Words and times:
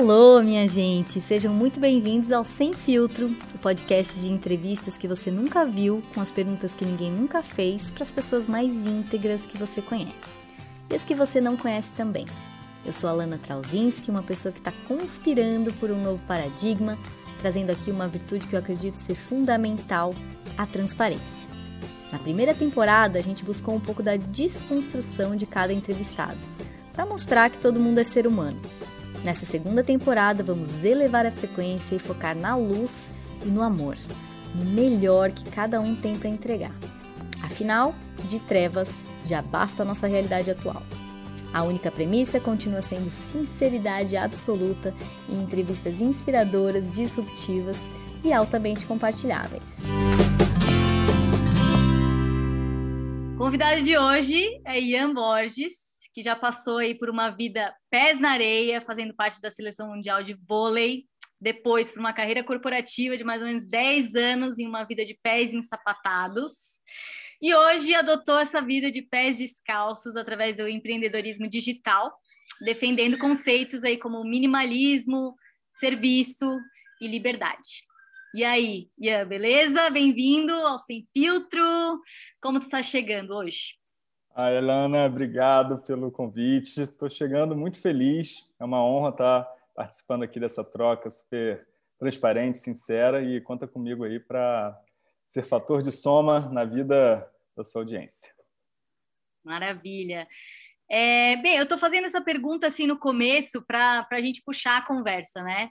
Alô, 0.00 0.40
minha 0.42 0.66
gente! 0.66 1.20
Sejam 1.20 1.52
muito 1.52 1.78
bem-vindos 1.78 2.32
ao 2.32 2.42
Sem 2.42 2.72
Filtro, 2.72 3.26
o 3.54 3.58
podcast 3.58 4.18
de 4.18 4.32
entrevistas 4.32 4.96
que 4.96 5.06
você 5.06 5.30
nunca 5.30 5.66
viu, 5.66 6.02
com 6.14 6.22
as 6.22 6.32
perguntas 6.32 6.72
que 6.72 6.86
ninguém 6.86 7.12
nunca 7.12 7.42
fez, 7.42 7.92
para 7.92 8.04
as 8.04 8.10
pessoas 8.10 8.48
mais 8.48 8.86
íntegras 8.86 9.42
que 9.42 9.58
você 9.58 9.82
conhece. 9.82 10.40
E 10.88 10.94
as 10.94 11.04
que 11.04 11.14
você 11.14 11.38
não 11.38 11.54
conhece 11.54 11.92
também. 11.92 12.24
Eu 12.82 12.94
sou 12.94 13.10
a 13.10 13.12
Lana 13.12 13.36
Trauzinski, 13.36 14.10
uma 14.10 14.22
pessoa 14.22 14.50
que 14.50 14.60
está 14.60 14.72
conspirando 14.88 15.70
por 15.74 15.90
um 15.90 16.02
novo 16.02 16.22
paradigma, 16.26 16.96
trazendo 17.42 17.68
aqui 17.68 17.90
uma 17.90 18.08
virtude 18.08 18.48
que 18.48 18.56
eu 18.56 18.60
acredito 18.60 18.94
ser 18.94 19.14
fundamental, 19.14 20.14
a 20.56 20.64
transparência. 20.64 21.46
Na 22.10 22.18
primeira 22.18 22.54
temporada, 22.54 23.18
a 23.18 23.22
gente 23.22 23.44
buscou 23.44 23.74
um 23.74 23.80
pouco 23.80 24.02
da 24.02 24.16
desconstrução 24.16 25.36
de 25.36 25.44
cada 25.44 25.74
entrevistado, 25.74 26.38
para 26.90 27.04
mostrar 27.04 27.50
que 27.50 27.58
todo 27.58 27.78
mundo 27.78 27.98
é 27.98 28.04
ser 28.04 28.26
humano 28.26 28.58
Nessa 29.24 29.44
segunda 29.44 29.84
temporada, 29.84 30.42
vamos 30.42 30.82
elevar 30.82 31.26
a 31.26 31.30
frequência 31.30 31.94
e 31.94 31.98
focar 31.98 32.34
na 32.34 32.56
luz 32.56 33.10
e 33.44 33.48
no 33.48 33.60
amor, 33.60 33.96
no 34.54 34.64
melhor 34.64 35.30
que 35.30 35.44
cada 35.50 35.78
um 35.78 35.94
tem 35.94 36.18
para 36.18 36.28
entregar. 36.28 36.74
Afinal, 37.42 37.94
de 38.24 38.38
trevas 38.40 39.04
já 39.26 39.42
basta 39.42 39.82
a 39.82 39.86
nossa 39.86 40.06
realidade 40.06 40.50
atual. 40.50 40.82
A 41.52 41.62
única 41.62 41.90
premissa 41.90 42.40
continua 42.40 42.80
sendo 42.80 43.10
sinceridade 43.10 44.16
absoluta 44.16 44.94
e 45.28 45.34
entrevistas 45.34 46.00
inspiradoras, 46.00 46.90
disruptivas 46.90 47.90
e 48.24 48.32
altamente 48.32 48.86
compartilháveis. 48.86 49.80
Convidado 53.36 53.82
de 53.82 53.98
hoje 53.98 54.60
é 54.64 54.80
Ian 54.80 55.12
Borges, 55.12 55.72
que 56.12 56.22
já 56.22 56.34
passou 56.34 56.78
aí 56.78 56.94
por 56.94 57.08
uma 57.08 57.30
vida 57.30 57.74
pés 57.88 58.18
na 58.18 58.32
areia, 58.32 58.80
fazendo 58.80 59.14
parte 59.14 59.40
da 59.40 59.50
seleção 59.50 59.88
mundial 59.88 60.22
de 60.22 60.34
vôlei, 60.34 61.04
depois 61.40 61.90
por 61.90 62.00
uma 62.00 62.12
carreira 62.12 62.44
corporativa 62.44 63.16
de 63.16 63.24
mais 63.24 63.40
ou 63.40 63.48
menos 63.48 63.64
10 63.64 64.14
anos 64.14 64.58
em 64.58 64.66
uma 64.66 64.84
vida 64.84 65.04
de 65.04 65.18
pés 65.22 65.54
ensapatados. 65.54 66.52
E 67.40 67.54
hoje 67.54 67.94
adotou 67.94 68.38
essa 68.38 68.60
vida 68.60 68.90
de 68.90 69.00
pés 69.00 69.38
descalços 69.38 70.14
através 70.16 70.56
do 70.56 70.68
empreendedorismo 70.68 71.48
digital, 71.48 72.12
defendendo 72.62 73.16
conceitos 73.16 73.82
aí 73.82 73.96
como 73.96 74.22
minimalismo, 74.22 75.34
serviço 75.78 76.58
e 77.00 77.08
liberdade. 77.08 77.88
E 78.34 78.44
aí, 78.44 78.88
Ian, 78.98 79.26
beleza? 79.26 79.88
Bem-vindo 79.90 80.52
ao 80.52 80.78
Sem 80.78 81.08
Filtro. 81.12 82.00
Como 82.40 82.60
tu 82.60 82.64
está 82.64 82.82
chegando 82.82 83.34
hoje? 83.34 83.79
A 84.40 84.50
Elana, 84.50 85.04
obrigado 85.04 85.80
pelo 85.80 86.10
convite. 86.10 86.80
Estou 86.80 87.10
chegando 87.10 87.54
muito 87.54 87.78
feliz. 87.78 88.50
É 88.58 88.64
uma 88.64 88.82
honra 88.82 89.10
estar 89.10 89.42
participando 89.74 90.22
aqui 90.22 90.40
dessa 90.40 90.64
troca 90.64 91.10
super 91.10 91.68
transparente, 91.98 92.56
sincera 92.56 93.22
e 93.22 93.38
conta 93.42 93.68
comigo 93.68 94.02
aí 94.02 94.18
para 94.18 94.80
ser 95.26 95.42
fator 95.42 95.82
de 95.82 95.92
soma 95.92 96.48
na 96.48 96.64
vida 96.64 97.30
da 97.54 97.62
sua 97.62 97.82
audiência. 97.82 98.32
Maravilha. 99.44 100.26
É, 100.90 101.36
bem, 101.36 101.58
eu 101.58 101.64
estou 101.64 101.76
fazendo 101.76 102.06
essa 102.06 102.22
pergunta 102.22 102.66
assim 102.66 102.86
no 102.86 102.98
começo 102.98 103.60
para 103.60 104.08
a 104.10 104.20
gente 104.22 104.40
puxar 104.42 104.78
a 104.78 104.86
conversa, 104.86 105.42
né? 105.42 105.68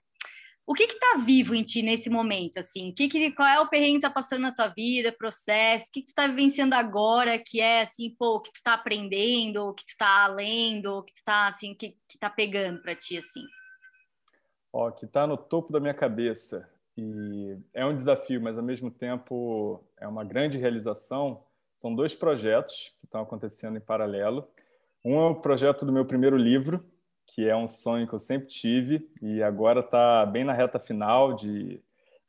O 0.70 0.74
que 0.76 0.84
está 0.84 1.18
vivo 1.26 1.56
em 1.56 1.64
ti 1.64 1.82
nesse 1.82 2.12
momento, 2.12 2.60
assim? 2.60 2.92
Que, 2.92 3.10
que 3.10 3.32
qual 3.32 3.48
é 3.48 3.60
o 3.60 3.68
perrengue 3.68 3.96
que 3.96 4.02
tá 4.02 4.10
passando 4.12 4.42
na 4.42 4.52
tua 4.52 4.68
vida, 4.68 5.12
processo? 5.12 5.88
O 5.90 5.92
que, 5.92 6.02
que 6.02 6.06
tu 6.06 6.10
está 6.10 6.28
vivenciando 6.28 6.76
agora 6.76 7.40
que 7.40 7.60
é, 7.60 7.82
assim, 7.82 8.16
pô, 8.20 8.36
o 8.36 8.40
que 8.40 8.52
tu 8.52 8.58
está 8.58 8.76
aprendendo, 8.76 9.66
o 9.66 9.74
que 9.74 9.84
tu 9.84 9.90
está 9.90 10.28
lendo, 10.28 11.00
o 11.00 11.02
que 11.02 11.12
tu 11.12 11.16
está, 11.16 11.48
assim, 11.48 11.74
que, 11.74 11.98
que 12.08 12.20
tá 12.20 12.30
pegando 12.30 12.84
para 12.84 12.94
ti, 12.94 13.18
assim? 13.18 13.42
Ó, 14.72 14.92
que 14.92 15.06
está 15.06 15.26
no 15.26 15.38
topo 15.38 15.74
da 15.74 15.80
minha 15.80 15.94
cabeça 15.96 16.72
e 16.96 17.58
é 17.74 17.84
um 17.84 17.96
desafio, 17.96 18.40
mas 18.40 18.56
ao 18.56 18.64
mesmo 18.64 18.92
tempo 18.92 19.84
é 19.98 20.08
uma 20.08 20.24
grande 20.24 20.60
realização. 20.60 21.44
São 21.74 21.96
dois 21.96 22.14
projetos 22.14 22.96
que 23.00 23.08
estão 23.08 23.22
acontecendo 23.22 23.76
em 23.76 23.82
paralelo. 23.82 24.48
Um 25.04 25.16
é 25.20 25.30
o 25.32 25.36
projeto 25.42 25.84
do 25.84 25.92
meu 25.92 26.06
primeiro 26.06 26.38
livro, 26.38 26.86
que 27.34 27.48
é 27.48 27.56
um 27.56 27.68
sonho 27.68 28.08
que 28.08 28.14
eu 28.14 28.20
sempre 28.20 28.48
tive 28.48 29.08
e 29.22 29.42
agora 29.44 29.82
está 29.82 30.26
bem 30.26 30.44
na 30.44 30.54
reta 30.54 30.80
final 30.80 31.34
de, 31.34 31.80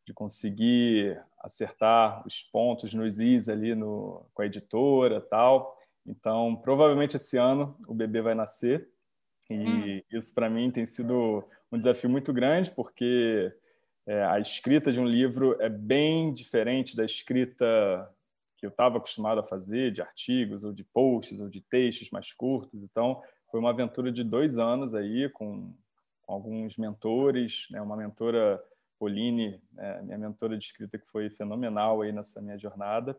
de 0.06 0.12
conseguir 0.12 1.20
acertar 1.38 2.26
os 2.26 2.42
pontos 2.42 2.92
nos 2.92 3.18
is 3.18 3.48
ali 3.48 3.74
no, 3.74 4.26
com 4.34 4.42
a 4.42 4.46
editora 4.46 5.20
tal. 5.20 5.76
Então, 6.06 6.54
provavelmente 6.56 7.16
esse 7.16 7.36
ano 7.36 7.76
o 7.88 7.94
bebê 7.94 8.20
vai 8.20 8.34
nascer 8.34 8.88
e 9.48 9.56
hum. 9.56 10.02
isso 10.12 10.34
para 10.34 10.50
mim 10.50 10.70
tem 10.70 10.84
sido 10.84 11.44
um 11.72 11.78
desafio 11.78 12.10
muito 12.10 12.32
grande 12.32 12.70
porque 12.70 13.52
é, 14.06 14.24
a 14.24 14.38
escrita 14.38 14.92
de 14.92 15.00
um 15.00 15.06
livro 15.06 15.56
é 15.60 15.68
bem 15.68 16.32
diferente 16.32 16.94
da 16.94 17.04
escrita 17.04 17.66
que 18.58 18.66
eu 18.66 18.70
estava 18.70 18.98
acostumado 18.98 19.40
a 19.40 19.44
fazer, 19.44 19.90
de 19.90 20.02
artigos 20.02 20.62
ou 20.62 20.72
de 20.72 20.84
posts 20.84 21.40
ou 21.40 21.48
de 21.48 21.62
textos 21.62 22.10
mais 22.10 22.30
curtos. 22.32 22.82
Então, 22.82 23.22
foi 23.50 23.60
uma 23.60 23.70
aventura 23.70 24.12
de 24.12 24.22
dois 24.22 24.58
anos 24.58 24.94
aí, 24.94 25.28
com, 25.28 25.72
com 26.22 26.32
alguns 26.32 26.76
mentores, 26.76 27.66
né? 27.70 27.80
uma 27.80 27.96
mentora, 27.96 28.62
Pauline, 28.98 29.60
né? 29.72 30.00
minha 30.02 30.18
mentora 30.18 30.56
de 30.56 30.64
escrita, 30.64 30.98
que 30.98 31.06
foi 31.06 31.30
fenomenal 31.30 32.02
aí 32.02 32.12
nessa 32.12 32.40
minha 32.40 32.58
jornada. 32.58 33.18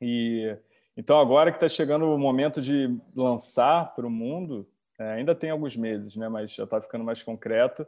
E 0.00 0.56
então, 0.96 1.20
agora 1.20 1.50
que 1.50 1.56
está 1.56 1.68
chegando 1.68 2.06
o 2.06 2.18
momento 2.18 2.62
de 2.62 2.96
lançar 3.14 3.94
para 3.94 4.06
o 4.06 4.10
mundo, 4.10 4.66
é, 4.98 5.12
ainda 5.12 5.34
tem 5.34 5.50
alguns 5.50 5.76
meses, 5.76 6.16
né? 6.16 6.28
mas 6.28 6.52
já 6.54 6.64
está 6.64 6.80
ficando 6.80 7.04
mais 7.04 7.22
concreto, 7.22 7.86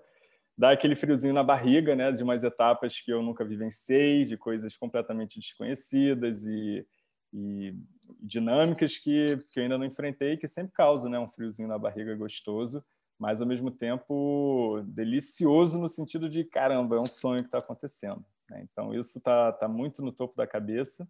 dá 0.56 0.72
aquele 0.72 0.94
friozinho 0.94 1.32
na 1.32 1.42
barriga, 1.42 1.96
né? 1.96 2.12
de 2.12 2.22
umas 2.22 2.44
etapas 2.44 3.00
que 3.00 3.10
eu 3.10 3.22
nunca 3.22 3.44
vivenciei, 3.44 4.24
de 4.24 4.36
coisas 4.36 4.76
completamente 4.76 5.38
desconhecidas 5.38 6.44
e 6.44 6.86
e 7.32 7.74
dinâmicas 8.20 8.96
que, 8.96 9.36
que 9.50 9.58
eu 9.58 9.62
ainda 9.62 9.78
não 9.78 9.84
enfrentei, 9.84 10.36
que 10.36 10.48
sempre 10.48 10.72
causa 10.72 11.08
né, 11.08 11.18
um 11.18 11.28
friozinho 11.28 11.68
na 11.68 11.78
barriga 11.78 12.14
gostoso, 12.14 12.84
mas 13.18 13.40
ao 13.40 13.46
mesmo 13.46 13.70
tempo 13.70 14.80
delicioso 14.86 15.78
no 15.78 15.88
sentido 15.88 16.28
de 16.28 16.44
caramba, 16.44 16.96
é 16.96 17.00
um 17.00 17.06
sonho 17.06 17.42
que 17.42 17.48
está 17.48 17.58
acontecendo. 17.58 18.24
Né? 18.48 18.66
Então 18.70 18.94
isso 18.94 19.18
está 19.18 19.52
tá 19.52 19.68
muito 19.68 20.02
no 20.02 20.12
topo 20.12 20.36
da 20.36 20.46
cabeça. 20.46 21.08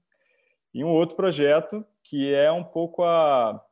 E 0.75 0.85
um 0.85 0.89
outro 0.89 1.17
projeto 1.17 1.85
que 2.03 2.33
é 2.35 2.51
um 2.51 2.65
pouco 2.65 3.05
a 3.05 3.65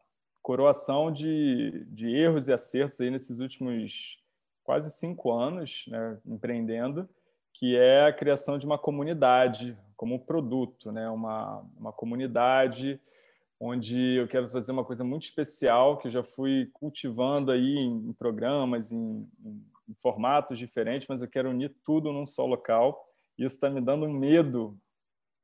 coroação 0.42 1.10
de, 1.10 1.84
de 1.88 2.14
erros 2.14 2.46
e 2.46 2.52
acertos 2.52 3.00
aí 3.00 3.10
nesses 3.10 3.38
últimos 3.38 4.22
quase 4.62 4.90
cinco 4.92 5.32
anos 5.32 5.84
né, 5.88 6.18
empreendendo, 6.26 7.08
que 7.52 7.76
é 7.76 8.06
a 8.06 8.12
criação 8.12 8.58
de 8.58 8.66
uma 8.66 8.78
comunidade 8.78 9.76
como 9.96 10.24
produto, 10.24 10.92
né? 10.92 11.08
uma, 11.08 11.64
uma 11.76 11.92
comunidade 11.92 13.00
onde 13.58 14.16
eu 14.16 14.28
quero 14.28 14.48
fazer 14.50 14.72
uma 14.72 14.84
coisa 14.84 15.02
muito 15.02 15.24
especial 15.24 15.98
que 15.98 16.08
eu 16.08 16.12
já 16.12 16.22
fui 16.22 16.68
cultivando 16.74 17.50
aí 17.50 17.76
em, 17.76 18.12
programas, 18.12 18.92
em, 18.92 19.28
em, 19.44 19.94
formatos 20.02 20.58
diferentes, 20.58 21.08
mas 21.08 21.22
eu 21.22 21.28
quero 21.28 21.50
unir 21.50 21.74
tudo 21.82 22.12
num 22.12 22.26
só 22.26 22.44
local. 22.44 23.02
Isso 23.38 23.54
está 23.54 23.70
me 23.70 23.80
dando 23.80 24.04
um 24.04 24.12
medo 24.12 24.78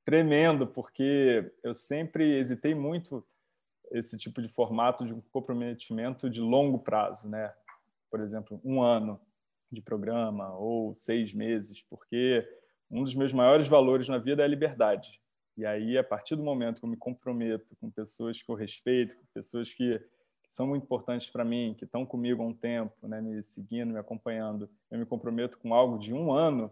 tremendo, 0.04 0.66
porque 0.66 1.50
eu 1.62 1.72
sempre 1.72 2.36
hesitei 2.36 2.74
muito 2.74 3.24
esse 3.90 4.18
tipo 4.18 4.42
de 4.42 4.48
formato 4.48 5.06
de 5.06 5.14
um 5.14 5.20
comprometimento 5.20 6.28
de 6.28 6.40
longo 6.40 6.78
prazo, 6.78 7.28
né? 7.28 7.52
Por 8.10 8.20
exemplo, 8.20 8.60
um 8.64 8.82
ano 8.82 9.20
de 9.70 9.80
programa 9.80 10.54
ou 10.56 10.94
seis 10.94 11.32
meses, 11.32 11.82
porque 11.82 12.46
um 12.92 13.02
dos 13.02 13.14
meus 13.14 13.32
maiores 13.32 13.66
valores 13.66 14.06
na 14.06 14.18
vida 14.18 14.42
é 14.42 14.44
a 14.44 14.48
liberdade. 14.48 15.18
E 15.56 15.64
aí, 15.64 15.96
a 15.96 16.04
partir 16.04 16.36
do 16.36 16.42
momento 16.42 16.78
que 16.78 16.84
eu 16.84 16.90
me 16.90 16.96
comprometo 16.96 17.74
com 17.76 17.90
pessoas 17.90 18.42
que 18.42 18.50
eu 18.50 18.54
respeito, 18.54 19.16
com 19.16 19.24
pessoas 19.32 19.72
que, 19.72 19.98
que 20.42 20.52
são 20.52 20.66
muito 20.66 20.84
importantes 20.84 21.30
para 21.30 21.44
mim, 21.44 21.74
que 21.76 21.84
estão 21.84 22.04
comigo 22.04 22.42
há 22.42 22.46
um 22.46 22.54
tempo, 22.54 23.08
né, 23.08 23.20
me 23.20 23.42
seguindo, 23.42 23.92
me 23.92 23.98
acompanhando, 23.98 24.68
eu 24.90 24.98
me 24.98 25.06
comprometo 25.06 25.58
com 25.58 25.74
algo 25.74 25.98
de 25.98 26.12
um 26.12 26.32
ano, 26.32 26.70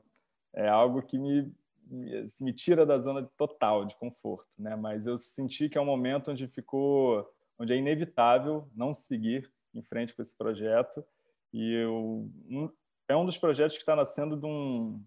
é 0.55 0.69
algo 0.69 1.03
que 1.03 1.19
me, 1.19 1.50
me, 1.87 2.17
assim, 2.17 2.45
me 2.45 2.53
tira 2.53 2.85
da 2.85 2.99
zona 2.99 3.29
total 3.37 3.87
de 3.87 3.97
conforto. 3.97 4.49
Né? 4.59 4.77
Mas 4.77 5.06
eu 5.06 5.17
senti 5.17 5.69
que 5.69 5.79
é 5.79 5.81
um 5.81 5.87
momento 5.87 6.31
onde 6.31 6.47
ficou, 6.47 7.27
onde 7.59 7.73
é 7.73 7.77
inevitável 7.77 8.69
não 8.75 8.93
seguir 8.93 9.50
em 9.75 9.83
frente 9.83 10.15
com 10.15 10.21
esse 10.21 10.37
projeto. 10.37 11.05
E 11.53 11.75
eu, 11.75 12.31
um, 12.49 12.71
é 13.09 13.17
um 13.17 13.25
dos 13.25 13.39
projetos 13.39 13.77
que 13.77 13.83
está 13.83 13.97
nascendo 13.97 14.37
de 14.37 14.47
um, 14.47 15.03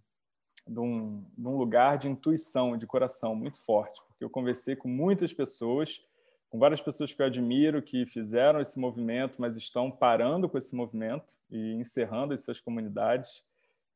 de 0.68 0.80
um, 0.80 1.24
de 1.38 1.48
um 1.48 1.58
lugar 1.58 1.98
de 1.98 2.10
intuição, 2.10 2.78
de 2.78 2.88
coração 2.88 3.36
muito 3.36 3.58
forte, 3.58 4.02
porque 4.08 4.24
eu 4.24 4.30
conversei 4.30 4.76
com 4.76 4.88
muitas 4.88 5.34
pessoas, 5.34 6.02
com 6.50 6.60
várias 6.60 6.82
pessoas 6.82 7.14
que 7.14 7.22
eu 7.22 7.26
admiro, 7.26 7.82
que 7.82 8.06
fizeram 8.06 8.62
esse 8.62 8.80
movimento, 8.80 9.42
mas 9.42 9.58
estão 9.58 9.90
parando 9.90 10.48
com 10.48 10.58
esse 10.58 10.76
movimento 10.76 11.34
e 11.50 11.74
encerrando 11.74 12.34
as 12.34 12.42
suas 12.42 12.60
comunidades. 12.60 13.44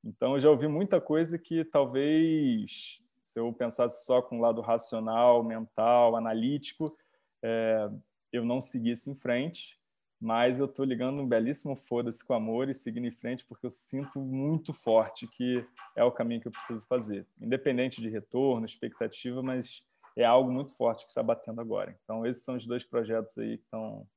Então, 0.03 0.33
eu 0.33 0.39
já 0.41 0.49
ouvi 0.49 0.67
muita 0.67 0.99
coisa 0.99 1.37
que 1.37 1.63
talvez, 1.63 3.01
se 3.23 3.39
eu 3.39 3.51
pensasse 3.53 4.05
só 4.05 4.21
com 4.21 4.39
o 4.39 4.41
lado 4.41 4.61
racional, 4.61 5.43
mental, 5.43 6.15
analítico, 6.15 6.97
é, 7.43 7.89
eu 8.31 8.43
não 8.43 8.59
seguisse 8.59 9.09
em 9.09 9.15
frente. 9.15 9.79
Mas 10.19 10.59
eu 10.59 10.65
estou 10.65 10.83
ligando 10.83 11.21
um 11.21 11.27
belíssimo 11.27 11.75
foda-se 11.75 12.25
com 12.25 12.33
amor 12.33 12.69
e 12.69 12.73
seguindo 12.73 13.05
em 13.05 13.11
frente 13.11 13.45
porque 13.45 13.65
eu 13.65 13.71
sinto 13.71 14.19
muito 14.19 14.73
forte 14.73 15.27
que 15.27 15.63
é 15.95 16.03
o 16.03 16.11
caminho 16.11 16.41
que 16.41 16.47
eu 16.47 16.51
preciso 16.51 16.85
fazer, 16.87 17.25
independente 17.39 18.01
de 18.01 18.09
retorno, 18.09 18.65
expectativa, 18.65 19.43
mas 19.43 19.83
é 20.15 20.25
algo 20.25 20.51
muito 20.51 20.71
forte 20.71 21.05
que 21.05 21.11
está 21.11 21.21
batendo 21.21 21.61
agora. 21.61 21.95
Então, 22.03 22.25
esses 22.25 22.43
são 22.43 22.55
os 22.55 22.65
dois 22.65 22.83
projetos 22.83 23.37
aí 23.37 23.57
que 23.57 23.63
estão 23.63 24.07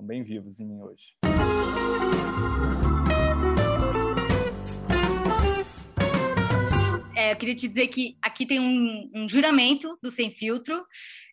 bem 0.00 0.22
vivos 0.22 0.60
em 0.60 0.66
mim 0.66 0.80
hoje. 0.80 1.16
É, 7.16 7.32
eu 7.32 7.36
queria 7.36 7.54
te 7.54 7.68
dizer 7.68 7.88
que 7.88 8.16
aqui 8.22 8.46
tem 8.46 8.58
um, 8.60 9.10
um 9.14 9.28
juramento 9.28 9.98
do 10.02 10.10
Sem 10.10 10.30
Filtro 10.30 10.82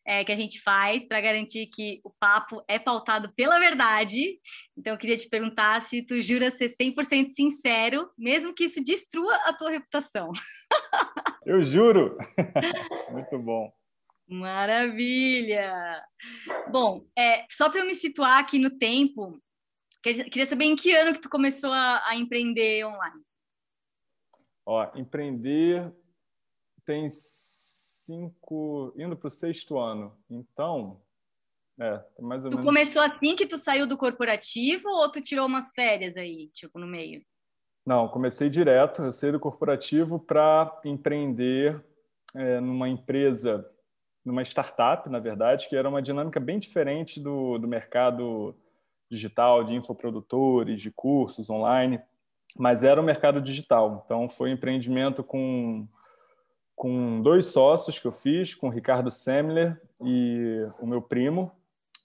é, 0.08 0.24
que 0.24 0.32
a 0.32 0.36
gente 0.38 0.62
faz 0.62 1.06
para 1.06 1.20
garantir 1.20 1.68
que 1.68 2.00
o 2.02 2.10
papo 2.10 2.64
é 2.66 2.80
pautado 2.80 3.34
pela 3.36 3.60
verdade. 3.60 4.40
Então, 4.78 4.94
eu 4.94 4.98
queria 4.98 5.18
te 5.18 5.28
perguntar 5.28 5.86
se 5.86 6.02
tu 6.02 6.22
jura 6.22 6.50
ser 6.50 6.70
100% 6.70 7.32
sincero, 7.32 8.10
mesmo 8.18 8.54
que 8.54 8.64
isso 8.64 8.82
destrua 8.82 9.36
a 9.44 9.52
tua 9.52 9.70
reputação. 9.70 10.32
Eu 11.46 11.62
juro! 11.62 12.18
Muito 13.12 13.40
bom. 13.40 13.72
Maravilha! 14.28 16.04
Bom, 16.70 17.06
é, 17.18 17.46
só 17.50 17.70
para 17.70 17.80
eu 17.80 17.86
me 17.86 17.96
situar 17.96 18.40
aqui 18.40 18.60
no 18.60 18.70
tempo, 18.70 19.42
queria 20.04 20.46
saber 20.46 20.66
em 20.66 20.76
que 20.76 20.94
ano 20.94 21.14
que 21.14 21.22
tu 21.22 21.30
começou 21.30 21.72
a, 21.72 22.06
a 22.06 22.18
empreender 22.18 22.86
online. 22.86 23.22
Ó, 24.66 24.92
empreender 24.98 25.90
tem 26.84 27.08
cinco, 28.08 28.94
indo 28.98 29.16
para 29.16 29.28
o 29.28 29.32
sexto 29.32 29.78
ano. 29.78 30.18
Então, 30.30 31.02
é, 31.80 32.02
mais 32.20 32.44
ou 32.44 32.50
tu 32.50 32.58
menos. 32.58 32.66
começou 32.66 33.02
assim 33.02 33.36
que 33.36 33.46
tu 33.46 33.58
saiu 33.58 33.86
do 33.86 33.98
corporativo 33.98 34.88
ou 34.90 35.12
tu 35.12 35.22
tirou 35.22 35.46
umas 35.46 35.72
férias 35.74 36.16
aí, 36.18 36.48
tipo, 36.54 36.80
no 36.80 36.88
meio? 36.88 37.22
Não, 37.86 38.08
comecei 38.08 38.50
direto. 38.50 39.04
Eu 39.04 39.12
saí 39.12 39.32
do 39.32 39.40
corporativo 39.40 40.20
para 40.20 40.82
empreender 40.84 41.84
é, 42.36 42.60
numa 42.60 42.90
empresa, 42.90 43.70
numa 44.26 44.42
startup, 44.42 45.10
na 45.10 45.20
verdade, 45.20 45.70
que 45.70 45.76
era 45.76 45.88
uma 45.88 46.02
dinâmica 46.02 46.40
bem 46.40 46.60
diferente 46.60 47.20
do, 47.20 47.58
do 47.58 47.68
mercado 47.68 48.56
digital, 49.10 49.64
de 49.64 49.74
infoprodutores, 49.74 50.82
de 50.82 50.92
cursos 50.92 51.50
online, 51.50 52.02
mas 52.58 52.84
era 52.84 53.00
o 53.00 53.04
mercado 53.04 53.40
digital. 53.40 54.04
Então, 54.04 54.28
foi 54.28 54.50
um 54.50 54.54
empreendimento 54.54 55.24
com 55.24 55.88
com 56.78 57.24
dois 57.24 57.48
sócios 57.48 57.98
que 57.98 58.06
eu 58.06 58.12
fiz, 58.12 58.54
com 58.54 58.68
o 58.68 58.72
Ricardo 58.72 59.10
Semler 59.10 59.82
e 60.00 60.64
o 60.80 60.86
meu 60.86 61.02
primo. 61.02 61.52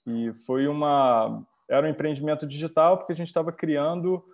E 0.05 0.33
foi 0.33 0.67
uma 0.67 1.45
era 1.69 1.85
um 1.87 1.89
empreendimento 1.89 2.45
digital 2.45 2.97
porque 2.97 3.13
a 3.13 3.15
gente 3.15 3.27
estava 3.27 3.51
criando 3.51 4.25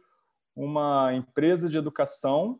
uma 0.55 1.13
empresa 1.13 1.69
de 1.69 1.77
educação 1.77 2.57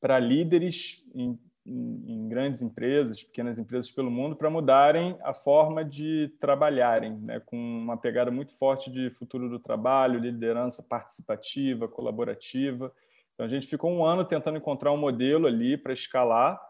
para 0.00 0.18
líderes 0.18 1.02
em, 1.14 1.38
em, 1.64 2.04
em, 2.08 2.28
grandes 2.28 2.60
empresas, 2.60 3.22
pequenas 3.22 3.56
empresas 3.56 3.90
pelo 3.90 4.10
mundo, 4.10 4.36
para 4.36 4.50
mudarem 4.50 5.16
a 5.22 5.32
forma 5.32 5.84
de 5.84 6.34
trabalharem, 6.40 7.16
né, 7.20 7.40
com 7.40 7.56
uma 7.56 7.96
pegada 7.96 8.30
muito 8.30 8.52
forte 8.52 8.90
de 8.90 9.10
futuro 9.10 9.48
do 9.48 9.58
trabalho, 9.60 10.20
liderança 10.20 10.82
participativa, 10.82 11.88
colaborativa. 11.88 12.92
Então 13.34 13.46
a 13.46 13.48
gente 13.48 13.66
ficou 13.66 13.90
um 13.90 14.04
ano 14.04 14.24
tentando 14.24 14.58
encontrar 14.58 14.92
um 14.92 14.96
modelo 14.96 15.46
ali 15.46 15.76
para 15.76 15.92
escalar. 15.92 16.60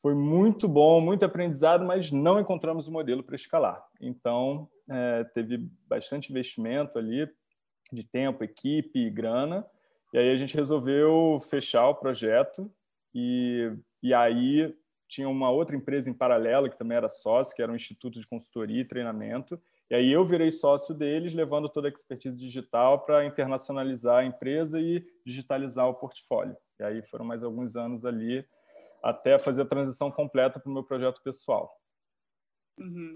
Foi 0.00 0.14
muito 0.14 0.68
bom, 0.68 1.00
muito 1.00 1.24
aprendizado, 1.24 1.84
mas 1.84 2.12
não 2.12 2.38
encontramos 2.38 2.86
o 2.86 2.90
um 2.90 2.94
modelo 2.94 3.22
para 3.22 3.34
escalar. 3.34 3.84
Então 4.00 4.68
é, 4.88 5.24
teve 5.24 5.58
bastante 5.88 6.30
investimento 6.30 6.98
ali 6.98 7.28
de 7.92 8.04
tempo, 8.04 8.44
equipe 8.44 9.10
grana. 9.10 9.66
E 10.12 10.18
aí 10.18 10.30
a 10.30 10.36
gente 10.36 10.56
resolveu 10.56 11.38
fechar 11.50 11.88
o 11.88 11.94
projeto 11.94 12.70
e, 13.14 13.72
e 14.02 14.14
aí 14.14 14.74
tinha 15.08 15.28
uma 15.28 15.50
outra 15.50 15.74
empresa 15.74 16.08
em 16.08 16.14
paralelo 16.14 16.70
que 16.70 16.78
também 16.78 16.96
era 16.96 17.08
sócio, 17.08 17.54
que 17.54 17.62
era 17.62 17.72
um 17.72 17.76
instituto 17.76 18.20
de 18.20 18.26
consultoria 18.26 18.82
e 18.82 18.84
treinamento. 18.84 19.60
E 19.90 19.94
aí 19.94 20.12
eu 20.12 20.24
virei 20.24 20.50
sócio 20.50 20.94
deles, 20.94 21.32
levando 21.32 21.68
toda 21.68 21.88
a 21.88 21.90
expertise 21.90 22.38
digital 22.38 23.06
para 23.06 23.24
internacionalizar 23.24 24.18
a 24.18 24.24
empresa 24.24 24.78
e 24.80 25.02
digitalizar 25.24 25.88
o 25.88 25.94
portfólio. 25.94 26.56
E 26.78 26.84
aí 26.84 27.02
foram 27.02 27.24
mais 27.24 27.42
alguns 27.42 27.74
anos 27.74 28.04
ali 28.04 28.46
até 29.02 29.38
fazer 29.38 29.62
a 29.62 29.66
transição 29.66 30.10
completa 30.10 30.60
para 30.60 30.70
o 30.70 30.72
meu 30.74 30.84
projeto 30.84 31.22
pessoal. 31.22 31.74
Uhum. 32.78 33.14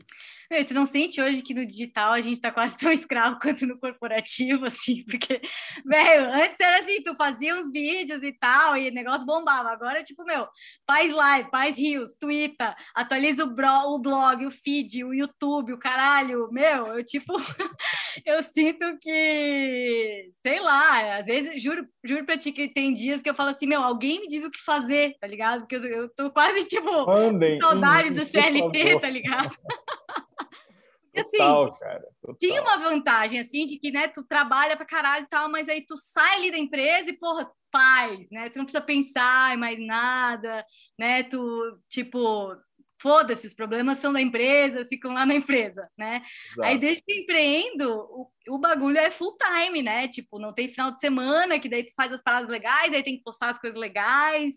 Você 0.50 0.74
não 0.74 0.84
sente 0.84 1.20
hoje 1.20 1.40
que 1.42 1.54
no 1.54 1.64
digital 1.64 2.12
a 2.12 2.20
gente 2.20 2.34
está 2.34 2.50
quase 2.50 2.76
tão 2.78 2.90
escravo 2.90 3.38
quanto 3.40 3.66
no 3.66 3.78
corporativo, 3.78 4.66
assim? 4.66 5.04
Porque, 5.04 5.40
velho, 5.84 6.30
antes 6.32 6.60
era 6.60 6.80
assim, 6.80 7.02
tu 7.02 7.14
fazia 7.14 7.54
uns 7.54 7.70
vídeos 7.70 8.22
e 8.22 8.32
tal, 8.32 8.76
e 8.76 8.88
o 8.88 8.94
negócio 8.94 9.24
bombava. 9.24 9.70
Agora, 9.70 10.02
tipo, 10.02 10.24
meu, 10.24 10.46
faz 10.86 11.12
live, 11.12 11.50
faz 11.50 11.76
rios, 11.76 12.12
twitta, 12.18 12.76
atualiza 12.94 13.44
o, 13.44 13.54
bro, 13.54 13.94
o 13.94 13.98
blog, 13.98 14.44
o 14.44 14.50
feed, 14.50 15.04
o 15.04 15.14
YouTube, 15.14 15.72
o 15.72 15.78
caralho. 15.78 16.48
Meu, 16.50 16.86
eu, 16.86 17.04
tipo, 17.04 17.34
eu 18.26 18.42
sinto 18.42 18.98
que, 19.00 20.30
sei 20.42 20.60
lá, 20.60 21.18
às 21.18 21.26
vezes, 21.26 21.62
juro, 21.62 21.86
juro 22.04 22.24
pra 22.24 22.36
ti 22.36 22.52
que 22.52 22.68
tem 22.68 22.92
dias 22.92 23.22
que 23.22 23.30
eu 23.30 23.34
falo 23.34 23.50
assim, 23.50 23.66
meu, 23.66 23.82
alguém 23.82 24.20
me 24.20 24.28
diz 24.28 24.44
o 24.44 24.50
que 24.50 24.60
fazer, 24.60 25.16
tá 25.20 25.26
ligado? 25.26 25.60
Porque 25.60 25.76
eu, 25.76 25.84
eu 25.84 26.08
tô 26.08 26.30
quase, 26.30 26.64
tipo, 26.66 27.06
Mandem, 27.06 27.58
saudade 27.58 28.10
do 28.10 28.26
CLT, 28.26 29.00
tá 29.00 29.08
ligado? 29.08 29.51
assim, 31.16 31.36
total, 31.36 31.78
cara, 31.78 32.08
total. 32.20 32.36
tinha 32.38 32.62
uma 32.62 32.76
vantagem, 32.78 33.40
assim, 33.40 33.66
de 33.66 33.78
que, 33.78 33.90
né, 33.90 34.08
tu 34.08 34.24
trabalha 34.24 34.76
pra 34.76 34.86
caralho 34.86 35.24
e 35.24 35.28
tal, 35.28 35.48
mas 35.48 35.68
aí 35.68 35.84
tu 35.84 35.96
sai 35.96 36.36
ali 36.36 36.50
da 36.50 36.58
empresa 36.58 37.10
e, 37.10 37.18
porra, 37.18 37.50
paz, 37.70 38.30
né? 38.30 38.50
Tu 38.50 38.58
não 38.58 38.64
precisa 38.64 38.84
pensar 38.84 39.54
em 39.54 39.58
mais 39.58 39.78
nada, 39.78 40.64
né? 40.98 41.22
Tu, 41.22 41.78
tipo, 41.88 42.54
foda-se, 43.02 43.46
os 43.48 43.54
problemas 43.54 43.98
são 43.98 44.12
da 44.12 44.20
empresa, 44.20 44.86
ficam 44.86 45.12
lá 45.12 45.26
na 45.26 45.34
empresa, 45.34 45.88
né? 45.98 46.22
Exato. 46.52 46.62
Aí 46.62 46.78
desde 46.78 47.02
que 47.02 47.20
empreendo, 47.20 47.90
o, 47.92 48.30
o 48.48 48.58
bagulho 48.58 48.98
é 48.98 49.10
full 49.10 49.36
time, 49.36 49.82
né? 49.82 50.06
Tipo, 50.06 50.38
não 50.38 50.52
tem 50.52 50.68
final 50.68 50.92
de 50.92 51.00
semana, 51.00 51.58
que 51.58 51.68
daí 51.68 51.84
tu 51.84 51.92
faz 51.96 52.12
as 52.12 52.22
paradas 52.22 52.48
legais, 52.48 52.92
aí 52.92 53.02
tem 53.02 53.16
que 53.16 53.24
postar 53.24 53.50
as 53.50 53.58
coisas 53.58 53.78
legais. 53.78 54.54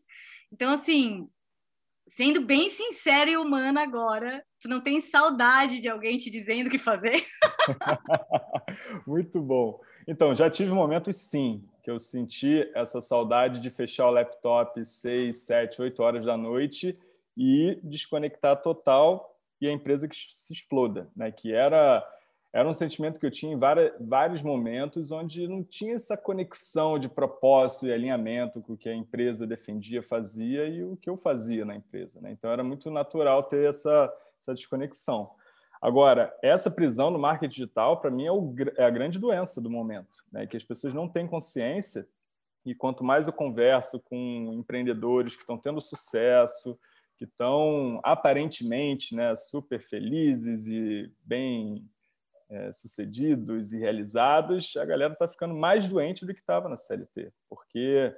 Então, 0.52 0.74
assim, 0.74 1.28
sendo 2.16 2.42
bem 2.42 2.70
sincera 2.70 3.30
e 3.30 3.38
humana 3.38 3.84
agora, 3.84 4.44
tu 4.60 4.70
não 4.70 4.82
tem 4.82 5.02
saudade 5.02 5.82
de 5.82 5.90
alguém 5.90 6.18
te 6.18 6.30
dizendo 6.30 6.68
o 6.68 6.70
que 6.70 6.78
fazer? 6.78 7.26
Muito 9.06 9.42
bom. 9.42 9.80
Então, 10.08 10.34
já 10.34 10.50
tive 10.50 10.72
momentos 10.72 11.18
sim, 11.18 11.64
que 11.84 11.92
eu 11.92 12.00
senti 12.00 12.70
essa 12.74 13.02
saudade 13.02 13.60
de 13.60 13.70
fechar 13.70 14.08
o 14.08 14.12
laptop 14.12 14.84
seis, 14.86 15.46
sete, 15.46 15.82
oito 15.82 16.02
horas 16.02 16.26
da 16.26 16.38
noite 16.38 16.98
e 17.36 17.80
desconectar 17.84 18.62
total 18.62 19.38
e 19.60 19.68
a 19.68 19.72
empresa 19.72 20.08
que 20.08 20.16
se 20.16 20.54
exploda, 20.54 21.10
né? 21.16 21.32
Que 21.32 21.54
era 21.54 22.06
era 22.56 22.70
um 22.70 22.74
sentimento 22.74 23.20
que 23.20 23.26
eu 23.26 23.32
tinha 23.32 23.54
em 23.54 23.60
vários 23.60 24.42
momentos 24.42 25.12
onde 25.12 25.46
não 25.46 25.62
tinha 25.62 25.96
essa 25.96 26.16
conexão 26.16 26.98
de 26.98 27.10
propósito 27.10 27.86
e 27.86 27.92
alinhamento 27.92 28.62
com 28.62 28.74
o 28.74 28.78
que 28.78 28.88
a 28.88 28.96
empresa 28.96 29.46
defendia, 29.46 30.02
fazia 30.02 30.66
e 30.66 30.82
o 30.82 30.96
que 30.96 31.10
eu 31.10 31.18
fazia 31.18 31.66
na 31.66 31.76
empresa. 31.76 32.22
Né? 32.22 32.32
Então, 32.32 32.50
era 32.50 32.64
muito 32.64 32.90
natural 32.90 33.44
ter 33.44 33.68
essa, 33.68 34.10
essa 34.40 34.54
desconexão. 34.54 35.32
Agora, 35.82 36.34
essa 36.42 36.72
prisão 36.72 37.12
no 37.12 37.20
marketing 37.20 37.52
digital, 37.52 38.00
para 38.00 38.10
mim, 38.10 38.26
é, 38.26 38.32
o, 38.32 38.56
é, 38.78 38.86
a 38.86 38.90
grande 38.90 39.20
doença 39.20 39.60
do 39.60 39.70
momento, 39.70 40.24
né? 40.32 40.48
que 40.48 40.56
as 40.56 40.64
pessoas 40.64 40.94
não 40.94 41.10
têm 41.10 41.28
consciência 41.28 42.08
e 42.66 42.74
quanto 42.74 43.04
mais 43.04 43.28
eu 43.28 43.34
converso 43.34 44.00
com 44.00 44.54
empreendedores 44.54 45.36
que 45.36 45.42
estão 45.42 45.58
tendo 45.58 45.82
sucesso, 45.82 46.80
que 47.18 47.26
estão 47.26 48.00
aparentemente 48.02 49.14
né, 49.14 49.36
super 49.36 49.82
felizes 49.82 50.68
e 50.68 51.12
bem 51.22 51.86
é, 52.50 52.72
sucedidos 52.74 53.74
e 53.74 53.80
realizados, 53.80 54.76
a 54.78 54.86
galera 54.86 55.14
está 55.14 55.28
ficando 55.28 55.56
mais 55.56 55.88
doente 55.88 56.26
do 56.26 56.34
que 56.34 56.40
estava 56.40 56.70
na 56.70 56.78
CLT, 56.78 57.32
porque 57.50 58.16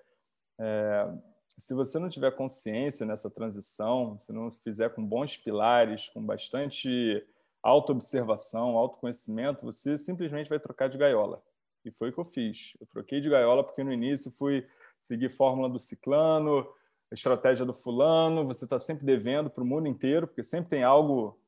é, 0.60 1.13
se 1.57 1.74
você 1.74 1.98
não 1.98 2.10
tiver 2.10 2.31
consciência 2.31 3.05
nessa 3.05 3.29
transição, 3.29 4.19
se 4.19 4.31
não 4.31 4.51
fizer 4.51 4.89
com 4.89 5.03
bons 5.03 5.38
pilares, 5.38 6.10
com 6.10 6.24
bastante 6.24 7.25
autoobservação, 7.63 8.77
autoconhecimento, 8.77 9.65
você 9.65 9.98
simplesmente 9.98 10.50
vai 10.50 10.60
trocar 10.60 10.88
de 10.88 10.98
gaiola. 10.98 11.41
E 11.84 11.91
foi 11.91 12.10
o 12.10 12.13
que 12.13 12.19
eu 12.19 12.25
fiz. 12.25 12.74
Eu 12.79 12.88
troquei 12.88 13.19
de 13.19 13.29
gaiola 13.29 13.63
porque 13.63 13.84
no 13.84 13.91
início 13.91 14.31
fui 14.31 14.67
seguir 15.00 15.29
fórmula 15.29 15.69
do 15.69 15.79
ciclano, 15.79 16.67
estratégia 17.12 17.65
do 17.65 17.74
fulano, 17.74 18.46
você 18.46 18.65
está 18.65 18.77
sempre 18.77 19.05
devendo 19.05 19.50
para 19.50 19.63
o 19.63 19.67
mundo 19.67 19.88
inteiro, 19.88 20.27
porque 20.27 20.43
sempre 20.43 20.69
tem 20.69 20.84
algo 20.84 21.39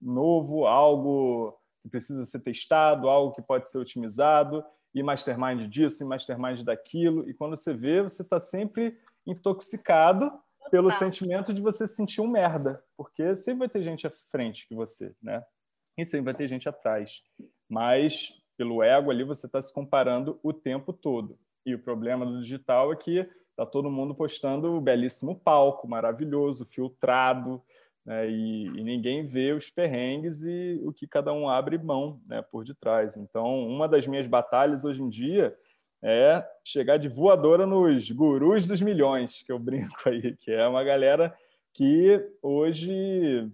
novo, 0.00 0.66
algo 0.66 1.58
que 1.88 1.90
precisa 1.90 2.24
ser 2.26 2.40
testado, 2.40 3.08
algo 3.08 3.34
que 3.34 3.40
pode 3.40 3.68
ser 3.70 3.78
otimizado, 3.78 4.62
e 4.94 5.02
mastermind 5.02 5.66
disso, 5.68 6.02
e 6.02 6.06
mastermind 6.06 6.62
daquilo. 6.62 7.28
E 7.28 7.34
quando 7.34 7.56
você 7.56 7.72
vê, 7.72 8.02
você 8.02 8.22
está 8.22 8.38
sempre 8.38 8.98
intoxicado 9.26 10.30
pelo 10.70 10.90
sentimento 10.90 11.52
de 11.52 11.62
você 11.62 11.86
se 11.86 11.96
sentir 11.96 12.20
um 12.20 12.28
merda, 12.28 12.82
porque 12.96 13.34
sempre 13.34 13.60
vai 13.60 13.68
ter 13.68 13.82
gente 13.82 14.06
à 14.06 14.10
frente 14.10 14.68
que 14.68 14.74
você, 14.74 15.14
né? 15.22 15.42
E 15.96 16.04
sempre 16.04 16.26
vai 16.26 16.34
ter 16.34 16.46
gente 16.46 16.68
atrás. 16.68 17.22
Mas 17.68 18.38
pelo 18.56 18.82
ego 18.82 19.10
ali 19.10 19.24
você 19.24 19.46
está 19.46 19.60
se 19.60 19.72
comparando 19.72 20.38
o 20.42 20.52
tempo 20.52 20.92
todo. 20.92 21.38
E 21.64 21.74
o 21.74 21.78
problema 21.78 22.26
do 22.26 22.42
digital 22.42 22.92
é 22.92 22.96
que 22.96 23.26
está 23.50 23.64
todo 23.64 23.90
mundo 23.90 24.14
postando 24.14 24.74
o 24.74 24.80
belíssimo 24.80 25.38
palco, 25.40 25.88
maravilhoso, 25.88 26.64
filtrado, 26.64 27.62
né? 28.08 28.26
e, 28.26 28.64
e, 28.68 28.82
ninguém 28.82 29.26
vê 29.26 29.52
os 29.52 29.68
perrengues 29.68 30.42
e 30.42 30.80
o 30.82 30.94
que 30.94 31.06
cada 31.06 31.30
um 31.30 31.46
abre 31.46 31.76
mão 31.76 32.18
né, 32.26 32.40
por 32.40 32.64
detrás. 32.64 33.18
Então, 33.18 33.68
uma 33.68 33.86
das 33.86 34.06
minhas 34.06 34.26
batalhas 34.26 34.82
hoje 34.82 35.02
em 35.02 35.10
dia 35.10 35.54
é 36.02 36.42
chegar 36.64 36.96
de 36.96 37.06
voadora 37.06 37.66
nos 37.66 38.10
gurus 38.10 38.64
dos 38.64 38.80
milhões, 38.80 39.42
que 39.42 39.52
eu 39.52 39.58
brinco 39.60 40.08
aí, 40.08 40.34
que 40.36 40.50
é 40.50 40.66
uma 40.66 40.82
galera 40.82 41.36
que 41.74 42.26
hoje 42.40 43.52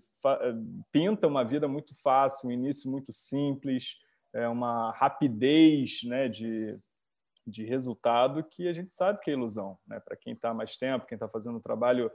pinta 0.92 1.26
uma 1.26 1.44
vida 1.44 1.66
muito 1.66 1.92
fácil, 2.00 2.48
um 2.48 2.52
início 2.52 2.88
muito 2.88 3.12
simples, 3.12 3.98
é 4.32 4.48
uma 4.48 4.92
rapidez 4.92 6.04
né, 6.04 6.28
de, 6.28 6.78
de 7.44 7.64
resultado 7.64 8.44
que 8.44 8.68
a 8.68 8.72
gente 8.72 8.92
sabe 8.92 9.18
que 9.20 9.30
é 9.30 9.34
ilusão. 9.34 9.76
Né? 9.84 9.98
Para 9.98 10.16
quem 10.16 10.32
está 10.32 10.54
mais 10.54 10.76
tempo, 10.76 11.06
quem 11.06 11.16
está 11.16 11.28
fazendo 11.28 11.58
o 11.58 11.62
trabalho 11.62 12.08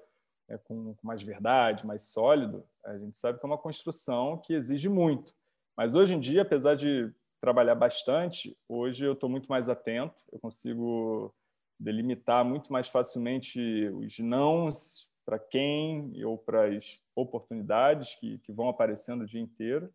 é, 0.50 0.58
com, 0.58 0.96
com 0.96 1.08
mais 1.08 1.22
verdade, 1.22 1.86
mais 1.86 2.02
sólido, 2.04 2.66
a 2.84 2.98
gente 2.98 3.18
sabe 3.18 3.40
que 3.40 3.46
é 3.46 3.48
uma 3.48 3.58
construção 3.58 4.38
que 4.38 4.54
exige 4.54 4.90
muito. 4.90 5.34
Mas 5.78 5.96
hoje 5.96 6.16
em 6.16 6.20
dia, 6.20 6.42
apesar 6.42 6.76
de 6.76 7.12
trabalhar 7.40 7.76
bastante, 7.76 8.58
hoje 8.68 9.06
eu 9.06 9.14
estou 9.14 9.30
muito 9.30 9.48
mais 9.48 9.70
atento, 9.70 10.22
eu 10.32 10.40
consigo 10.40 11.34
delimitar 11.80 12.44
muito 12.44 12.74
mais 12.74 12.90
facilmente 12.90 13.88
os 13.94 14.20
nãos 14.20 15.08
para 15.26 15.40
quem 15.40 16.12
ou 16.26 16.38
para 16.38 16.66
as 16.66 17.00
oportunidades 17.16 18.16
que, 18.16 18.40
que 18.40 18.52
vão 18.52 18.68
aparecendo 18.68 19.22
o 19.22 19.26
dia 19.26 19.40
inteiro. 19.40 19.90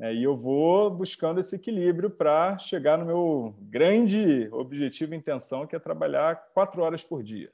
É, 0.00 0.14
e 0.14 0.22
eu 0.22 0.34
vou 0.34 0.90
buscando 0.90 1.38
esse 1.40 1.56
equilíbrio 1.56 2.08
para 2.08 2.56
chegar 2.56 2.96
no 2.96 3.04
meu 3.04 3.54
grande 3.60 4.48
objetivo 4.50 5.12
e 5.12 5.16
intenção, 5.16 5.66
que 5.66 5.76
é 5.76 5.78
trabalhar 5.78 6.36
quatro 6.54 6.82
horas 6.82 7.04
por 7.04 7.22
dia. 7.22 7.52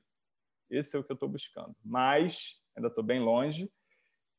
Esse 0.70 0.96
é 0.96 1.00
o 1.00 1.04
que 1.04 1.12
eu 1.12 1.14
estou 1.14 1.28
buscando. 1.28 1.74
Mas 1.84 2.60
ainda 2.76 2.88
estou 2.88 3.04
bem 3.04 3.20
longe. 3.20 3.70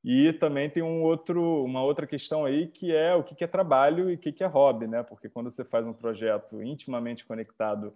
E 0.03 0.31
também 0.33 0.69
tem 0.69 0.81
um 0.81 1.03
outro, 1.03 1.63
uma 1.63 1.83
outra 1.83 2.07
questão 2.07 2.45
aí 2.45 2.67
que 2.67 2.95
é 2.95 3.13
o 3.13 3.23
que 3.23 3.43
é 3.43 3.47
trabalho 3.47 4.09
e 4.09 4.15
o 4.15 4.17
que 4.17 4.43
é 4.43 4.47
hobby, 4.47 4.87
né? 4.87 5.03
Porque 5.03 5.27
quando 5.27 5.51
você 5.51 5.65
faz 5.65 5.85
um 5.85 5.93
projeto 5.93 6.63
intimamente 6.63 7.25
conectado 7.25 7.93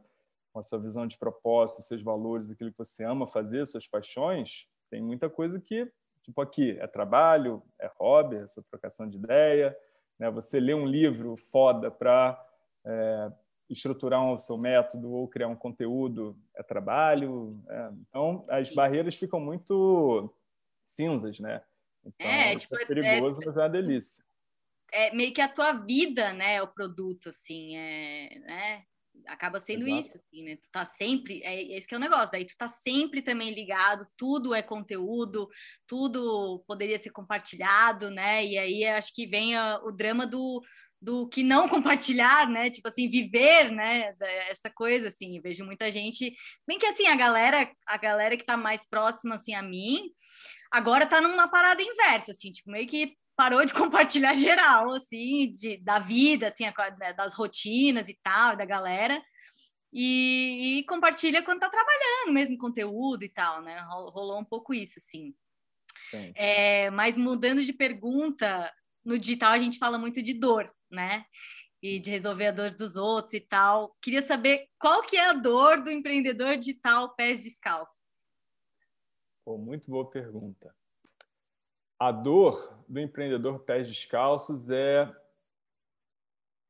com 0.52 0.60
a 0.60 0.64
sua 0.64 0.80
visão 0.80 1.08
de 1.08 1.18
propósito, 1.18 1.82
seus 1.82 2.04
valores, 2.04 2.52
aquilo 2.52 2.72
que 2.72 2.78
você 2.78 3.06
ama 3.06 3.26
fazer, 3.26 3.66
suas 3.66 3.88
paixões, 3.88 4.68
tem 4.90 5.02
muita 5.02 5.30
coisa 5.30 5.60
que, 5.60 5.90
tipo 6.22 6.42
aqui, 6.42 6.78
é 6.80 6.86
trabalho, 6.88 7.64
é 7.80 7.90
hobby, 7.98 8.36
essa 8.36 8.62
trocação 8.62 9.10
de 9.10 9.18
ideia, 9.18 9.76
né? 10.20 10.30
Você 10.30 10.60
lê 10.60 10.74
um 10.74 10.86
livro 10.86 11.38
foda 11.38 11.90
para 11.90 12.38
é, 12.86 13.32
estruturar 13.70 14.24
o 14.26 14.38
seu 14.38 14.58
método 14.58 15.12
ou 15.12 15.28
criar 15.28 15.48
um 15.48 15.56
conteúdo 15.56 16.38
é 16.56 16.64
trabalho. 16.64 17.62
É. 17.68 17.90
Então, 18.08 18.46
as 18.50 18.72
barreiras 18.72 19.16
ficam 19.16 19.40
muito 19.40 20.34
cinzas, 20.84 21.40
né? 21.40 21.62
Então, 22.06 22.28
é, 22.28 22.56
tipo, 22.56 22.76
é 22.76 22.86
perigoso, 22.86 23.42
é, 23.42 23.46
mas 23.46 23.58
é 23.58 23.62
uma 23.62 23.70
delícia. 23.70 24.24
É 24.92 25.16
meio 25.16 25.34
que 25.34 25.42
a 25.42 25.48
tua 25.48 25.72
vida, 25.72 26.34
né? 26.34 26.62
O 26.62 26.68
produto, 26.68 27.30
assim, 27.30 27.76
é, 27.76 28.40
né? 28.40 28.84
Acaba 29.28 29.60
sendo 29.60 29.88
Exato. 29.88 30.02
isso, 30.02 30.18
assim, 30.18 30.44
né? 30.44 30.56
Tu 30.58 30.68
tá 30.72 30.86
sempre, 30.86 31.42
é, 31.44 31.78
esse 31.78 31.88
que 31.88 31.94
é 31.94 31.98
o 31.98 32.02
negócio, 32.02 32.32
daí 32.32 32.46
tu 32.46 32.58
tá 32.58 32.68
sempre 32.68 33.22
também 33.22 33.54
ligado, 33.54 34.08
tudo 34.18 34.54
é 34.54 34.62
conteúdo, 34.62 35.48
tudo 35.88 36.64
poderia 36.68 37.00
ser 37.00 37.12
compartilhado, 37.12 38.10
né? 38.10 38.46
E 38.46 38.58
aí 38.58 38.86
acho 38.86 39.14
que 39.16 39.26
vem 39.26 39.56
a, 39.56 39.80
o 39.84 39.92
drama 39.92 40.28
do, 40.28 40.62
do 41.04 41.28
que 41.28 41.44
não 41.44 41.68
compartilhar, 41.70 42.50
né? 42.50 42.70
Tipo 42.70 42.88
assim, 42.88 43.10
viver, 43.10 43.70
né? 43.72 44.16
Essa 44.50 44.70
coisa 44.70 45.10
assim, 45.10 45.36
eu 45.36 45.42
vejo 45.42 45.66
muita 45.66 45.92
gente, 45.92 46.34
bem 46.66 46.80
que 46.80 46.86
assim, 46.86 47.08
a 47.08 47.16
galera, 47.16 47.70
a 47.86 47.98
galera 47.98 48.38
que 48.38 48.46
tá 48.46 48.56
mais 48.56 48.86
próxima 48.90 49.36
assim 49.36 49.54
a 49.54 49.62
mim, 49.62 50.10
agora 50.72 51.06
tá 51.06 51.20
numa 51.20 51.48
parada 51.50 51.82
inversa, 51.82 52.32
assim, 52.32 52.52
tipo, 52.52 52.72
meio 52.72 52.88
que 52.88 53.16
parou 53.36 53.66
de 53.66 53.74
compartilhar 53.74 54.34
geral, 54.34 54.94
assim, 54.94 55.52
de, 55.52 55.78
da 55.78 56.00
vida, 56.00 56.48
assim, 56.48 56.64
né, 56.98 57.14
das 57.14 57.34
rotinas 57.34 58.08
e 58.08 58.18
tal, 58.24 58.56
da 58.56 58.66
galera. 58.66 59.22
E, 59.92 60.80
e, 60.80 60.86
compartilha 60.86 61.44
quando 61.44 61.60
tá 61.60 61.70
trabalhando 61.70 62.34
mesmo 62.34 62.58
conteúdo 62.58 63.24
e 63.24 63.30
tal, 63.30 63.62
né? 63.62 63.80
Rolou 63.88 64.40
um 64.40 64.46
pouco 64.46 64.74
isso, 64.74 64.96
assim. 64.98 65.36
É, 66.36 66.90
mas 66.90 67.16
mudando 67.16 67.64
de 67.64 67.72
pergunta, 67.72 68.72
no 69.06 69.20
digital 69.20 69.52
a 69.52 69.60
gente 69.60 69.78
fala 69.78 69.98
muito 69.98 70.22
de 70.22 70.34
dor, 70.34 70.72
né? 70.94 71.26
E 71.82 72.00
de 72.00 72.12
resolver 72.12 72.48
a 72.48 72.52
dor 72.52 72.72
dos 72.72 72.96
outros 72.96 73.34
e 73.34 73.42
tal. 73.42 73.98
Queria 74.02 74.22
saber 74.22 74.70
qual 74.80 75.02
que 75.02 75.18
é 75.18 75.30
a 75.30 75.34
dor 75.34 75.84
do 75.84 75.92
empreendedor 75.92 76.58
digital 76.58 77.14
pés 77.16 77.44
descalços. 77.44 78.02
Pô, 79.44 79.58
muito 79.58 79.92
boa 79.92 80.10
pergunta. 80.10 80.74
A 82.00 82.12
dor 82.12 82.84
do 82.88 83.00
empreendedor 83.00 83.60
pés 83.60 83.88
descalços 83.88 84.70
é 84.70 85.14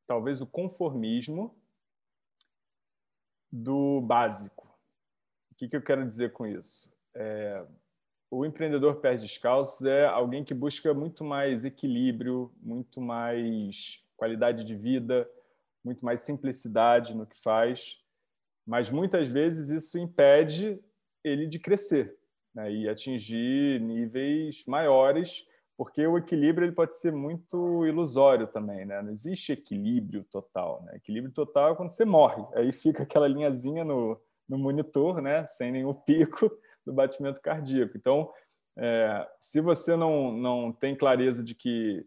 talvez 0.06 0.40
o 0.40 0.46
conformismo 0.46 1.56
do 3.50 4.00
básico. 4.00 4.66
O 5.52 5.54
que, 5.54 5.68
que 5.68 5.76
eu 5.76 5.82
quero 5.82 6.04
dizer 6.04 6.32
com 6.32 6.46
isso? 6.46 6.92
É, 7.14 7.64
o 8.30 8.44
empreendedor 8.44 8.96
pés 8.96 9.20
descalços 9.20 9.86
é 9.86 10.06
alguém 10.06 10.44
que 10.44 10.52
busca 10.52 10.92
muito 10.92 11.22
mais 11.22 11.64
equilíbrio, 11.64 12.52
muito 12.60 13.00
mais 13.00 14.03
qualidade 14.16 14.64
de 14.64 14.74
vida, 14.74 15.28
muito 15.84 16.04
mais 16.04 16.20
simplicidade 16.20 17.14
no 17.14 17.26
que 17.26 17.38
faz, 17.38 17.98
mas 18.66 18.90
muitas 18.90 19.28
vezes 19.28 19.68
isso 19.68 19.98
impede 19.98 20.80
ele 21.22 21.46
de 21.46 21.58
crescer 21.58 22.16
né, 22.54 22.72
e 22.72 22.88
atingir 22.88 23.80
níveis 23.80 24.64
maiores, 24.66 25.46
porque 25.76 26.06
o 26.06 26.16
equilíbrio 26.16 26.66
ele 26.66 26.74
pode 26.74 26.96
ser 26.96 27.12
muito 27.12 27.84
ilusório 27.84 28.46
também, 28.46 28.86
né? 28.86 29.02
Não 29.02 29.10
existe 29.10 29.52
equilíbrio 29.52 30.22
total, 30.30 30.82
né? 30.84 30.96
Equilíbrio 30.96 31.32
total 31.32 31.72
é 31.72 31.74
quando 31.74 31.88
você 31.88 32.04
morre, 32.04 32.44
aí 32.54 32.72
fica 32.72 33.02
aquela 33.02 33.26
linhazinha 33.26 33.84
no, 33.84 34.20
no 34.48 34.56
monitor, 34.56 35.20
né? 35.20 35.44
Sem 35.46 35.72
nenhum 35.72 35.92
pico 35.92 36.48
do 36.86 36.92
batimento 36.92 37.40
cardíaco. 37.40 37.96
Então, 37.96 38.30
é, 38.76 39.28
se 39.40 39.60
você 39.60 39.96
não, 39.96 40.32
não 40.32 40.72
tem 40.72 40.94
clareza 40.96 41.42
de 41.42 41.56
que 41.56 42.06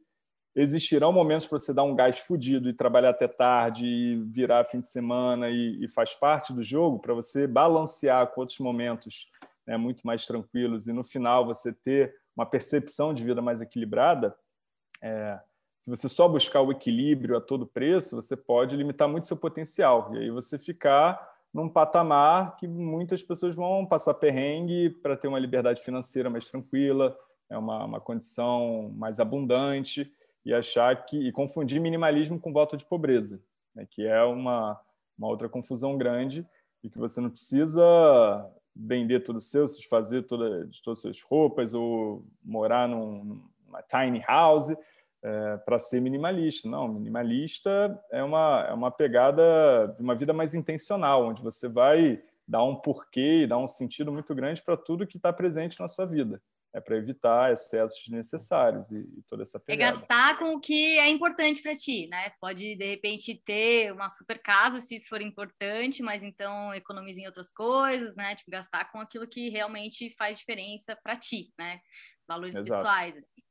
existirão 0.58 1.14
momentos 1.14 1.46
para 1.46 1.60
você 1.60 1.72
dar 1.72 1.84
um 1.84 1.96
gás 1.96 2.18
fudido 2.18 2.68
e 2.68 2.74
trabalhar 2.74 3.12
até 3.12 3.28
tarde 3.28 3.86
e 3.86 4.16
virar 4.24 4.66
fim 4.66 4.80
de 4.80 4.88
semana 4.88 5.50
e, 5.50 5.86
e 5.86 5.88
faz 5.88 6.16
parte 6.16 6.52
do 6.52 6.64
jogo? 6.64 6.98
Para 6.98 7.14
você 7.14 7.46
balancear 7.46 8.26
com 8.28 8.42
outros 8.42 8.58
momentos 8.58 9.30
né, 9.68 9.78
muito 9.78 10.06
mais 10.06 10.26
tranquilos 10.26 10.88
e 10.88 10.94
no 10.94 11.04
final 11.04 11.46
você 11.46 11.72
ter 11.72 12.16
uma 12.36 12.46
percepção 12.46 13.14
de 13.14 13.24
vida 13.24 13.40
mais 13.40 13.62
equilibrada, 13.62 14.36
é, 15.00 15.40
se 15.78 15.92
você 15.92 16.10
só 16.10 16.28
buscar 16.28 16.62
o 16.62 16.72
equilíbrio 16.72 17.38
a 17.38 17.42
todo 17.42 17.68
preço, 17.68 18.16
você 18.16 18.36
pode 18.36 18.76
limitar 18.76 19.08
muito 19.08 19.28
seu 19.28 19.38
potencial. 19.38 20.10
E 20.16 20.18
aí 20.18 20.32
você 20.32 20.58
ficar 20.58 21.36
num 21.54 21.70
patamar 21.70 22.56
que 22.58 22.68
muitas 22.68 23.22
pessoas 23.22 23.56
vão 23.56 23.86
passar 23.86 24.16
perrengue 24.16 24.90
para 24.90 25.16
ter 25.16 25.28
uma 25.28 25.40
liberdade 25.40 25.82
financeira 25.82 26.32
mais 26.32 26.50
tranquila, 26.50 27.16
é 27.48 27.58
uma, 27.58 27.86
uma 27.86 28.02
condição 28.02 28.92
mais 28.96 29.20
abundante 29.20 30.12
e 30.48 30.54
achar 30.54 31.06
que 31.06 31.18
e 31.18 31.30
confundir 31.30 31.82
minimalismo 31.82 32.39
com 32.39 32.54
voto 32.54 32.77
de 32.77 32.86
pobreza, 32.86 33.44
né, 33.75 33.86
que 33.86 34.08
é 34.08 34.24
uma, 34.24 34.80
uma 35.18 35.27
outra 35.27 35.50
confusão 35.50 35.98
grande 35.98 36.48
e 36.82 36.89
que 36.89 36.98
você 36.98 37.20
não 37.20 37.30
precisa 37.30 38.50
vender 38.74 39.20
tudo 39.20 39.42
seu, 39.42 39.68
se 39.68 39.80
desfazer 39.80 40.25
toda, 40.25 40.66
de 40.66 40.82
todas 40.82 41.00
as 41.00 41.01
suas 41.01 41.22
roupas 41.22 41.74
ou 41.74 42.25
morar 42.42 42.88
num, 42.88 43.42
numa 43.66 43.82
tiny 43.82 44.24
house 44.25 44.74
é, 45.22 45.58
para 45.58 45.77
ser 45.77 46.00
minimalista. 46.00 46.70
Não, 46.70 46.88
minimalista 46.88 48.01
é 48.10 48.24
uma, 48.24 48.66
é 48.70 48.74
uma 48.74 48.89
pegada 48.89 49.94
de 49.98 50.01
uma 50.01 50.16
vida 50.16 50.32
mais 50.32 50.54
intencional, 50.54 51.25
onde 51.27 51.44
você 51.44 51.68
vai 51.68 52.24
dar 52.48 52.63
um 52.63 52.75
porquê 52.77 53.42
e 53.42 53.48
dar 53.48 53.58
um 53.58 53.68
sentido 53.68 54.13
muito 54.13 54.34
grande 54.34 54.62
para 54.62 54.77
tudo 54.77 55.06
que 55.06 55.18
está 55.18 55.34
presente 55.34 55.77
na 55.77 55.89
sua 55.89 56.06
vida 56.06 56.42
é 56.77 56.81
para 56.81 56.96
evitar 56.96 57.51
excessos 57.51 58.00
desnecessários 58.03 58.91
e, 58.91 58.98
e, 58.98 59.24
toda 59.27 59.41
essa 59.41 59.57
é 59.57 59.62
pegada. 59.62 59.91
É 59.91 59.93
gastar 59.96 60.38
com 60.38 60.53
o 60.53 60.60
que 60.60 60.98
é 61.00 61.10
importante 61.10 61.62
para 61.62 61.75
ti, 61.75 62.07
né? 62.07 62.31
Pode, 62.39 62.75
de 62.75 62.86
repente, 62.86 63.41
ter 63.43 63.91
uma 63.91 64.10
super 64.10 64.39
casa 64.39 64.79
se 64.79 64.96
isso 64.96 65.10
for 65.10 65.22
importante, 65.22 66.03
mas 66.03 66.22
então 66.22 66.74
economize 66.74 67.19
em 67.19 67.25
outras 67.25 67.51
coisas, 67.51 68.15
né? 68.15 68.36
Tipo, 68.36 68.51
gastar 68.51 68.91
com 68.91 69.00
aquilo 69.00 69.27
que 69.27 69.50
realmente 69.50 70.12
faz 70.12 70.38
diferença 70.38 70.96
para 71.03 71.17
ti, 71.17 71.51
né? 71.57 71.79
Valores 72.27 72.55
Exato. 72.55 72.69
pessoais. 72.69 73.17
Assim. 73.17 73.41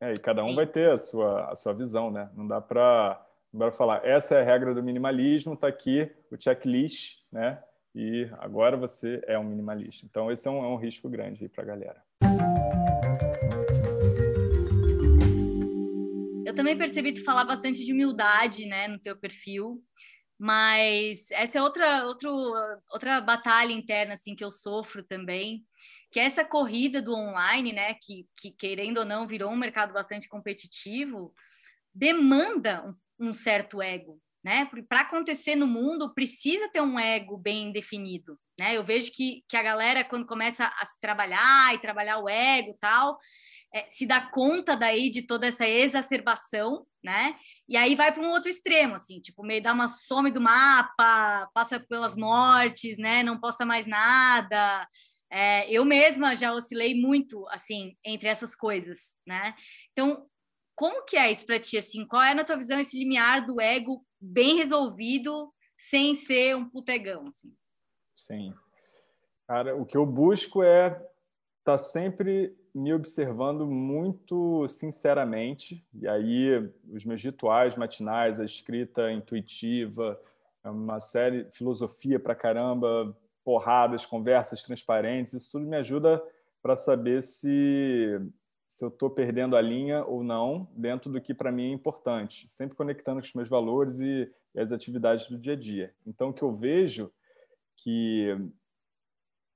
É, 0.00 0.12
e 0.12 0.18
cada 0.18 0.44
um 0.44 0.50
Sim. 0.50 0.56
vai 0.56 0.66
ter 0.66 0.90
a 0.90 0.98
sua, 0.98 1.50
a 1.50 1.56
sua 1.56 1.72
visão, 1.72 2.10
né? 2.10 2.30
Não 2.34 2.46
dá 2.46 2.60
para 2.60 3.24
falar, 3.72 4.04
essa 4.04 4.34
é 4.34 4.40
a 4.40 4.44
regra 4.44 4.74
do 4.74 4.82
minimalismo, 4.82 5.54
está 5.54 5.68
aqui 5.68 6.10
o 6.30 6.36
checklist, 6.38 7.22
né? 7.30 7.62
E 7.94 8.28
agora 8.38 8.76
você 8.76 9.22
é 9.26 9.38
um 9.38 9.44
minimalista. 9.44 10.06
Então, 10.06 10.30
esse 10.30 10.48
é 10.48 10.50
um, 10.50 10.64
é 10.64 10.68
um 10.68 10.76
risco 10.76 11.08
grande 11.08 11.48
para 11.48 11.62
a 11.62 11.66
galera. 11.66 12.02
Eu 16.44 16.54
também 16.54 16.76
percebi 16.76 17.14
tu 17.14 17.24
falar 17.24 17.44
bastante 17.44 17.84
de 17.84 17.92
humildade, 17.92 18.66
né, 18.66 18.86
no 18.86 18.98
teu 18.98 19.16
perfil, 19.16 19.82
mas 20.38 21.30
essa 21.30 21.58
é 21.58 21.62
outra, 21.62 22.04
outro, 22.04 22.30
outra 22.90 23.20
batalha 23.20 23.72
interna, 23.72 24.14
assim, 24.14 24.34
que 24.34 24.44
eu 24.44 24.50
sofro 24.50 25.02
também, 25.02 25.64
que 26.10 26.20
é 26.20 26.24
essa 26.24 26.44
corrida 26.44 27.00
do 27.00 27.14
online, 27.14 27.72
né, 27.72 27.94
que, 27.94 28.26
que 28.36 28.50
querendo 28.50 28.98
ou 28.98 29.04
não 29.04 29.26
virou 29.26 29.50
um 29.50 29.56
mercado 29.56 29.92
bastante 29.92 30.28
competitivo, 30.28 31.32
demanda 31.94 32.84
um, 33.18 33.28
um 33.28 33.34
certo 33.34 33.80
ego, 33.80 34.20
né? 34.44 34.68
Para 34.88 35.02
acontecer 35.02 35.54
no 35.54 35.66
mundo 35.66 36.12
precisa 36.12 36.68
ter 36.68 36.80
um 36.80 36.98
ego 36.98 37.36
bem 37.36 37.72
definido, 37.72 38.38
né? 38.58 38.76
Eu 38.76 38.84
vejo 38.84 39.12
que, 39.12 39.44
que 39.48 39.56
a 39.56 39.62
galera 39.62 40.04
quando 40.04 40.26
começa 40.26 40.66
a 40.66 40.84
se 40.84 41.00
trabalhar 41.00 41.74
e 41.74 41.78
trabalhar 41.78 42.18
o 42.18 42.28
ego 42.28 42.76
tal, 42.80 43.18
é, 43.72 43.88
se 43.88 44.04
dá 44.04 44.20
conta 44.20 44.76
daí 44.76 45.10
de 45.10 45.22
toda 45.22 45.46
essa 45.46 45.66
exacerbação, 45.66 46.84
né? 47.02 47.36
E 47.68 47.76
aí 47.76 47.94
vai 47.94 48.12
para 48.12 48.22
um 48.22 48.30
outro 48.30 48.50
extremo, 48.50 48.96
assim, 48.96 49.20
tipo 49.20 49.44
meio 49.44 49.62
dá 49.62 49.72
uma 49.72 49.88
some 49.88 50.30
do 50.30 50.40
mapa, 50.40 51.48
passa 51.54 51.78
pelas 51.78 52.16
mortes, 52.16 52.98
né? 52.98 53.22
Não 53.22 53.38
posta 53.40 53.64
mais 53.64 53.86
nada. 53.86 54.86
É, 55.30 55.70
eu 55.70 55.84
mesma 55.84 56.34
já 56.34 56.52
oscilei 56.52 56.94
muito 56.94 57.46
assim 57.48 57.96
entre 58.04 58.28
essas 58.28 58.56
coisas, 58.56 59.16
né? 59.26 59.54
Então 59.92 60.26
como 60.74 61.04
que 61.04 61.16
é 61.16 61.30
isso 61.30 61.46
para 61.46 61.60
ti, 61.60 61.78
assim? 61.78 62.06
Qual 62.06 62.22
é, 62.22 62.34
na 62.34 62.44
tua 62.44 62.56
visão, 62.56 62.80
esse 62.80 62.98
limiar 62.98 63.46
do 63.46 63.60
ego 63.60 64.04
bem 64.22 64.56
resolvido, 64.56 65.52
sem 65.76 66.16
ser 66.16 66.56
um 66.56 66.68
putegão, 66.68 67.26
assim? 67.26 67.52
Sim. 68.14 68.54
Cara, 69.48 69.76
o 69.76 69.84
que 69.84 69.96
eu 69.96 70.06
busco 70.06 70.62
é 70.62 70.88
estar 70.88 71.06
tá 71.64 71.78
sempre 71.78 72.56
me 72.74 72.94
observando 72.94 73.66
muito 73.66 74.66
sinceramente, 74.68 75.84
e 75.92 76.08
aí 76.08 76.72
os 76.90 77.04
meus 77.04 77.22
rituais 77.22 77.76
matinais, 77.76 78.40
a 78.40 78.44
escrita 78.44 79.12
intuitiva, 79.12 80.18
uma 80.64 81.00
série, 81.00 81.44
filosofia 81.50 82.18
para 82.18 82.34
caramba, 82.34 83.14
porradas, 83.44 84.06
conversas 84.06 84.62
transparentes, 84.62 85.34
isso 85.34 85.52
tudo 85.52 85.66
me 85.66 85.76
ajuda 85.76 86.22
para 86.62 86.76
saber 86.76 87.22
se 87.22 88.18
se 88.72 88.82
eu 88.82 88.88
estou 88.88 89.10
perdendo 89.10 89.54
a 89.54 89.60
linha 89.60 90.02
ou 90.02 90.24
não 90.24 90.66
dentro 90.74 91.12
do 91.12 91.20
que 91.20 91.34
para 91.34 91.52
mim 91.52 91.70
é 91.70 91.74
importante, 91.74 92.46
sempre 92.50 92.74
conectando 92.74 93.20
com 93.20 93.26
os 93.26 93.34
meus 93.34 93.48
valores 93.48 94.00
e, 94.00 94.32
as 94.56 94.72
atividades 94.72 95.28
do 95.28 95.38
dia 95.38 95.52
a 95.54 95.56
dia. 95.56 95.94
Então, 96.06 96.28
o 96.28 96.32
que 96.32 96.42
eu 96.42 96.52
vejo 96.52 97.10
que 97.76 98.36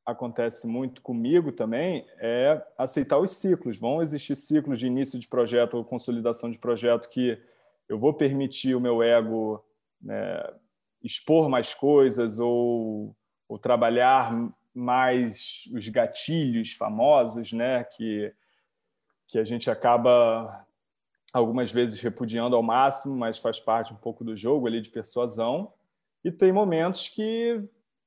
acontece 0.07 0.67
muito 0.67 1.03
comigo 1.03 1.53
também 1.53 2.07
é 2.19 2.63
aceitar 2.79 3.19
os 3.19 3.33
ciclos. 3.33 3.79
Vão 3.79 4.01
existir 4.03 4.37
ciclos 4.37 4.79
de 4.79 4.87
início 4.87 5.19
de 5.19 5.29
projeto 5.29 5.75
ou 5.75 5.85
consolidação 5.85 6.51
de 6.51 6.59
projeto 6.59 7.11
que 7.11 7.39
eu 7.89 7.99
vou 7.99 8.15
permitir 8.15 8.75
o 8.75 8.81
meu 8.81 9.03
ego 9.03 9.63
né, 10.01 10.43
expor 11.03 11.49
mais 11.49 11.75
coisas 11.75 12.39
ou, 12.39 13.15
ou 13.47 13.59
trabalhar 13.59 14.33
mais 14.75 15.65
os 15.75 15.89
gatilhos 15.89 16.73
famosos, 16.73 17.53
né, 17.53 17.85
que 17.85 18.33
que 19.27 19.39
a 19.39 19.45
gente 19.45 19.71
acaba 19.71 20.67
algumas 21.33 21.71
vezes 21.71 22.01
repudiando 22.01 22.57
ao 22.57 22.63
máximo, 22.63 23.17
mas 23.17 23.39
faz 23.39 23.61
parte 23.61 23.93
um 23.93 23.97
pouco 23.97 24.25
do 24.25 24.37
jogo 24.37 24.67
ali 24.67 24.81
de 24.81 24.91
persuasão. 24.91 25.73
E 26.25 26.31
tem 26.31 26.53
momentos 26.53 27.09
que 27.09 27.63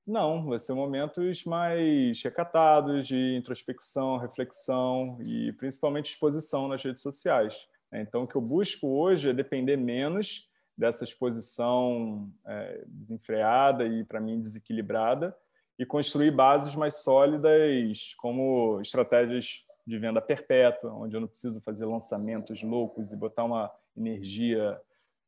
não, 0.10 0.48
vai 0.48 0.58
ser 0.58 0.74
momentos 0.74 1.46
mais 1.46 2.22
recatados 2.24 3.08
de 3.08 3.36
introspecção, 3.36 4.18
reflexão 4.18 5.20
e 5.22 5.52
principalmente 5.54 6.12
exposição 6.12 6.68
nas 6.68 6.84
redes 6.84 7.04
sociais. 7.04 7.68
Então, 7.94 8.24
o 8.24 8.28
que 8.28 8.36
eu 8.36 8.42
busco 8.42 8.88
hoje 8.88 9.30
é 9.30 9.34
depender 9.34 9.78
menos 9.78 10.50
dessa 10.76 11.04
exposição 11.04 12.32
é, 12.46 12.84
desenfreada 12.88 13.86
e, 13.86 14.04
para 14.04 14.20
mim, 14.20 14.40
desequilibrada 14.40 15.36
e 15.78 15.86
construir 15.86 16.32
bases 16.32 16.76
mais 16.76 16.96
sólidas, 16.96 18.14
como 18.18 18.80
estratégias 18.82 19.66
de 19.86 19.98
venda 19.98 20.22
perpétua, 20.22 20.94
onde 20.94 21.16
eu 21.16 21.22
não 21.22 21.28
preciso 21.28 21.62
fazer 21.62 21.86
lançamentos 21.86 22.62
loucos 22.62 23.12
e 23.12 23.16
botar 23.16 23.44
uma 23.44 23.72
energia 23.96 24.80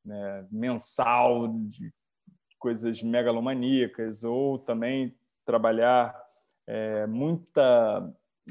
né, 0.06 0.46
mensal 0.52 1.48
de 1.48 1.94
coisas 2.60 3.02
megalomaníacas, 3.02 4.24
ou 4.24 4.60
também 4.60 5.16
trabalhar 5.44 6.16
é, 6.68 7.08
muita, 7.08 8.02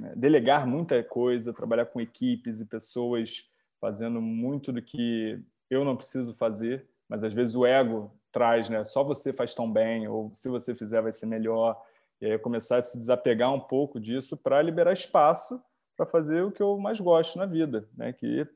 né, 0.01 0.13
delegar 0.17 0.67
muita 0.67 1.03
coisa, 1.03 1.53
trabalhar 1.53 1.87
com 1.87 2.01
equipes 2.01 2.61
e 2.61 2.67
pessoas 2.67 3.49
fazendo 3.81 4.21
muito 4.21 4.73
do 4.73 4.83
que 4.83 5.41
eu 5.71 5.85
não 5.85 5.97
preciso 5.97 6.35
fazer, 6.35 6.87
mas 7.09 7.25
às 7.25 7.33
vezes 7.33 7.55
o 7.55 7.65
ego 7.65 8.13
traz, 8.31 8.69
né? 8.69 8.85
Só 8.85 9.03
você 9.03 9.33
faz 9.33 9.55
tão 9.55 9.71
bem, 9.71 10.07
ou 10.07 10.31
se 10.35 10.49
você 10.49 10.75
fizer 10.75 11.01
vai 11.01 11.13
ser 11.13 11.27
melhor. 11.27 11.81
E 12.21 12.27
aí 12.27 12.39
começar 12.39 12.77
a 12.79 12.83
se 12.83 12.99
desapegar 12.99 13.53
um 13.53 13.61
pouco 13.61 13.99
disso 13.99 14.37
para 14.37 14.61
liberar 14.61 14.93
espaço 14.93 15.63
para 16.01 16.07
fazer 16.07 16.43
o 16.43 16.51
que 16.51 16.63
eu 16.63 16.79
mais 16.79 16.99
gosto 16.99 17.37
na 17.37 17.45
vida, 17.45 17.87
né? 17.95 18.11
que 18.11 18.49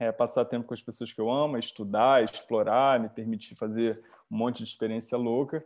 é 0.00 0.10
passar 0.10 0.44
tempo 0.44 0.66
com 0.66 0.74
as 0.74 0.82
pessoas 0.82 1.12
que 1.12 1.20
eu 1.20 1.30
amo, 1.30 1.56
estudar, 1.56 2.24
explorar, 2.24 2.98
me 2.98 3.08
permitir 3.08 3.54
fazer 3.54 4.02
um 4.28 4.36
monte 4.36 4.64
de 4.64 4.70
experiência 4.70 5.16
louca, 5.16 5.64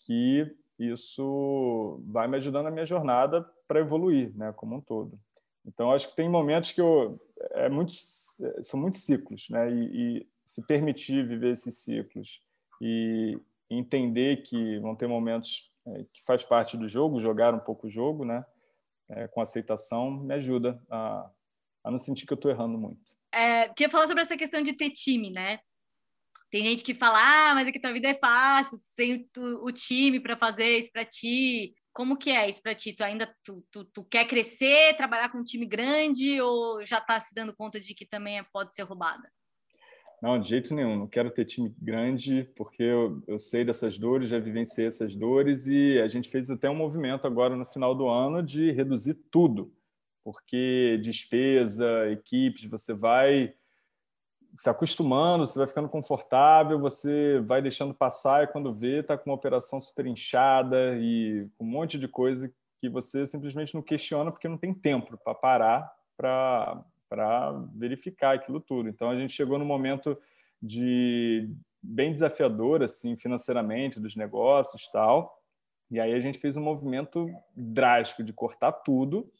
que 0.00 0.54
isso 0.78 2.02
vai 2.06 2.28
me 2.28 2.36
ajudando 2.36 2.64
na 2.64 2.70
minha 2.70 2.84
jornada 2.84 3.48
para 3.66 3.80
evoluir, 3.80 4.30
né, 4.36 4.52
como 4.52 4.76
um 4.76 4.80
todo. 4.82 5.18
Então, 5.64 5.90
acho 5.90 6.10
que 6.10 6.16
tem 6.16 6.28
momentos 6.28 6.72
que 6.72 6.82
eu 6.82 7.18
é 7.52 7.70
muito, 7.70 7.92
são 7.94 8.78
muitos 8.78 9.00
ciclos, 9.00 9.48
né, 9.48 9.72
e, 9.72 10.18
e 10.18 10.26
se 10.44 10.66
permitir 10.66 11.26
viver 11.26 11.52
esses 11.52 11.78
ciclos 11.78 12.42
e 12.78 13.40
entender 13.70 14.42
que 14.42 14.78
vão 14.80 14.94
ter 14.94 15.06
momentos 15.06 15.72
é, 15.86 16.04
que 16.12 16.22
faz 16.26 16.44
parte 16.44 16.76
do 16.76 16.86
jogo, 16.86 17.20
jogar 17.20 17.54
um 17.54 17.58
pouco 17.58 17.86
o 17.86 17.90
jogo, 17.90 18.22
né, 18.22 18.44
é, 19.10 19.28
com 19.28 19.40
aceitação, 19.40 20.10
me 20.10 20.34
ajuda 20.34 20.80
a, 20.90 21.30
a 21.84 21.90
não 21.90 21.98
sentir 21.98 22.26
que 22.26 22.32
eu 22.32 22.36
estou 22.36 22.50
errando 22.50 22.78
muito. 22.78 23.16
É, 23.32 23.68
queria 23.68 23.90
falar 23.90 24.06
sobre 24.06 24.22
essa 24.22 24.36
questão 24.36 24.62
de 24.62 24.72
ter 24.72 24.90
time, 24.90 25.30
né? 25.30 25.60
Tem 26.50 26.62
gente 26.62 26.82
que 26.82 26.94
fala, 26.94 27.18
ah, 27.50 27.54
mas 27.54 27.68
é 27.68 27.72
que 27.72 27.80
tua 27.80 27.92
vida 27.92 28.08
é 28.08 28.14
fácil, 28.14 28.80
tem 28.96 29.28
o 29.36 29.70
time 29.70 30.18
para 30.18 30.36
fazer 30.36 30.78
isso 30.78 30.90
para 30.90 31.04
ti. 31.04 31.74
Como 31.92 32.16
que 32.16 32.30
é 32.30 32.48
isso 32.48 32.62
para 32.62 32.74
ti? 32.74 32.94
Tu 32.94 33.02
ainda 33.02 33.34
tu, 33.44 33.62
tu, 33.70 33.84
tu, 33.84 34.04
quer 34.04 34.26
crescer, 34.26 34.96
trabalhar 34.96 35.30
com 35.30 35.38
um 35.38 35.44
time 35.44 35.66
grande 35.66 36.40
ou 36.40 36.84
já 36.86 36.98
está 36.98 37.20
se 37.20 37.34
dando 37.34 37.54
conta 37.54 37.78
de 37.78 37.94
que 37.94 38.06
também 38.06 38.38
é, 38.38 38.42
pode 38.44 38.74
ser 38.74 38.82
roubada? 38.82 39.30
Não, 40.20 40.38
de 40.38 40.48
jeito 40.48 40.74
nenhum. 40.74 40.96
Não 40.96 41.06
quero 41.06 41.30
ter 41.30 41.44
time 41.44 41.74
grande, 41.80 42.44
porque 42.56 42.82
eu, 42.82 43.22
eu 43.26 43.38
sei 43.38 43.64
dessas 43.64 43.98
dores, 43.98 44.28
já 44.28 44.38
vivenciei 44.38 44.86
essas 44.86 45.14
dores 45.14 45.66
e 45.66 46.00
a 46.00 46.08
gente 46.08 46.28
fez 46.28 46.50
até 46.50 46.68
um 46.68 46.74
movimento 46.74 47.26
agora 47.26 47.54
no 47.54 47.64
final 47.64 47.94
do 47.94 48.08
ano 48.08 48.42
de 48.42 48.72
reduzir 48.72 49.14
tudo, 49.30 49.72
porque 50.24 50.98
despesa, 51.02 52.10
equipes, 52.10 52.64
você 52.64 52.92
vai 52.92 53.54
se 54.54 54.68
acostumando, 54.68 55.46
você 55.46 55.58
vai 55.58 55.68
ficando 55.68 55.88
confortável, 55.88 56.80
você 56.80 57.40
vai 57.40 57.62
deixando 57.62 57.94
passar 57.94 58.42
e 58.42 58.48
quando 58.48 58.74
vê, 58.74 59.00
está 59.00 59.16
com 59.16 59.30
uma 59.30 59.36
operação 59.36 59.80
super 59.80 60.06
inchada 60.06 60.96
e 60.98 61.46
um 61.60 61.64
monte 61.64 61.98
de 61.98 62.08
coisa 62.08 62.52
que 62.80 62.88
você 62.88 63.26
simplesmente 63.26 63.74
não 63.74 63.82
questiona 63.82 64.32
porque 64.32 64.48
não 64.48 64.58
tem 64.58 64.74
tempo 64.74 65.16
para 65.18 65.34
parar 65.34 65.92
para 66.16 66.82
para 67.08 67.52
verificar 67.74 68.34
aquilo 68.34 68.60
tudo. 68.60 68.88
Então 68.88 69.10
a 69.10 69.16
gente 69.16 69.32
chegou 69.32 69.58
no 69.58 69.64
momento 69.64 70.16
de 70.62 71.50
bem 71.82 72.12
desafiador 72.12 72.82
assim 72.82 73.16
financeiramente 73.16 74.00
dos 74.00 74.16
negócios 74.16 74.88
tal. 74.88 75.42
E 75.90 75.98
aí 75.98 76.12
a 76.12 76.20
gente 76.20 76.38
fez 76.38 76.56
um 76.56 76.62
movimento 76.62 77.26
drástico 77.56 78.22
de 78.22 78.32
cortar 78.32 78.72
tudo. 78.72 79.30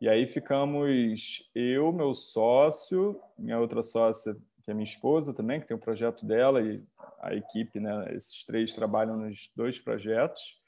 E 0.00 0.08
aí 0.08 0.26
ficamos 0.26 1.48
eu, 1.54 1.92
meu 1.92 2.14
sócio, 2.14 3.20
minha 3.38 3.58
outra 3.58 3.82
sócia, 3.82 4.36
que 4.62 4.70
é 4.70 4.74
minha 4.74 4.84
esposa 4.84 5.32
também, 5.32 5.60
que 5.60 5.66
tem 5.66 5.76
o 5.76 5.78
um 5.78 5.82
projeto 5.82 6.24
dela 6.24 6.60
e 6.60 6.82
a 7.20 7.34
equipe, 7.34 7.78
né? 7.78 8.12
Esses 8.14 8.44
três 8.44 8.74
trabalham 8.74 9.16
nos 9.16 9.50
dois 9.54 9.78
projetos 9.78 10.61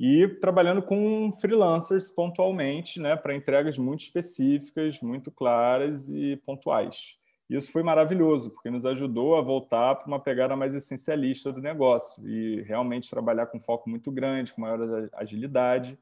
e 0.00 0.26
trabalhando 0.26 0.80
com 0.80 1.30
freelancers 1.30 2.10
pontualmente, 2.10 2.98
né, 2.98 3.14
para 3.16 3.36
entregas 3.36 3.76
muito 3.76 4.00
específicas, 4.00 4.98
muito 5.02 5.30
claras 5.30 6.08
e 6.08 6.36
pontuais. 6.38 7.18
Isso 7.50 7.70
foi 7.70 7.82
maravilhoso, 7.82 8.50
porque 8.50 8.70
nos 8.70 8.86
ajudou 8.86 9.36
a 9.36 9.42
voltar 9.42 9.96
para 9.96 10.06
uma 10.06 10.18
pegada 10.18 10.56
mais 10.56 10.74
essencialista 10.74 11.52
do 11.52 11.60
negócio 11.60 12.26
e 12.26 12.62
realmente 12.62 13.10
trabalhar 13.10 13.46
com 13.48 13.60
foco 13.60 13.90
muito 13.90 14.10
grande, 14.10 14.54
com 14.54 14.62
maior 14.62 15.10
agilidade. 15.12 15.98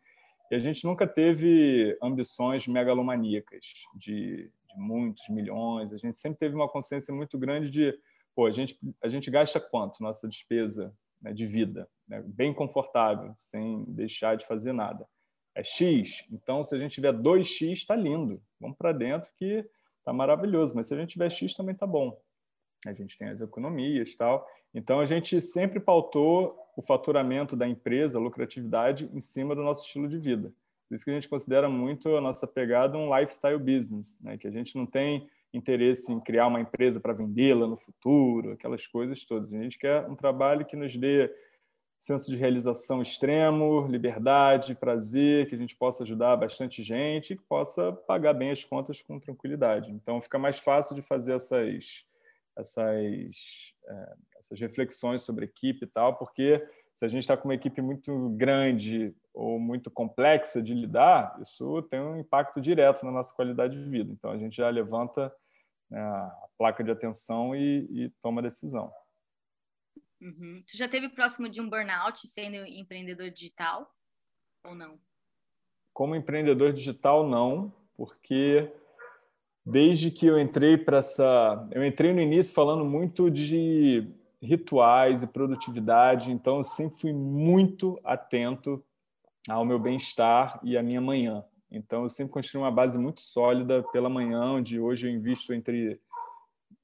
E 0.48 0.54
a 0.54 0.61
gente 0.61 0.84
nunca 0.84 1.04
teve 1.04 1.98
ambições 2.00 2.68
megalomaníacas 2.68 3.64
de, 3.96 4.48
de 4.68 4.76
muitos 4.76 5.28
milhões. 5.28 5.92
A 5.92 5.96
gente 5.96 6.18
sempre 6.18 6.38
teve 6.38 6.54
uma 6.54 6.68
consciência 6.68 7.12
muito 7.12 7.37
grande 7.37 7.68
de, 7.68 7.98
pô, 8.32 8.46
a 8.46 8.52
gente, 8.52 8.78
a 9.02 9.08
gente 9.08 9.28
gasta 9.28 9.58
quanto 9.58 10.04
nossa 10.04 10.28
despesa 10.28 10.94
né, 11.20 11.32
de 11.32 11.46
vida, 11.46 11.88
né, 12.08 12.22
bem 12.24 12.54
confortável, 12.54 13.34
sem 13.38 13.84
deixar 13.84 14.36
de 14.36 14.46
fazer 14.46 14.72
nada. 14.72 15.06
É 15.54 15.62
X, 15.62 16.24
então 16.30 16.62
se 16.62 16.74
a 16.74 16.78
gente 16.78 16.92
tiver 16.92 17.12
2X, 17.12 17.72
está 17.72 17.96
lindo. 17.96 18.40
Vamos 18.60 18.76
para 18.76 18.92
dentro 18.92 19.30
que 19.36 19.68
tá 20.04 20.12
maravilhoso, 20.12 20.74
mas 20.74 20.86
se 20.86 20.94
a 20.94 20.96
gente 20.96 21.10
tiver 21.10 21.30
X 21.30 21.54
também 21.54 21.74
tá 21.74 21.86
bom. 21.86 22.18
A 22.86 22.92
gente 22.92 23.18
tem 23.18 23.28
as 23.28 23.40
economias 23.40 24.14
tal. 24.14 24.46
Então 24.72 25.00
a 25.00 25.04
gente 25.04 25.40
sempre 25.40 25.80
pautou 25.80 26.56
o 26.76 26.82
faturamento 26.82 27.56
da 27.56 27.66
empresa, 27.66 28.18
a 28.18 28.22
lucratividade, 28.22 29.10
em 29.12 29.20
cima 29.20 29.54
do 29.54 29.62
nosso 29.62 29.84
estilo 29.84 30.08
de 30.08 30.18
vida. 30.18 30.52
Por 30.88 30.94
isso 30.94 31.04
que 31.04 31.10
a 31.10 31.14
gente 31.14 31.28
considera 31.28 31.68
muito 31.68 32.16
a 32.16 32.20
nossa 32.20 32.46
pegada 32.46 32.96
um 32.96 33.14
lifestyle 33.14 33.58
business, 33.58 34.20
né? 34.22 34.38
que 34.38 34.46
a 34.46 34.50
gente 34.50 34.76
não 34.76 34.86
tem 34.86 35.28
interesse 35.52 36.12
em 36.12 36.20
criar 36.20 36.46
uma 36.46 36.60
empresa 36.60 37.00
para 37.00 37.12
vendê-la 37.12 37.66
no 37.66 37.76
futuro, 37.76 38.52
aquelas 38.52 38.86
coisas 38.86 39.24
todas. 39.24 39.52
A 39.52 39.60
gente 39.60 39.78
quer 39.78 40.06
um 40.08 40.14
trabalho 40.14 40.64
que 40.64 40.76
nos 40.76 40.96
dê 40.96 41.34
senso 41.98 42.30
de 42.30 42.37
realização 42.37 43.02
extremo, 43.02 43.87
liberdade, 43.88 44.74
prazer, 44.74 45.48
que 45.48 45.54
a 45.54 45.58
gente 45.58 45.76
possa 45.76 46.04
ajudar 46.04 46.37
bastante 46.37 46.82
gente 46.82 47.32
e 47.32 47.37
que 47.37 47.42
possa 47.42 47.92
pagar 47.92 48.32
bem 48.32 48.50
as 48.50 48.64
contas 48.64 49.02
com 49.02 49.18
tranquilidade. 49.18 49.90
Então, 49.90 50.20
fica 50.20 50.38
mais 50.38 50.61
fácil 50.61 50.94
de 50.94 51.02
fazer 51.02 51.34
essas, 51.34 52.06
essas, 52.56 53.74
é, 53.87 54.14
essas 54.38 54.61
reflexões 54.61 55.22
sobre 55.22 55.44
equipe 55.44 55.84
e 55.84 55.88
tal, 55.88 56.16
porque 56.16 56.64
se 56.94 57.04
a 57.04 57.08
gente 57.08 57.22
está 57.22 57.37
com 57.37 57.48
uma 57.48 57.54
equipe 57.54 57.82
muito 57.82 58.30
grande 58.30 59.14
ou 59.34 59.58
muito 59.58 59.90
complexa 59.90 60.62
de 60.62 60.74
lidar, 60.74 61.37
isso 61.42 61.82
tem 61.82 62.00
um 62.00 62.18
impacto 62.18 62.61
direto 62.61 63.04
na 63.04 63.11
nossa 63.11 63.34
qualidade 63.34 63.76
de 63.82 63.90
vida. 63.90 64.12
Então, 64.12 64.30
a 64.30 64.38
gente 64.38 64.56
já 64.56 64.70
levanta 64.70 65.32
né, 65.90 66.00
a 66.00 66.46
placa 66.56 66.84
de 66.84 66.92
atenção 66.92 67.56
e, 67.56 67.87
e 67.90 68.08
toma 68.22 68.40
decisão. 68.40 68.92
Uhum. 70.20 70.62
Tu 70.66 70.76
já 70.76 70.88
teve 70.88 71.09
próximo 71.09 71.48
de 71.48 71.61
um 71.61 71.68
burnout 71.68 72.26
sendo 72.26 72.57
empreendedor 72.66 73.31
digital 73.31 73.88
ou 74.64 74.74
não? 74.74 74.98
Como 75.92 76.14
empreendedor 76.14 76.72
digital, 76.72 77.26
não, 77.26 77.72
porque 77.96 78.72
desde 79.64 80.11
que 80.11 80.26
eu 80.26 80.38
entrei 80.38 80.76
para 80.76 80.98
essa. 80.98 81.68
Eu 81.72 81.85
entrei 81.85 82.12
no 82.12 82.20
início 82.20 82.54
falando 82.54 82.85
muito 82.85 83.31
de 83.31 84.11
rituais 84.40 85.22
e 85.22 85.26
produtividade, 85.26 86.31
então 86.31 86.59
eu 86.59 86.64
sempre 86.64 86.98
fui 86.98 87.12
muito 87.12 87.98
atento 88.04 88.83
ao 89.48 89.64
meu 89.64 89.78
bem-estar 89.78 90.61
e 90.62 90.76
à 90.76 90.83
minha 90.83 91.00
manhã. 91.00 91.44
Então 91.70 92.04
eu 92.04 92.11
sempre 92.11 92.33
construí 92.33 92.62
uma 92.62 92.70
base 92.70 92.98
muito 92.98 93.20
sólida 93.20 93.83
pela 93.92 94.09
manhã, 94.09 94.52
onde 94.52 94.81
hoje 94.81 95.07
eu 95.07 95.12
invisto 95.12 95.52
entre 95.52 96.00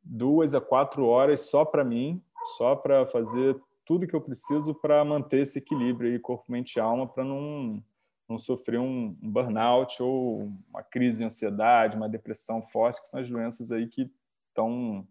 duas 0.03 0.55
a 0.55 0.61
quatro 0.61 1.07
horas 1.07 1.49
só 1.49 1.65
para 1.65 1.85
mim, 1.85 2.23
só 2.57 2.77
para 2.77 3.07
fazer 3.07 3.61
tudo 3.85 4.07
que 4.07 4.15
eu 4.15 4.21
preciso 4.21 4.75
para 4.75 5.05
manter 5.05 5.41
esse 5.41 5.59
equilíbrio 5.59 6.11
aí, 6.11 6.19
corpo, 6.19 6.51
mente 6.51 6.77
e 6.77 6.81
alma, 6.81 7.07
para 7.07 7.25
não, 7.25 7.83
não 8.29 8.39
sofrer 8.39 8.81
um, 8.81 9.17
um, 9.23 9.31
burnout 9.31 10.03
ou 10.03 10.51
uma 10.69 10.83
crise 10.83 11.19
de 11.19 11.25
ansiedade, 11.25 11.97
uma 11.97 12.09
depressão 12.09 12.63
forte, 12.63 13.01
que 13.01 13.09
são 13.09 13.21
as 13.21 13.29
doenças 13.29 13.71
aí 13.71 13.87
que 13.87 14.11
estão 14.49 15.07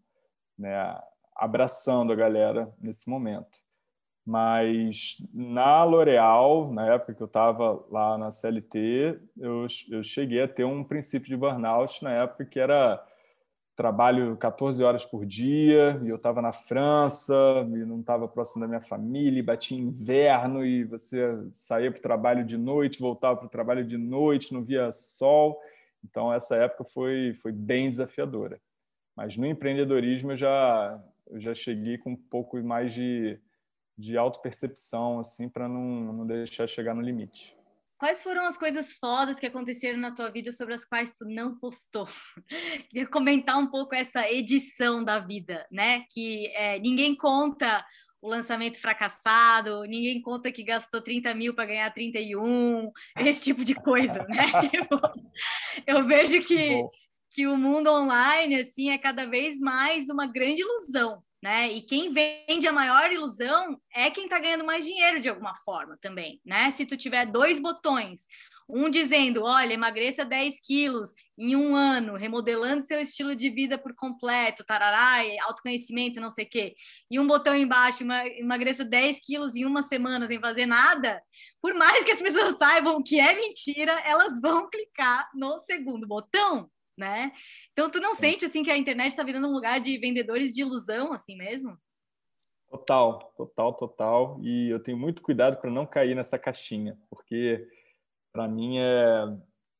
né, 0.57 0.99
abraçando 1.35 2.11
a 2.11 2.15
galera 2.15 2.73
nesse 2.79 3.09
momento. 3.09 3.61
Mas 4.25 5.17
na 5.33 5.83
L'Oréal, 5.83 6.71
na 6.71 6.93
época 6.93 7.13
que 7.13 7.21
eu 7.21 7.27
estava 7.27 7.85
lá 7.91 8.17
na 8.17 8.31
CLT, 8.31 9.19
eu, 9.37 9.67
eu 9.91 10.01
cheguei 10.01 10.41
a 10.41 10.47
ter 10.47 10.63
um 10.63 10.83
princípio 10.83 11.27
de 11.27 11.35
burnout 11.35 12.01
na 12.01 12.11
época 12.11 12.45
que 12.45 12.57
era 12.57 13.05
trabalho 13.75 14.37
14 14.37 14.83
horas 14.83 15.05
por 15.05 15.25
dia 15.25 15.99
e 16.03 16.09
eu 16.09 16.15
estava 16.15 16.41
na 16.41 16.51
França 16.51 17.33
e 17.67 17.85
não 17.85 17.99
estava 17.99 18.27
próximo 18.27 18.61
da 18.61 18.67
minha 18.67 18.81
família, 18.81 19.39
e 19.39 19.43
batia 19.43 19.77
inverno 19.77 20.65
e 20.65 20.83
você 20.83 21.21
saía 21.51 21.91
para 21.91 21.99
o 21.99 22.01
trabalho 22.01 22.45
de 22.45 22.57
noite, 22.57 22.99
voltava 22.99 23.37
para 23.37 23.47
o 23.47 23.49
trabalho 23.49 23.85
de 23.85 23.97
noite, 23.97 24.53
não 24.53 24.63
via 24.63 24.91
sol. 24.91 25.59
Então 26.03 26.31
essa 26.31 26.55
época 26.55 26.83
foi 26.83 27.33
foi 27.41 27.51
bem 27.51 27.89
desafiadora. 27.89 28.61
Mas 29.15 29.37
no 29.37 29.45
empreendedorismo 29.45 30.33
eu 30.33 30.37
já 30.37 31.03
eu 31.29 31.39
já 31.39 31.55
cheguei 31.55 31.97
com 31.97 32.11
um 32.11 32.15
pouco 32.15 32.61
mais 32.63 32.93
de 32.93 33.39
de 33.97 34.17
autopercepção 34.17 35.19
assim 35.19 35.47
para 35.49 35.67
não, 35.67 36.13
não 36.13 36.27
deixar 36.27 36.67
chegar 36.67 36.93
no 36.95 37.01
limite. 37.01 37.55
Quais 38.03 38.21
foram 38.21 38.45
as 38.45 38.57
coisas 38.57 38.91
fodas 38.95 39.39
que 39.39 39.45
aconteceram 39.45 39.97
na 39.97 40.11
tua 40.11 40.29
vida 40.29 40.51
sobre 40.51 40.73
as 40.73 40.83
quais 40.83 41.09
tu 41.11 41.23
não 41.23 41.57
postou? 41.57 42.05
Queria 42.89 43.07
comentar 43.07 43.57
um 43.57 43.67
pouco 43.67 43.95
essa 43.95 44.29
edição 44.29 45.01
da 45.01 45.19
vida, 45.19 45.65
né? 45.71 46.03
Que 46.09 46.47
é, 46.47 46.77
ninguém 46.79 47.15
conta 47.15 47.81
o 48.21 48.27
lançamento 48.27 48.77
fracassado, 48.77 49.83
ninguém 49.83 50.21
conta 50.21 50.51
que 50.51 50.63
gastou 50.63 50.99
30 50.99 51.33
mil 51.33 51.53
para 51.53 51.67
ganhar 51.67 51.93
31, 51.93 52.91
esse 53.21 53.41
tipo 53.41 53.63
de 53.63 53.73
coisa, 53.73 54.21
né? 54.27 54.47
tipo, 54.69 54.99
eu 55.87 56.05
vejo 56.05 56.41
que, 56.43 56.83
que 57.31 57.47
o 57.47 57.55
mundo 57.55 57.89
online, 57.89 58.59
assim, 58.59 58.89
é 58.89 58.97
cada 58.97 59.25
vez 59.25 59.57
mais 59.61 60.09
uma 60.09 60.27
grande 60.27 60.61
ilusão, 60.61 61.23
né? 61.43 61.69
E 61.73 61.81
quem 61.81 62.09
vende 62.13 62.65
a 62.65 62.71
maior 62.71 63.11
ilusão 63.11 63.77
é 63.93 64.09
quem 64.09 64.23
está 64.23 64.39
ganhando 64.39 64.63
mais 64.63 64.85
dinheiro 64.85 65.19
de 65.19 65.27
alguma 65.27 65.53
forma 65.57 65.97
também, 66.01 66.39
né? 66.45 66.71
Se 66.71 66.85
tu 66.85 66.95
tiver 66.95 67.25
dois 67.25 67.59
botões, 67.59 68.21
um 68.69 68.89
dizendo, 68.89 69.43
olha, 69.43 69.73
emagreça 69.73 70.23
10 70.23 70.61
quilos 70.61 71.11
em 71.37 71.53
um 71.53 71.75
ano, 71.75 72.15
remodelando 72.15 72.85
seu 72.85 72.97
estilo 73.01 73.35
de 73.35 73.49
vida 73.49 73.77
por 73.77 73.93
completo, 73.93 74.63
tarará, 74.63 75.21
autoconhecimento, 75.41 76.21
não 76.21 76.31
sei 76.31 76.45
o 76.45 76.49
quê, 76.49 76.75
e 77.11 77.19
um 77.19 77.27
botão 77.27 77.53
embaixo, 77.53 78.05
emagreça 78.37 78.85
10 78.85 79.19
quilos 79.19 79.53
em 79.53 79.65
uma 79.65 79.83
semana 79.83 80.25
sem 80.27 80.39
fazer 80.39 80.65
nada, 80.65 81.21
por 81.61 81.73
mais 81.73 82.05
que 82.05 82.11
as 82.11 82.21
pessoas 82.21 82.57
saibam 82.57 83.03
que 83.03 83.19
é 83.19 83.35
mentira, 83.35 83.99
elas 84.05 84.39
vão 84.39 84.69
clicar 84.69 85.29
no 85.35 85.59
segundo 85.59 86.07
botão, 86.07 86.71
né? 86.97 87.33
Então, 87.73 87.89
tu 87.89 87.99
não 87.99 88.15
sente 88.15 88.45
assim 88.45 88.63
que 88.63 88.71
a 88.71 88.77
internet 88.77 89.11
está 89.11 89.23
virando 89.23 89.47
um 89.47 89.53
lugar 89.53 89.79
de 89.79 89.97
vendedores 89.97 90.53
de 90.53 90.61
ilusão, 90.61 91.11
assim 91.11 91.35
mesmo? 91.35 91.77
Total, 92.69 93.33
total, 93.35 93.73
total. 93.73 94.39
E 94.41 94.69
eu 94.69 94.81
tenho 94.81 94.97
muito 94.97 95.21
cuidado 95.21 95.57
para 95.57 95.69
não 95.69 95.85
cair 95.85 96.15
nessa 96.15 96.39
caixinha, 96.39 96.97
porque 97.09 97.67
para 98.31 98.47
mim 98.47 98.77
é 98.79 99.25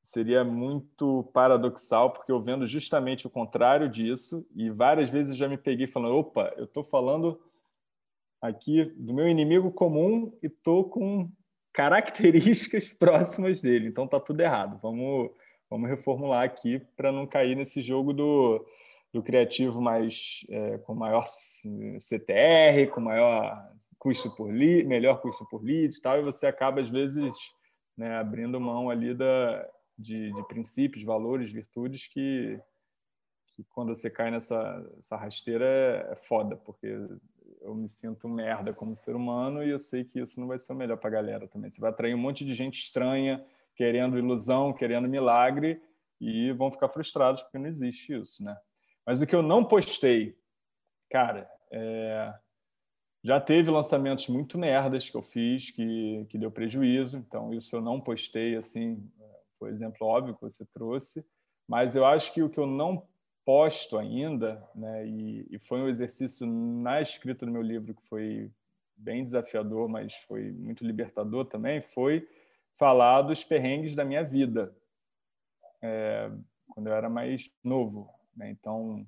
seria 0.03 0.43
muito 0.43 1.23
paradoxal, 1.33 2.11
porque 2.11 2.31
eu 2.31 2.41
vendo 2.41 2.67
justamente 2.67 3.25
o 3.25 3.29
contrário 3.29 3.89
disso 3.89 4.45
e 4.53 4.69
várias 4.69 5.09
vezes 5.09 5.31
eu 5.31 5.37
já 5.37 5.47
me 5.47 5.57
peguei 5.57 5.87
falando, 5.87 6.15
opa, 6.15 6.53
eu 6.57 6.65
estou 6.65 6.83
falando 6.83 7.41
aqui 8.41 8.83
do 8.97 9.13
meu 9.13 9.29
inimigo 9.29 9.71
comum 9.71 10.37
e 10.43 10.47
estou 10.47 10.89
com 10.89 11.31
características 11.71 12.91
próximas 12.99 13.61
dele, 13.61 13.87
então 13.87 14.05
tá 14.05 14.19
tudo 14.19 14.41
errado. 14.41 14.77
Vamos 14.81 15.31
vamos 15.73 15.89
reformular 15.89 16.43
aqui 16.43 16.77
para 16.95 17.11
não 17.11 17.25
cair 17.25 17.55
nesse 17.55 17.81
jogo 17.81 18.13
do, 18.13 18.63
do 19.11 19.23
criativo 19.23 19.81
mais 19.81 20.45
é, 20.47 20.77
com 20.77 20.93
maior 20.93 21.25
CTR, 21.25 22.91
com 22.93 23.01
maior 23.01 23.71
custo 23.97 24.29
por 24.35 24.51
lead, 24.51 24.87
melhor 24.87 25.19
custo 25.19 25.47
por 25.49 25.63
lead 25.63 25.97
e 25.97 25.99
tal, 25.99 26.19
e 26.19 26.21
você 26.21 26.45
acaba 26.45 26.79
às 26.79 26.89
vezes 26.89 27.33
né, 27.97 28.17
abrindo 28.17 28.59
mão 28.59 28.87
ali 28.87 29.15
da, 29.15 29.67
de, 29.97 30.31
de 30.31 30.47
princípios, 30.47 31.03
valores, 31.03 31.51
virtudes 31.51 32.05
que, 32.05 32.59
que 33.55 33.63
quando 33.73 33.95
você 33.95 34.11
cai 34.11 34.29
nessa 34.29 34.87
essa 34.99 35.17
rasteira 35.17 35.65
é, 35.65 36.11
é 36.11 36.15
foda, 36.27 36.55
porque 36.55 36.95
eu 37.61 37.73
me 37.73 37.89
sinto 37.89 38.29
merda 38.29 38.71
como 38.73 38.95
ser 38.95 39.15
humano 39.15 39.63
e 39.63 39.71
eu 39.71 39.79
sei 39.79 40.03
que 40.03 40.19
isso 40.19 40.39
não 40.39 40.47
vai 40.47 40.59
ser 40.59 40.71
o 40.71 40.75
melhor 40.75 40.97
para 40.97 41.09
a 41.09 41.13
galera 41.13 41.47
também. 41.47 41.71
Você 41.71 41.81
vai 41.81 41.89
atrair 41.89 42.13
um 42.13 42.19
monte 42.19 42.45
de 42.45 42.53
gente 42.53 42.77
estranha, 42.77 43.43
querendo 43.75 44.17
ilusão, 44.17 44.73
querendo 44.73 45.07
milagre, 45.07 45.81
e 46.19 46.51
vão 46.53 46.71
ficar 46.71 46.89
frustrados 46.89 47.41
porque 47.41 47.57
não 47.57 47.67
existe 47.67 48.13
isso, 48.13 48.43
né? 48.43 48.55
Mas 49.05 49.21
o 49.21 49.27
que 49.27 49.35
eu 49.35 49.43
não 49.43 49.65
postei, 49.65 50.37
cara, 51.11 51.49
é... 51.71 52.33
já 53.23 53.41
teve 53.41 53.69
lançamentos 53.69 54.27
muito 54.27 54.57
merdas 54.57 55.09
que 55.09 55.17
eu 55.17 55.21
fiz 55.21 55.71
que, 55.71 56.25
que 56.29 56.37
deu 56.37 56.49
prejuízo, 56.51 57.17
então 57.17 57.53
isso 57.53 57.75
eu 57.75 57.81
não 57.81 57.99
postei, 57.99 58.55
assim, 58.55 59.05
por 59.59 59.69
exemplo, 59.69 60.07
óbvio 60.07 60.35
que 60.35 60.41
você 60.41 60.65
trouxe, 60.73 61.25
mas 61.67 61.95
eu 61.95 62.05
acho 62.05 62.33
que 62.33 62.41
o 62.41 62.49
que 62.49 62.59
eu 62.59 62.67
não 62.67 63.05
posto 63.45 63.97
ainda, 63.97 64.65
né, 64.73 65.05
e, 65.05 65.47
e 65.51 65.59
foi 65.59 65.81
um 65.81 65.89
exercício 65.89 66.47
na 66.47 67.01
escrita 67.01 67.45
do 67.45 67.51
meu 67.51 67.61
livro 67.61 67.93
que 67.93 68.07
foi 68.07 68.49
bem 68.95 69.23
desafiador, 69.23 69.89
mas 69.89 70.15
foi 70.27 70.51
muito 70.51 70.85
libertador 70.85 71.45
também, 71.45 71.81
foi 71.81 72.25
falar 72.77 73.21
dos 73.23 73.43
perrengues 73.43 73.95
da 73.95 74.03
minha 74.03 74.23
vida, 74.23 74.75
é, 75.81 76.31
quando 76.69 76.87
eu 76.87 76.93
era 76.93 77.09
mais 77.09 77.51
novo. 77.63 78.09
Né? 78.35 78.49
Então, 78.49 79.05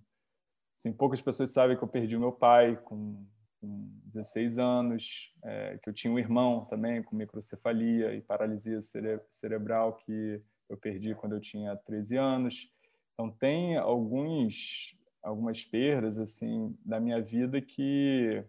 assim, 0.76 0.92
poucas 0.92 1.22
pessoas 1.22 1.52
sabem 1.52 1.78
que 1.78 1.84
eu 1.84 1.88
perdi 1.88 2.16
o 2.16 2.20
meu 2.20 2.32
pai 2.32 2.76
com, 2.76 3.26
com 3.60 3.90
16 4.06 4.60
anos, 4.60 5.34
é, 5.44 5.80
que 5.82 5.90
eu 5.90 5.94
tinha 5.94 6.14
um 6.14 6.20
irmão 6.20 6.66
também 6.66 7.02
com 7.02 7.16
microcefalia 7.16 8.14
e 8.14 8.22
paralisia 8.22 8.82
cere 8.82 9.20
cerebral 9.30 9.94
que 9.98 10.42
eu 10.70 10.78
perdi 10.78 11.16
quando 11.16 11.36
eu 11.36 11.42
tinha 11.42 11.76
13 11.76 12.18
anos. 12.18 12.72
Então, 13.14 13.30
tem 13.32 13.78
alguns 13.78 14.96
algumas 15.24 15.64
perdas 15.64 16.20
assim 16.20 16.78
da 16.86 17.00
minha 17.00 17.20
vida 17.20 17.60
que 17.60 18.44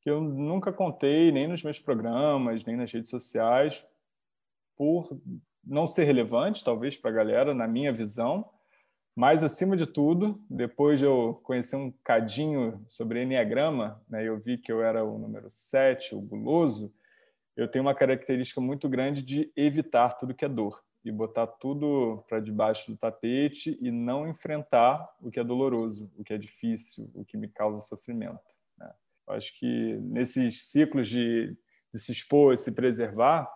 que 0.00 0.08
eu 0.08 0.22
nunca 0.22 0.72
contei 0.72 1.30
nem 1.30 1.46
nos 1.46 1.62
meus 1.62 1.78
programas, 1.78 2.64
nem 2.64 2.76
nas 2.76 2.90
redes 2.90 3.10
sociais, 3.10 3.84
por 4.78 5.20
não 5.62 5.86
ser 5.86 6.04
relevante, 6.04 6.64
talvez, 6.64 6.96
para 6.96 7.10
a 7.10 7.14
galera, 7.14 7.52
na 7.52 7.68
minha 7.68 7.92
visão, 7.92 8.48
Mas, 9.14 9.42
acima 9.42 9.76
de 9.76 9.84
tudo, 9.84 10.40
depois 10.48 11.00
de 11.00 11.04
eu 11.04 11.40
conhecer 11.42 11.74
um 11.74 11.90
cadinho 12.04 12.80
sobre 12.86 13.24
Enneagrama, 13.24 14.00
né, 14.08 14.22
eu 14.22 14.38
vi 14.38 14.56
que 14.56 14.70
eu 14.70 14.80
era 14.80 15.04
o 15.04 15.18
número 15.18 15.50
7, 15.50 16.14
o 16.14 16.20
guloso, 16.20 16.94
eu 17.56 17.66
tenho 17.66 17.84
uma 17.84 17.96
característica 17.96 18.60
muito 18.60 18.88
grande 18.88 19.20
de 19.20 19.52
evitar 19.56 20.10
tudo 20.10 20.32
que 20.32 20.44
é 20.44 20.48
dor 20.48 20.80
e 21.04 21.10
botar 21.10 21.48
tudo 21.48 22.24
para 22.28 22.38
debaixo 22.38 22.92
do 22.92 22.96
tapete 22.96 23.76
e 23.80 23.90
não 23.90 24.28
enfrentar 24.28 25.04
o 25.20 25.32
que 25.32 25.40
é 25.40 25.44
doloroso, 25.44 26.08
o 26.16 26.22
que 26.22 26.32
é 26.32 26.38
difícil, 26.38 27.10
o 27.12 27.24
que 27.24 27.36
me 27.36 27.48
causa 27.48 27.80
sofrimento. 27.80 28.54
Né? 28.78 28.88
Acho 29.30 29.58
que 29.58 29.98
nesses 30.02 30.70
ciclos 30.70 31.08
de, 31.08 31.56
de 31.92 31.98
se 31.98 32.12
expor, 32.12 32.56
se 32.56 32.72
preservar, 32.72 33.50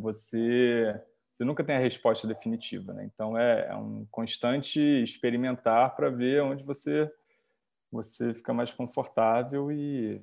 você 0.00 0.94
você 1.30 1.44
nunca 1.44 1.62
tem 1.62 1.76
a 1.76 1.80
resposta 1.80 2.26
definitiva, 2.26 2.92
né? 2.92 3.04
Então 3.04 3.38
é, 3.38 3.68
é 3.68 3.74
um 3.76 4.04
constante 4.10 4.80
experimentar 4.80 5.94
para 5.94 6.10
ver 6.10 6.42
onde 6.42 6.64
você 6.64 7.10
você 7.90 8.34
fica 8.34 8.52
mais 8.52 8.72
confortável 8.72 9.72
e, 9.72 10.22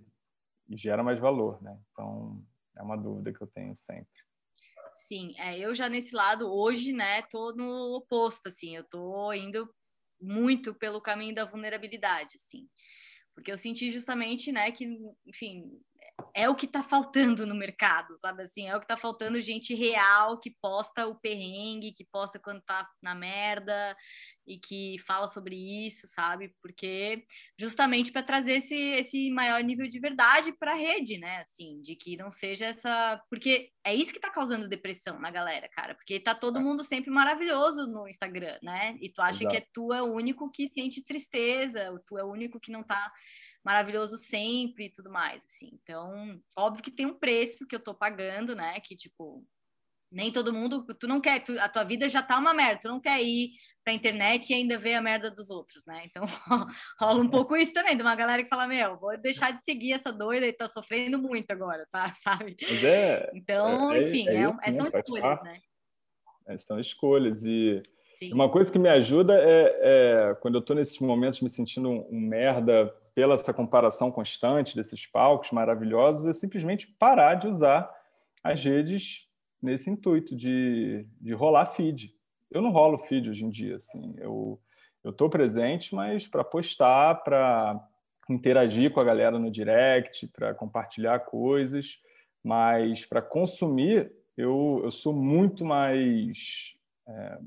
e, 0.69 0.77
gera 0.77 1.01
mais 1.03 1.19
valor, 1.19 1.61
né? 1.63 1.79
Então 1.91 2.43
é 2.75 2.81
uma 2.81 2.97
dúvida 2.97 3.33
que 3.33 3.41
eu 3.41 3.47
tenho 3.47 3.75
sempre. 3.75 4.23
Sim, 4.93 5.33
é, 5.37 5.57
eu 5.57 5.73
já 5.73 5.89
nesse 5.89 6.15
lado 6.15 6.51
hoje, 6.53 6.93
né, 6.93 7.21
tô 7.23 7.53
no 7.53 7.95
oposto, 7.95 8.47
assim, 8.47 8.75
eu 8.75 8.83
tô 8.83 9.33
indo 9.33 9.69
muito 10.21 10.73
pelo 10.73 11.01
caminho 11.01 11.35
da 11.35 11.43
vulnerabilidade, 11.43 12.35
assim, 12.35 12.69
porque 13.33 13.51
eu 13.51 13.57
senti 13.57 13.91
justamente, 13.91 14.51
né, 14.51 14.71
que, 14.71 14.85
enfim, 15.25 15.69
é 16.33 16.49
o 16.49 16.55
que 16.55 16.65
está 16.65 16.83
faltando 16.83 17.45
no 17.45 17.55
mercado, 17.55 18.17
sabe 18.19 18.43
assim? 18.43 18.67
É 18.67 18.75
o 18.75 18.79
que 18.79 18.85
está 18.85 18.97
faltando 18.97 19.39
gente 19.39 19.73
real 19.73 20.39
que 20.39 20.53
posta 20.61 21.07
o 21.07 21.15
perrengue, 21.15 21.93
que 21.93 22.05
posta 22.05 22.39
quando 22.39 22.61
tá 22.61 22.87
na 23.01 23.15
merda 23.15 23.95
e 24.47 24.57
que 24.57 24.97
fala 25.07 25.27
sobre 25.27 25.55
isso, 25.87 26.07
sabe? 26.07 26.53
Porque 26.61 27.25
justamente 27.57 28.11
para 28.11 28.21
trazer 28.21 28.57
esse, 28.57 28.75
esse 28.75 29.31
maior 29.31 29.63
nível 29.63 29.87
de 29.87 29.99
verdade 29.99 30.51
para 30.51 30.73
a 30.73 30.77
rede, 30.77 31.17
né? 31.17 31.41
Assim, 31.41 31.81
de 31.81 31.95
que 31.95 32.15
não 32.15 32.31
seja 32.31 32.67
essa. 32.67 33.21
Porque 33.29 33.69
é 33.83 33.93
isso 33.93 34.11
que 34.11 34.17
está 34.17 34.29
causando 34.29 34.67
depressão 34.67 35.19
na 35.19 35.31
galera, 35.31 35.67
cara. 35.69 35.95
Porque 35.95 36.19
tá 36.19 36.35
todo 36.35 36.61
mundo 36.61 36.83
sempre 36.83 37.09
maravilhoso 37.09 37.87
no 37.87 38.07
Instagram, 38.07 38.57
né? 38.61 38.97
E 39.01 39.09
tu 39.09 39.21
acha 39.21 39.43
Exato. 39.43 39.49
que 39.49 39.57
é 39.57 39.67
tu 39.73 39.93
é 39.93 40.01
o 40.01 40.13
único 40.13 40.51
que 40.51 40.69
sente 40.69 41.03
tristeza, 41.03 41.91
tu 42.05 42.17
é 42.17 42.23
o 42.23 42.31
único 42.31 42.59
que 42.59 42.71
não 42.71 42.83
tá 42.83 43.11
maravilhoso 43.65 44.15
sempre 44.15 44.85
e 44.85 44.89
tudo 44.91 45.09
mais, 45.09 45.41
assim. 45.43 45.71
Então, 45.73 46.39
óbvio 46.55 46.83
que 46.83 46.91
tem 46.91 47.07
um 47.07 47.17
preço 47.17 47.65
que 47.65 47.75
eu 47.75 47.79
tô 47.79 47.95
pagando, 47.95 48.55
né? 48.55 48.79
Que, 48.79 48.95
tipo, 48.95 49.43
nem 50.11 50.31
todo 50.31 50.53
mundo, 50.53 50.85
tu 50.99 51.07
não 51.07 51.19
quer, 51.19 51.43
tu, 51.43 51.59
a 51.59 51.67
tua 51.67 51.83
vida 51.83 52.07
já 52.07 52.21
tá 52.21 52.37
uma 52.37 52.53
merda, 52.53 52.81
tu 52.83 52.87
não 52.87 53.01
quer 53.01 53.19
ir 53.23 53.53
pra 53.83 53.91
internet 53.91 54.51
e 54.51 54.53
ainda 54.53 54.77
ver 54.77 54.93
a 54.93 55.01
merda 55.01 55.31
dos 55.31 55.49
outros, 55.49 55.83
né? 55.83 56.03
Então, 56.05 56.25
rola 56.99 57.19
um 57.19 57.27
pouco 57.27 57.57
isso 57.57 57.73
também, 57.73 57.97
de 57.97 58.03
uma 58.03 58.15
galera 58.15 58.43
que 58.43 58.49
fala, 58.49 58.67
meu, 58.67 58.99
vou 58.99 59.17
deixar 59.17 59.51
de 59.51 59.63
seguir 59.63 59.93
essa 59.93 60.13
doida 60.13 60.45
e 60.45 60.53
tá 60.53 60.69
sofrendo 60.69 61.17
muito 61.17 61.49
agora, 61.49 61.87
tá? 61.91 62.13
Sabe? 62.23 62.55
Mas 62.61 62.83
é, 62.83 63.31
então, 63.33 63.91
é, 63.91 63.97
é 63.97 64.07
enfim, 64.07 64.29
é, 64.29 64.35
é, 64.35 64.41
isso, 64.41 64.61
é 64.63 64.73
são 64.73 64.83
né? 64.83 64.89
escolhas, 64.93 65.43
né? 65.43 65.59
É, 66.47 66.57
são 66.57 66.79
escolhas 66.79 67.43
e 67.43 67.81
Sim. 68.17 68.33
uma 68.33 68.49
coisa 68.49 68.71
que 68.71 68.79
me 68.79 68.89
ajuda 68.89 69.33
é, 69.37 69.79
é 70.31 70.35
quando 70.35 70.55
eu 70.55 70.61
tô 70.61 70.73
nesses 70.73 70.99
momentos 70.99 71.41
me 71.41 71.49
sentindo 71.49 71.89
um, 71.89 72.07
um 72.09 72.19
merda 72.19 72.93
pela 73.13 73.33
essa 73.33 73.53
comparação 73.53 74.11
constante 74.11 74.75
desses 74.75 75.05
palcos 75.05 75.51
maravilhosos, 75.51 76.27
é 76.27 76.33
simplesmente 76.33 76.87
parar 76.99 77.35
de 77.35 77.47
usar 77.47 77.89
as 78.43 78.63
redes 78.63 79.29
nesse 79.61 79.89
intuito 79.89 80.35
de, 80.35 81.05
de 81.19 81.33
rolar 81.33 81.65
feed. 81.67 82.13
Eu 82.51 82.61
não 82.61 82.71
rolo 82.71 82.97
feed 82.97 83.29
hoje 83.29 83.45
em 83.45 83.49
dia, 83.49 83.77
assim. 83.77 84.13
Eu 84.17 84.59
eu 85.05 85.11
estou 85.11 85.29
presente, 85.29 85.93
mas 85.93 86.27
para 86.27 86.43
postar, 86.43 87.23
para 87.23 87.79
interagir 88.27 88.91
com 88.91 88.99
a 88.99 89.03
galera 89.03 89.37
no 89.37 89.51
direct, 89.51 90.27
para 90.29 90.51
compartilhar 90.55 91.19
coisas, 91.19 91.99
mas 92.43 93.05
para 93.05 93.21
consumir, 93.21 94.11
eu, 94.35 94.81
eu 94.83 94.89
sou 94.89 95.13
muito 95.13 95.63
mais. 95.63 96.73
É, 97.07 97.37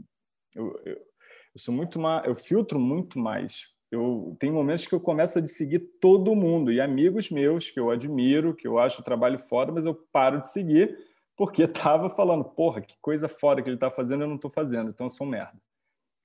eu, 0.59 0.81
eu, 0.85 0.97
eu, 0.97 1.59
sou 1.59 1.75
muito 1.75 1.99
mais. 1.99 2.27
Eu 2.27 2.35
filtro 2.35 2.79
muito 2.79 3.18
mais 3.18 3.79
eu 3.90 4.37
tenho 4.38 4.53
momentos 4.53 4.87
que 4.87 4.94
eu 4.94 5.01
começo 5.01 5.38
a 5.38 5.47
seguir 5.47 5.79
todo 6.01 6.35
mundo 6.35 6.71
e 6.71 6.81
amigos 6.81 7.31
meus 7.31 7.71
que 7.71 7.81
eu 7.81 7.90
admiro, 7.90 8.55
que 8.55 8.68
eu 8.68 8.79
acho 8.79 9.01
o 9.01 9.05
trabalho 9.05 9.38
foda, 9.38 9.73
mas 9.73 9.87
eu 9.87 9.94
paro 10.12 10.40
de 10.40 10.49
seguir 10.49 10.97
porque 11.37 11.62
estava 11.64 12.11
falando, 12.11 12.44
porra, 12.44 12.83
que 12.83 12.97
coisa 13.01 13.29
foda 13.29 13.62
que 13.62 13.68
ele 13.68 13.77
está 13.77 13.90
fazendo, 13.90 14.25
eu 14.25 14.29
não 14.29 14.37
estou 14.37 14.51
fazendo, 14.51 14.90
então 14.90 15.07
eu 15.07 15.11
sou 15.11 15.27
um 15.27 15.31
merda. 15.31 15.59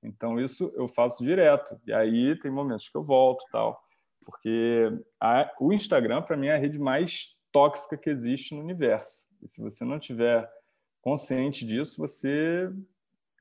Então 0.03 0.39
isso 0.39 0.73
eu 0.75 0.87
faço 0.87 1.23
direto. 1.23 1.79
E 1.87 1.93
aí 1.93 2.37
tem 2.39 2.51
momentos 2.51 2.89
que 2.89 2.97
eu 2.97 3.03
volto, 3.03 3.45
tal, 3.49 3.81
porque 4.25 4.91
a, 5.19 5.49
o 5.59 5.71
Instagram 5.71 6.21
para 6.21 6.35
mim 6.35 6.47
é 6.47 6.55
a 6.55 6.57
rede 6.57 6.77
mais 6.77 7.37
tóxica 7.51 7.97
que 7.97 8.09
existe 8.09 8.53
no 8.53 8.61
universo. 8.61 9.25
E 9.41 9.47
se 9.47 9.61
você 9.61 9.85
não 9.85 9.99
tiver 9.99 10.49
consciente 11.01 11.65
disso, 11.65 12.01
você 12.01 12.69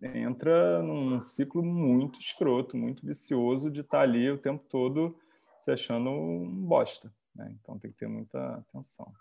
entra 0.03 0.83
num 0.83 1.21
ciclo 1.21 1.63
muito 1.63 2.21
escroto, 2.21 2.77
muito 2.77 3.07
vicioso 3.07 3.71
de 3.71 3.81
estar 3.81 3.99
tá 3.99 4.03
ali 4.03 4.31
o 4.31 4.39
tempo 4.39 4.65
todo 4.69 5.17
se 5.59 5.71
achando 5.71 6.11
um 6.11 6.49
bosta. 6.49 7.13
Né? 7.35 7.55
Então 7.61 7.79
tem 7.79 7.91
que 7.91 7.99
ter 7.99 8.09
muita 8.09 8.57
atenção. 8.57 9.13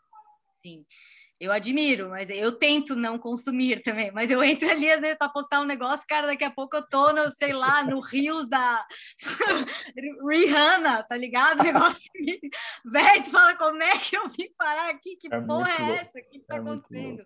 Sim. 0.61 0.85
Eu 1.39 1.51
admiro, 1.51 2.09
mas 2.09 2.29
eu 2.29 2.51
tento 2.51 2.95
não 2.95 3.17
consumir 3.17 3.81
também. 3.81 4.11
Mas 4.11 4.29
eu 4.29 4.43
entro 4.43 4.69
ali 4.69 4.91
às 4.91 5.01
vezes 5.01 5.17
para 5.17 5.27
postar 5.27 5.61
um 5.61 5.65
negócio, 5.65 6.05
cara, 6.07 6.27
daqui 6.27 6.43
a 6.43 6.51
pouco 6.51 6.75
eu 6.75 6.87
tô, 6.87 7.11
no, 7.11 7.31
sei 7.31 7.51
lá, 7.51 7.83
no 7.83 7.99
Rios 7.99 8.47
da 8.47 8.85
Rihanna, 10.29 11.01
tá 11.01 11.17
ligado? 11.17 11.63
Negócio 11.63 12.11
velho, 12.85 13.23
tu 13.23 13.31
fala 13.31 13.55
como 13.55 13.81
é 13.81 13.97
que 13.97 14.15
eu 14.15 14.29
vim 14.29 14.53
parar 14.55 14.91
aqui? 14.91 15.15
Que 15.15 15.33
é 15.33 15.41
porra 15.41 15.71
é 15.71 15.95
essa? 16.01 16.19
O 16.19 16.29
que 16.29 16.39
tá 16.41 16.57
é 16.57 16.59
acontecendo? 16.59 17.25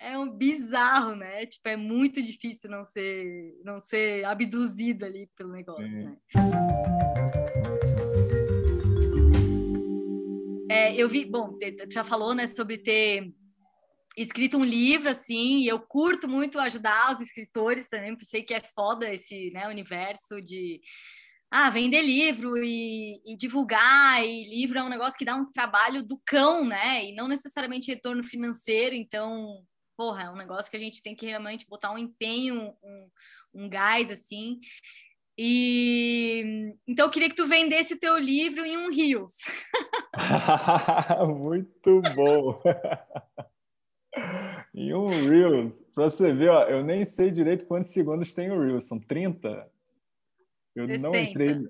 É 0.00 0.18
um 0.18 0.30
bizarro, 0.30 1.14
né? 1.14 1.44
Tipo, 1.44 1.68
é 1.68 1.76
muito 1.76 2.22
difícil 2.22 2.70
não 2.70 2.86
ser, 2.86 3.54
não 3.62 3.82
ser 3.82 4.24
abduzido 4.24 5.04
ali 5.04 5.28
pelo 5.36 5.52
negócio, 5.52 5.84
Sim. 5.84 6.04
né? 6.04 6.16
É, 10.70 10.94
eu 10.94 11.08
vi, 11.08 11.26
bom, 11.26 11.58
já 11.92 12.02
falou, 12.02 12.34
né, 12.34 12.46
sobre 12.46 12.78
ter 12.78 13.30
escrito 14.16 14.56
um 14.56 14.64
livro, 14.64 15.10
assim, 15.10 15.58
e 15.58 15.68
eu 15.68 15.78
curto 15.80 16.28
muito 16.28 16.58
ajudar 16.58 17.14
os 17.14 17.20
escritores 17.20 17.86
também, 17.88 18.12
porque 18.12 18.24
sei 18.24 18.42
que 18.42 18.54
é 18.54 18.60
foda 18.60 19.12
esse 19.12 19.50
né, 19.50 19.68
universo 19.68 20.40
de 20.40 20.80
ah, 21.50 21.68
vender 21.68 22.02
livro 22.02 22.56
e, 22.56 23.20
e, 23.26 23.36
divulgar, 23.36 24.24
e 24.24 24.48
livro 24.48 24.78
é 24.78 24.82
um 24.82 24.88
negócio 24.88 25.18
que 25.18 25.24
dá 25.24 25.34
um 25.34 25.50
trabalho 25.50 26.02
do 26.02 26.20
cão, 26.24 26.64
né? 26.64 27.04
E 27.04 27.12
não 27.12 27.26
necessariamente 27.26 27.90
retorno 27.90 28.22
financeiro, 28.22 28.94
então 28.94 29.64
porra, 30.00 30.22
é 30.22 30.30
um 30.30 30.36
negócio 30.36 30.70
que 30.70 30.78
a 30.78 30.80
gente 30.80 31.02
tem 31.02 31.14
que 31.14 31.26
realmente 31.26 31.68
botar 31.68 31.92
um 31.92 31.98
empenho, 31.98 32.74
um, 32.82 33.10
um 33.52 33.68
gás, 33.68 34.10
assim. 34.10 34.58
E 35.36 36.72
então 36.88 37.04
eu 37.04 37.10
queria 37.10 37.28
que 37.28 37.36
tu 37.36 37.46
vendesse 37.46 37.92
o 37.92 37.98
teu 37.98 38.16
livro 38.16 38.64
em 38.64 38.78
um 38.78 38.90
Rios. 38.90 39.34
Muito 41.44 42.00
bom. 42.16 42.62
em 44.74 44.94
um 44.94 45.28
Reels. 45.28 45.82
Para 45.94 46.08
você 46.08 46.32
ver, 46.32 46.48
ó, 46.48 46.62
eu 46.62 46.82
nem 46.82 47.04
sei 47.04 47.30
direito 47.30 47.66
quantos 47.66 47.90
segundos 47.90 48.32
tem 48.32 48.50
o 48.50 48.58
Reels. 48.58 48.86
São 48.86 48.98
30? 48.98 49.70
Eu 50.74 50.86
60. 50.86 51.02
não 51.02 51.14
entrei, 51.14 51.68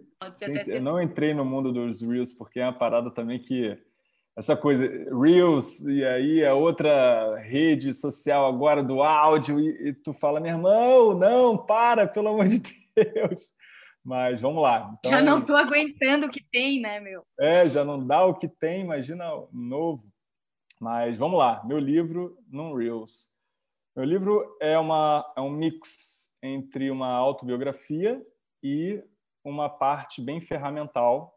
eu 0.68 0.80
não 0.80 1.02
entrei 1.02 1.34
no 1.34 1.44
mundo 1.44 1.72
dos 1.72 2.00
Reels 2.00 2.32
porque 2.32 2.60
é 2.60 2.64
uma 2.64 2.78
parada 2.78 3.10
também 3.10 3.40
que 3.40 3.76
essa 4.36 4.56
coisa, 4.56 4.84
Reels, 5.14 5.80
e 5.82 6.04
aí 6.04 6.44
a 6.44 6.54
outra 6.54 7.36
rede 7.38 7.92
social 7.92 8.46
agora 8.46 8.82
do 8.82 9.02
áudio, 9.02 9.60
e, 9.60 9.88
e, 9.88 9.92
tu 9.92 10.12
fala, 10.12 10.40
meu 10.40 10.52
irmão, 10.52 11.14
não, 11.14 11.58
para, 11.58 12.06
pelo 12.06 12.28
amor 12.28 12.46
de 12.46 12.58
Deus. 12.96 13.52
Mas 14.02 14.40
vamos 14.40 14.62
lá. 14.62 14.94
Então, 14.98 15.10
já 15.10 15.20
não 15.20 15.40
estou 15.40 15.56
aguentando 15.56 16.26
o 16.26 16.30
que 16.30 16.42
tem, 16.50 16.80
né, 16.80 17.00
meu? 17.00 17.22
É, 17.38 17.66
já 17.66 17.84
não 17.84 18.04
dá 18.04 18.24
o 18.24 18.34
que 18.34 18.48
tem, 18.48 18.80
imagina 18.80 19.26
novo. 19.52 20.10
Mas 20.80 21.18
vamos 21.18 21.38
lá, 21.38 21.62
meu 21.66 21.78
livro 21.78 22.38
no 22.48 22.74
Reels. 22.74 23.34
Meu 23.94 24.06
livro 24.06 24.56
é, 24.60 24.78
uma, 24.78 25.30
é 25.36 25.40
um 25.42 25.50
mix 25.50 26.34
entre 26.42 26.90
uma 26.90 27.08
autobiografia 27.08 28.24
e 28.62 29.02
uma 29.44 29.68
parte 29.68 30.22
bem 30.22 30.40
ferramental 30.40 31.36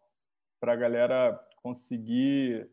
para 0.62 0.72
a 0.72 0.78
galera 0.78 1.38
conseguir 1.62 2.70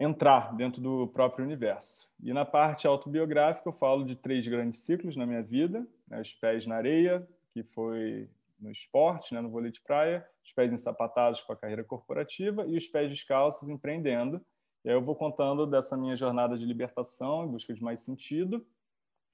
entrar 0.00 0.56
dentro 0.56 0.80
do 0.80 1.06
próprio 1.08 1.44
universo. 1.44 2.08
E 2.22 2.32
na 2.32 2.46
parte 2.46 2.86
autobiográfica 2.86 3.68
eu 3.68 3.72
falo 3.72 4.02
de 4.02 4.16
três 4.16 4.48
grandes 4.48 4.80
ciclos 4.80 5.14
na 5.14 5.26
minha 5.26 5.42
vida: 5.42 5.86
né? 6.08 6.18
os 6.18 6.32
pés 6.32 6.66
na 6.66 6.76
areia, 6.76 7.28
que 7.52 7.62
foi 7.62 8.30
no 8.58 8.70
esporte, 8.70 9.34
né? 9.34 9.42
no 9.42 9.50
vôlei 9.50 9.70
de 9.70 9.80
praia, 9.82 10.26
os 10.42 10.52
pés 10.52 10.72
ensapatados 10.72 11.42
com 11.42 11.52
a 11.52 11.56
carreira 11.56 11.84
corporativa 11.84 12.66
e 12.66 12.78
os 12.78 12.88
pés 12.88 13.10
descalços 13.10 13.68
empreendendo. 13.68 14.40
E 14.82 14.88
aí 14.88 14.94
eu 14.94 15.02
vou 15.02 15.14
contando 15.14 15.66
dessa 15.66 15.98
minha 15.98 16.16
jornada 16.16 16.56
de 16.56 16.64
libertação 16.64 17.44
em 17.44 17.48
busca 17.48 17.74
de 17.74 17.82
mais 17.82 18.00
sentido. 18.00 18.66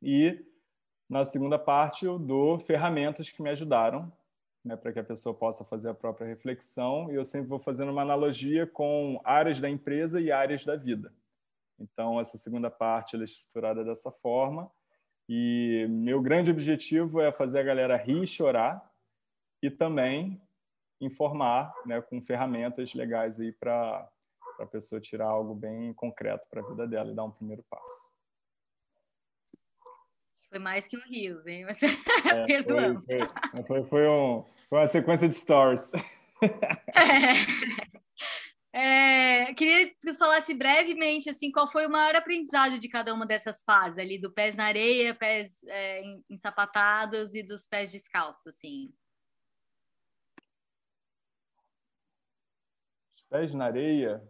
E 0.02 0.44
na 1.09 1.24
segunda 1.24 1.57
parte 1.57 2.05
eu 2.05 2.18
dou 2.18 2.59
ferramentas 2.59 3.31
que 3.31 3.40
me 3.40 3.50
ajudaram 3.50 4.12
né, 4.66 4.76
para 4.76 4.92
que 4.92 4.98
a 4.98 5.05
pessoa 5.05 5.33
possa 5.33 5.64
fazer 5.64 5.88
a 5.88 5.94
própria 5.94 6.26
reflexão, 6.26 7.11
e 7.11 7.14
eu 7.14 7.24
sempre 7.24 7.48
vou 7.48 7.61
fazendo 7.61 7.92
uma 7.92 8.02
analogia 8.02 8.66
com 8.66 9.20
áreas 9.24 9.61
da 9.61 9.70
empresa 9.70 10.20
e 10.20 10.33
áreas 10.33 10.64
da 10.64 10.74
vida. 10.74 11.14
Então, 11.79 12.18
essa 12.18 12.37
segunda 12.37 12.68
parte 12.68 13.16
é 13.16 13.22
estruturada 13.22 13.85
dessa 13.85 14.11
forma, 14.11 14.68
e 15.29 15.87
meu 15.88 16.20
grande 16.20 16.50
objetivo 16.50 17.20
é 17.20 17.31
fazer 17.31 17.61
a 17.61 17.62
galera 17.62 17.96
rir 17.96 18.24
e 18.24 18.26
chorar, 18.26 18.92
e 19.62 19.70
também 19.70 20.42
informar 21.00 21.72
né, 21.87 22.02
com 22.02 22.20
ferramentas 22.20 22.92
legais 22.92 23.38
aí 23.38 23.52
para 23.52 24.09
a 24.59 24.66
pessoa 24.66 25.00
tirar 25.00 25.26
algo 25.26 25.55
bem 25.55 25.92
concreto 25.94 26.44
para 26.50 26.61
a 26.61 26.68
vida 26.68 26.88
dela 26.88 27.12
e 27.12 27.14
dar 27.14 27.24
um 27.24 27.31
primeiro 27.31 27.64
passo. 27.70 28.11
Foi 30.48 30.59
mais 30.59 30.88
que 30.88 30.96
um 30.96 31.02
rio, 31.02 31.46
hein? 31.48 31.66
Mas 31.66 31.79
é, 32.33 32.46
perdoamos. 32.46 33.05
Foi, 33.05 33.62
foi, 33.64 33.85
foi, 33.85 34.09
um, 34.09 34.44
foi 34.68 34.79
uma 34.79 34.87
sequência 34.87 35.29
de 35.29 35.35
stories. 35.35 35.92
É, 38.72 38.79
é, 39.48 39.55
queria 39.55 39.88
que 39.88 39.96
você 40.00 40.14
falasse 40.14 40.55
brevemente 40.55 41.31
assim, 41.31 41.52
qual 41.52 41.68
foi 41.68 41.87
o 41.87 41.90
maior 41.90 42.14
aprendizado 42.16 42.79
de 42.79 42.88
cada 42.88 43.14
uma 43.14 43.24
dessas 43.26 43.62
fases 43.62 43.98
ali, 43.98 44.18
do 44.18 44.31
pés 44.31 44.57
na 44.57 44.64
areia, 44.64 45.14
pés 45.14 45.52
é, 45.66 46.02
ensapatados 46.29 47.35
e 47.35 47.42
dos 47.42 47.66
pés 47.66 47.92
descalços, 47.92 48.46
assim. 48.48 48.92
Os 53.16 53.22
pés 53.29 53.55
na 53.55 53.66
areia, 53.66 54.22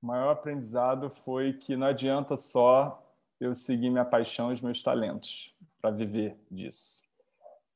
o 0.00 0.06
maior 0.06 0.30
aprendizado 0.30 1.10
foi 1.10 1.52
que 1.54 1.76
não 1.76 1.88
adianta 1.88 2.36
só 2.36 3.00
eu 3.40 3.54
seguir 3.54 3.90
minha 3.90 4.04
paixão 4.04 4.50
e 4.50 4.54
os 4.54 4.60
meus 4.60 4.82
talentos 4.82 5.54
para 5.80 5.90
viver 5.90 6.38
disso. 6.50 7.02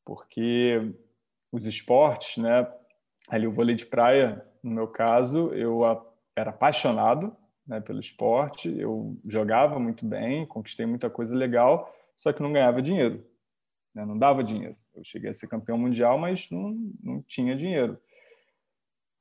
Porque 0.04 0.94
os 1.52 1.66
esportes, 1.66 2.42
né, 2.42 2.70
ali 3.28 3.46
o 3.46 3.52
vôlei 3.52 3.74
de 3.74 3.86
praia, 3.86 4.44
no 4.62 4.70
meu 4.70 4.88
caso, 4.88 5.52
eu 5.54 5.82
era 6.36 6.50
apaixonado 6.50 7.36
né, 7.66 7.80
pelo 7.80 8.00
esporte, 8.00 8.74
eu 8.78 9.16
jogava 9.26 9.78
muito 9.78 10.06
bem, 10.06 10.46
conquistei 10.46 10.86
muita 10.86 11.10
coisa 11.10 11.36
legal, 11.36 11.94
só 12.16 12.32
que 12.32 12.42
não 12.42 12.52
ganhava 12.52 12.80
dinheiro, 12.80 13.24
né, 13.94 14.04
não 14.04 14.18
dava 14.18 14.42
dinheiro. 14.42 14.76
Eu 14.94 15.04
cheguei 15.04 15.30
a 15.30 15.34
ser 15.34 15.46
campeão 15.46 15.78
mundial, 15.78 16.18
mas 16.18 16.50
não, 16.50 16.74
não 17.02 17.22
tinha 17.22 17.54
dinheiro. 17.54 17.98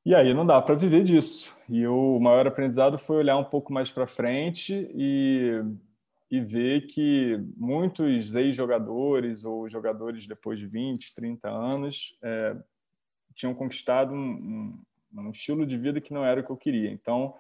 E 0.06 0.16
aí 0.16 0.34
não 0.34 0.46
dá 0.46 0.62
para 0.62 0.74
viver 0.74 1.04
disso. 1.04 1.56
E 1.68 1.86
o 1.86 2.18
maior 2.20 2.48
aprendizado 2.48 2.98
foi 2.98 3.18
olhar 3.18 3.38
um 3.38 3.44
pouco 3.44 3.74
mais 3.74 3.92
para 3.92 4.08
frente 4.08 4.90
e 4.96 5.62
e 6.30 6.42
ver 6.42 6.88
que 6.88 7.40
muitos 7.56 8.36
ex-jogadores 8.36 9.46
ou 9.46 9.70
jogadores 9.70 10.28
depois 10.28 10.60
de 10.60 10.68
20, 10.68 11.16
30 11.16 11.50
anos 11.50 12.18
é, 12.22 12.56
tinham 13.34 13.54
conquistado 13.54 14.14
um, 14.14 14.84
um, 15.14 15.22
um, 15.22 15.30
estilo 15.30 15.66
de 15.66 15.78
vida 15.78 16.02
que 16.02 16.14
não 16.14 16.26
era 16.26 16.42
o 16.42 16.44
que 16.44 16.50
eu 16.50 16.58
queria. 16.58 16.92
Então, 16.92 17.34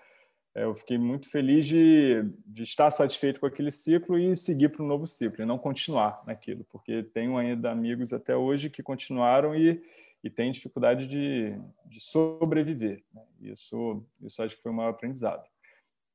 é, 0.55 0.63
eu 0.63 0.73
fiquei 0.73 0.97
muito 0.97 1.29
feliz 1.29 1.67
de, 1.67 2.23
de, 2.45 2.63
estar 2.63 2.89
satisfeito 2.89 3.41
com 3.41 3.45
aquele 3.45 3.71
ciclo 3.71 4.17
e 4.17 4.35
seguir 4.37 4.69
para 4.69 4.83
um 4.83 4.87
novo 4.87 5.05
ciclo, 5.05 5.43
e 5.43 5.45
não 5.45 5.57
continuar 5.57 6.23
naquilo, 6.25 6.65
porque 6.69 7.03
tenho 7.03 7.37
ainda 7.37 7.69
amigos 7.69 8.13
até 8.13 8.37
hoje 8.37 8.69
que 8.69 8.81
continuaram 8.81 9.53
e, 9.53 9.83
e 10.23 10.29
têm 10.29 10.51
dificuldade 10.51 11.07
de, 11.07 11.59
de 11.85 11.99
sobreviver. 11.99 13.03
Né? 13.13 13.21
Isso, 13.41 14.01
isso 14.21 14.41
acho 14.41 14.55
que 14.55 14.63
foi 14.63 14.71
o 14.71 14.75
maior 14.75 14.91
aprendizado 14.91 15.43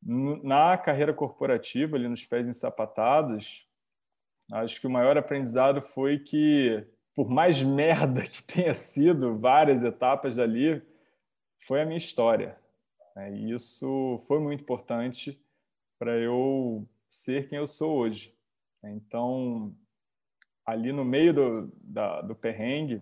na 0.03 0.77
carreira 0.77 1.13
corporativa, 1.13 1.97
ali 1.97 2.09
nos 2.09 2.25
pés 2.25 2.49
ensapatados, 2.49 3.69
acho 4.51 4.81
que 4.81 4.87
o 4.87 4.91
maior 4.91 5.17
aprendizado 5.17 5.81
foi 5.81 6.19
que, 6.19 6.85
por 7.15 7.29
mais 7.31 7.63
merda 7.63 8.27
que 8.27 8.43
tenha 8.43 8.75
sido 8.75 9.39
várias 9.39 9.83
etapas 9.83 10.39
ali, 10.39 10.83
foi 11.67 11.83
a 11.83 11.87
minha 11.87 11.99
história. 11.99 12.59
Né? 13.15 13.33
E 13.37 13.53
isso 13.53 14.23
foi 14.27 14.41
muito 14.41 14.63
importante 14.63 15.41
para 15.99 16.19
eu 16.19 16.87
ser 17.09 17.49
quem 17.49 17.59
eu 17.59 17.67
sou 17.67 17.97
hoje. 17.97 18.35
Então, 18.83 19.73
ali 20.67 20.93
no 20.93 21.05
meio 21.05 21.33
do, 21.33 21.73
da, 21.81 22.21
do 22.23 22.35
perrengue, 22.35 23.01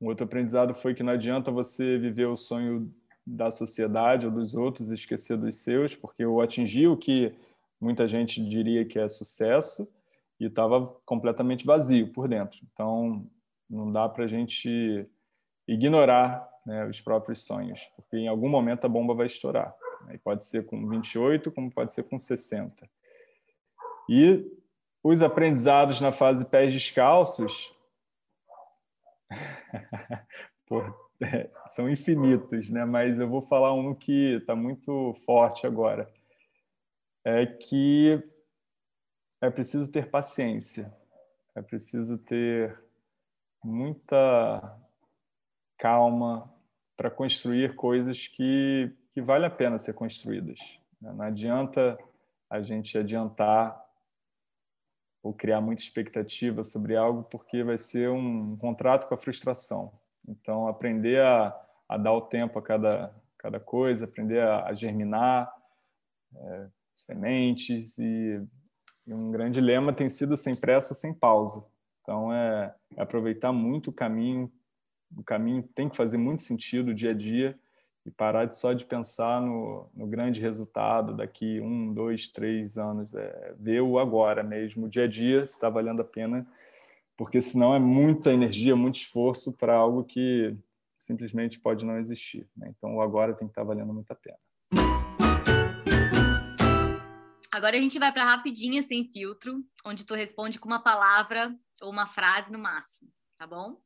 um 0.00 0.06
outro 0.06 0.24
aprendizado 0.24 0.72
foi 0.72 0.94
que 0.94 1.02
não 1.02 1.12
adianta 1.12 1.50
você 1.50 1.98
viver 1.98 2.26
o 2.26 2.36
sonho 2.36 2.94
da 3.26 3.50
sociedade 3.50 4.26
ou 4.26 4.32
dos 4.32 4.54
outros, 4.54 4.90
esquecer 4.90 5.36
dos 5.36 5.56
seus, 5.56 5.94
porque 5.94 6.24
eu 6.24 6.40
atingi 6.40 6.86
o 6.86 6.96
que 6.96 7.34
muita 7.80 8.06
gente 8.08 8.44
diria 8.44 8.84
que 8.84 8.98
é 8.98 9.08
sucesso 9.08 9.88
e 10.38 10.46
estava 10.46 10.86
completamente 11.04 11.64
vazio 11.64 12.12
por 12.12 12.28
dentro. 12.28 12.60
Então, 12.72 13.26
não 13.68 13.90
dá 13.92 14.08
para 14.08 14.24
a 14.24 14.28
gente 14.28 15.06
ignorar 15.66 16.48
né, 16.66 16.86
os 16.86 17.00
próprios 17.00 17.44
sonhos, 17.44 17.80
porque 17.94 18.16
em 18.16 18.28
algum 18.28 18.48
momento 18.48 18.84
a 18.84 18.88
bomba 18.88 19.14
vai 19.14 19.26
estourar. 19.26 19.74
E 20.12 20.18
pode 20.18 20.44
ser 20.44 20.66
com 20.66 20.88
28, 20.88 21.52
como 21.52 21.70
pode 21.70 21.92
ser 21.92 22.04
com 22.04 22.18
60. 22.18 22.88
E 24.08 24.44
os 25.02 25.22
aprendizados 25.22 26.00
na 26.00 26.10
fase 26.10 26.44
pés 26.44 26.72
descalços. 26.72 27.72
Pô, 30.66 30.82
é, 31.22 31.50
são 31.66 31.88
infinitos, 31.88 32.70
né? 32.70 32.84
Mas 32.84 33.18
eu 33.18 33.28
vou 33.28 33.42
falar 33.42 33.72
um 33.74 33.94
que 33.94 34.36
está 34.36 34.56
muito 34.56 35.14
forte 35.26 35.66
agora. 35.66 36.10
É 37.24 37.44
que 37.44 38.22
é 39.42 39.50
preciso 39.50 39.90
ter 39.90 40.10
paciência, 40.10 40.94
é 41.54 41.62
preciso 41.62 42.16
ter 42.18 42.78
muita 43.62 44.78
calma 45.78 46.52
para 46.96 47.10
construir 47.10 47.74
coisas 47.74 48.26
que, 48.26 48.90
que 49.12 49.20
vale 49.20 49.44
a 49.44 49.50
pena 49.50 49.78
ser 49.78 49.94
construídas. 49.94 50.58
Né? 51.00 51.12
Não 51.12 51.24
adianta 51.24 51.98
a 52.48 52.62
gente 52.62 52.96
adiantar 52.96 53.78
ou 55.22 55.34
criar 55.34 55.60
muita 55.60 55.82
expectativa 55.82 56.64
sobre 56.64 56.96
algo, 56.96 57.22
porque 57.24 57.62
vai 57.62 57.76
ser 57.76 58.08
um 58.08 58.56
contrato 58.56 59.06
com 59.06 59.14
a 59.14 59.18
frustração. 59.18 59.99
Então, 60.26 60.68
aprender 60.68 61.20
a, 61.20 61.56
a 61.88 61.96
dar 61.96 62.12
o 62.12 62.20
tempo 62.20 62.58
a 62.58 62.62
cada, 62.62 63.14
cada 63.38 63.58
coisa, 63.58 64.04
aprender 64.04 64.40
a, 64.40 64.66
a 64.66 64.74
germinar 64.74 65.52
é, 66.36 66.66
sementes 66.96 67.98
e, 67.98 68.40
e, 69.06 69.14
um 69.14 69.30
grande 69.30 69.60
lema 69.60 69.92
tem 69.92 70.08
sido 70.08 70.36
sem 70.36 70.54
pressa, 70.54 70.94
sem 70.94 71.12
pausa. 71.12 71.64
Então, 72.02 72.32
é, 72.32 72.74
é 72.96 73.02
aproveitar 73.02 73.52
muito 73.52 73.90
o 73.90 73.92
caminho. 73.92 74.50
O 75.16 75.24
caminho 75.24 75.62
tem 75.74 75.88
que 75.88 75.96
fazer 75.96 76.18
muito 76.18 76.42
sentido 76.42 76.94
dia 76.94 77.10
a 77.10 77.14
dia 77.14 77.58
e 78.06 78.10
parar 78.10 78.46
de 78.46 78.56
só 78.56 78.72
de 78.72 78.84
pensar 78.84 79.42
no, 79.42 79.90
no 79.94 80.06
grande 80.06 80.40
resultado 80.40 81.14
daqui 81.14 81.60
um, 81.60 81.92
dois, 81.92 82.28
três 82.28 82.78
anos. 82.78 83.14
É, 83.14 83.54
ver 83.58 83.80
o 83.80 83.98
agora 83.98 84.42
mesmo, 84.42 84.86
o 84.86 84.88
dia 84.88 85.04
a 85.04 85.08
dia, 85.08 85.44
se 85.44 85.54
está 85.54 85.68
valendo 85.68 86.00
a 86.00 86.04
pena 86.04 86.46
porque 87.20 87.38
senão 87.42 87.74
é 87.74 87.78
muita 87.78 88.32
energia, 88.32 88.74
muito 88.74 88.94
esforço 88.94 89.52
para 89.52 89.76
algo 89.76 90.02
que 90.02 90.56
simplesmente 90.98 91.60
pode 91.60 91.84
não 91.84 91.98
existir. 91.98 92.48
Né? 92.56 92.72
Então, 92.74 92.96
o 92.96 93.02
agora 93.02 93.34
tem 93.34 93.46
que 93.46 93.52
estar 93.52 93.60
tá 93.60 93.66
valendo 93.66 93.92
muito 93.92 94.10
a 94.10 94.14
pena. 94.14 94.38
Agora 97.52 97.76
a 97.76 97.80
gente 97.80 97.98
vai 97.98 98.10
para 98.10 98.24
rapidinha 98.24 98.82
sem 98.82 99.04
filtro, 99.12 99.62
onde 99.84 100.06
tu 100.06 100.14
responde 100.14 100.58
com 100.58 100.66
uma 100.66 100.82
palavra 100.82 101.54
ou 101.82 101.90
uma 101.90 102.06
frase 102.06 102.50
no 102.50 102.58
máximo, 102.58 103.12
tá 103.36 103.46
bom? 103.46 103.78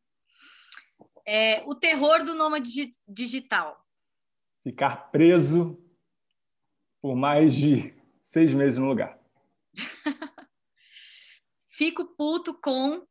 É, 1.26 1.64
o 1.66 1.74
terror 1.74 2.22
do 2.22 2.36
nômade 2.36 2.70
digital. 3.08 3.84
Ficar 4.62 5.10
preso 5.10 5.76
por 7.02 7.16
mais 7.16 7.52
de 7.52 8.00
seis 8.22 8.54
meses 8.54 8.78
no 8.78 8.86
lugar. 8.86 9.18
Fico 11.68 12.04
puto 12.14 12.54
com 12.54 13.04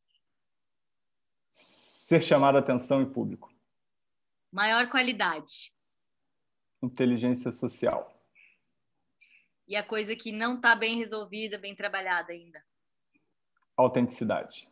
ser 2.04 2.22
chamado 2.22 2.58
a 2.58 2.60
atenção 2.60 3.02
em 3.02 3.10
público. 3.10 3.50
Maior 4.52 4.90
qualidade. 4.90 5.74
Inteligência 6.82 7.50
social. 7.50 8.22
E 9.66 9.76
a 9.78 9.84
coisa 9.84 10.14
que 10.14 10.34
não 10.34 10.56
está 10.56 10.76
bem 10.76 10.98
resolvida, 10.98 11.58
bem 11.58 11.74
trabalhada 11.74 12.34
ainda. 12.34 12.62
Autenticidade. 13.78 14.68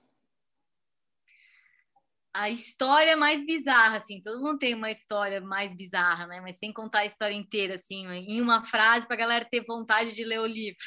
A 2.33 2.49
história 2.49 3.15
mais 3.15 3.45
bizarra, 3.45 3.97
assim, 3.97 4.21
todo 4.21 4.41
mundo 4.41 4.59
tem 4.59 4.73
uma 4.73 4.91
história 4.91 5.39
mais 5.39 5.73
bizarra, 5.73 6.27
né? 6.27 6.41
Mas 6.41 6.57
sem 6.57 6.73
contar 6.73 6.99
a 6.99 7.05
história 7.05 7.33
inteira, 7.33 7.75
assim, 7.75 8.07
em 8.07 8.41
uma 8.41 8.65
frase 8.65 9.05
para 9.05 9.15
a 9.15 9.19
galera 9.19 9.45
ter 9.45 9.63
vontade 9.65 10.13
de 10.13 10.25
ler 10.25 10.39
o 10.41 10.45
livro. 10.45 10.83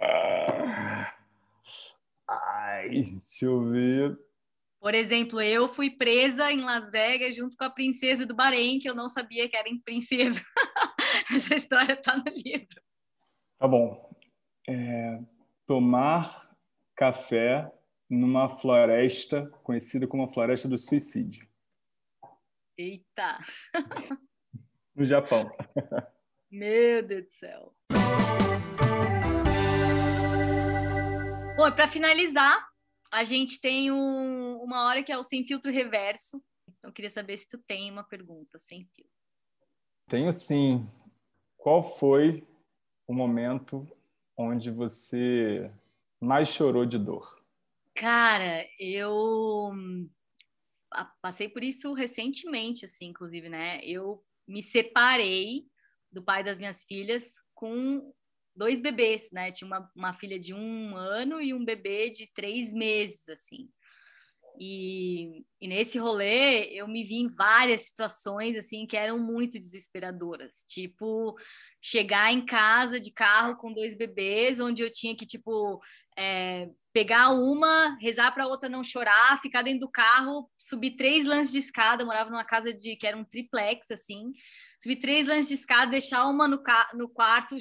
ah. 0.00 0.82
Ai, 2.66 2.88
deixa 2.90 3.44
eu 3.44 3.70
ver. 3.70 4.18
Por 4.80 4.94
exemplo, 4.94 5.40
eu 5.40 5.68
fui 5.68 5.90
presa 5.90 6.50
em 6.50 6.60
Las 6.60 6.90
Vegas 6.90 7.34
junto 7.34 7.56
com 7.56 7.64
a 7.64 7.70
princesa 7.70 8.26
do 8.26 8.34
Bahrein, 8.34 8.78
que 8.78 8.88
eu 8.88 8.94
não 8.94 9.08
sabia 9.08 9.48
que 9.48 9.56
era 9.56 9.68
princesa. 9.84 10.40
Essa 11.34 11.54
história 11.54 11.94
está 11.94 12.16
no 12.16 12.24
livro. 12.24 12.82
Tá 13.58 13.66
bom. 13.66 14.10
É, 14.68 15.20
tomar 15.64 16.54
café 16.94 17.72
numa 18.08 18.48
floresta 18.48 19.48
conhecida 19.62 20.06
como 20.06 20.24
a 20.24 20.28
Floresta 20.28 20.68
do 20.68 20.78
Suicídio. 20.78 21.48
Eita! 22.78 23.38
no 24.94 25.04
Japão. 25.04 25.50
Meu 26.50 27.02
Deus 27.02 27.26
do 27.26 27.32
céu. 27.32 27.74
Bom, 31.56 31.72
para 31.72 31.88
finalizar, 31.88 32.68
a 33.10 33.24
gente 33.24 33.58
tem 33.58 33.90
um, 33.90 34.58
uma 34.58 34.84
hora 34.84 35.02
que 35.02 35.10
é 35.10 35.16
o 35.16 35.22
sem 35.22 35.42
filtro 35.42 35.72
reverso. 35.72 36.44
Então, 36.68 36.92
queria 36.92 37.08
saber 37.08 37.38
se 37.38 37.48
tu 37.48 37.56
tem 37.66 37.90
uma 37.90 38.04
pergunta 38.04 38.58
sem 38.58 38.84
filtro. 38.94 39.12
Tenho 40.06 40.30
sim. 40.32 40.86
Qual 41.56 41.82
foi 41.82 42.46
o 43.06 43.14
momento 43.14 43.88
onde 44.36 44.70
você 44.70 45.72
mais 46.20 46.48
chorou 46.48 46.84
de 46.84 46.98
dor? 46.98 47.42
Cara, 47.94 48.68
eu 48.78 49.72
passei 51.22 51.48
por 51.48 51.64
isso 51.64 51.94
recentemente, 51.94 52.84
assim, 52.84 53.06
inclusive, 53.06 53.48
né? 53.48 53.80
Eu 53.82 54.22
me 54.46 54.62
separei 54.62 55.64
do 56.12 56.22
pai 56.22 56.44
das 56.44 56.58
minhas 56.58 56.84
filhas 56.84 57.42
com 57.54 58.12
dois 58.56 58.80
bebês, 58.80 59.30
né? 59.32 59.52
Tinha 59.52 59.66
uma, 59.66 59.90
uma 59.94 60.14
filha 60.14 60.38
de 60.38 60.54
um 60.54 60.96
ano 60.96 61.40
e 61.40 61.52
um 61.52 61.64
bebê 61.64 62.10
de 62.10 62.26
três 62.34 62.72
meses, 62.72 63.28
assim. 63.28 63.68
E, 64.58 65.44
e, 65.60 65.68
nesse 65.68 65.98
rolê 65.98 66.64
eu 66.72 66.88
me 66.88 67.04
vi 67.04 67.16
em 67.16 67.28
várias 67.28 67.82
situações 67.82 68.56
assim 68.56 68.86
que 68.86 68.96
eram 68.96 69.18
muito 69.18 69.58
desesperadoras, 69.58 70.64
tipo 70.66 71.36
chegar 71.82 72.32
em 72.32 72.44
casa 72.44 72.98
de 72.98 73.12
carro 73.12 73.56
com 73.56 73.72
dois 73.72 73.94
bebês, 73.94 74.58
onde 74.58 74.82
eu 74.82 74.90
tinha 74.90 75.14
que 75.14 75.26
tipo 75.26 75.80
é, 76.16 76.70
pegar 76.92 77.30
uma, 77.30 77.98
rezar 78.00 78.32
para 78.32 78.44
a 78.44 78.48
outra 78.48 78.68
não 78.68 78.82
chorar, 78.82 79.40
ficar 79.42 79.60
dentro 79.60 79.80
do 79.80 79.90
carro, 79.90 80.50
subir 80.56 80.96
três 80.96 81.26
lances 81.26 81.52
de 81.52 81.58
escada, 81.58 82.02
eu 82.02 82.06
morava 82.06 82.30
numa 82.30 82.44
casa 82.44 82.72
de 82.72 82.96
que 82.96 83.06
era 83.06 83.16
um 83.16 83.24
triplex 83.24 83.90
assim, 83.90 84.32
subir 84.80 84.96
três 84.96 85.26
lances 85.26 85.48
de 85.48 85.54
escada, 85.54 85.90
deixar 85.90 86.26
uma 86.26 86.46
no, 86.46 86.62
no 86.94 87.08
quarto, 87.08 87.56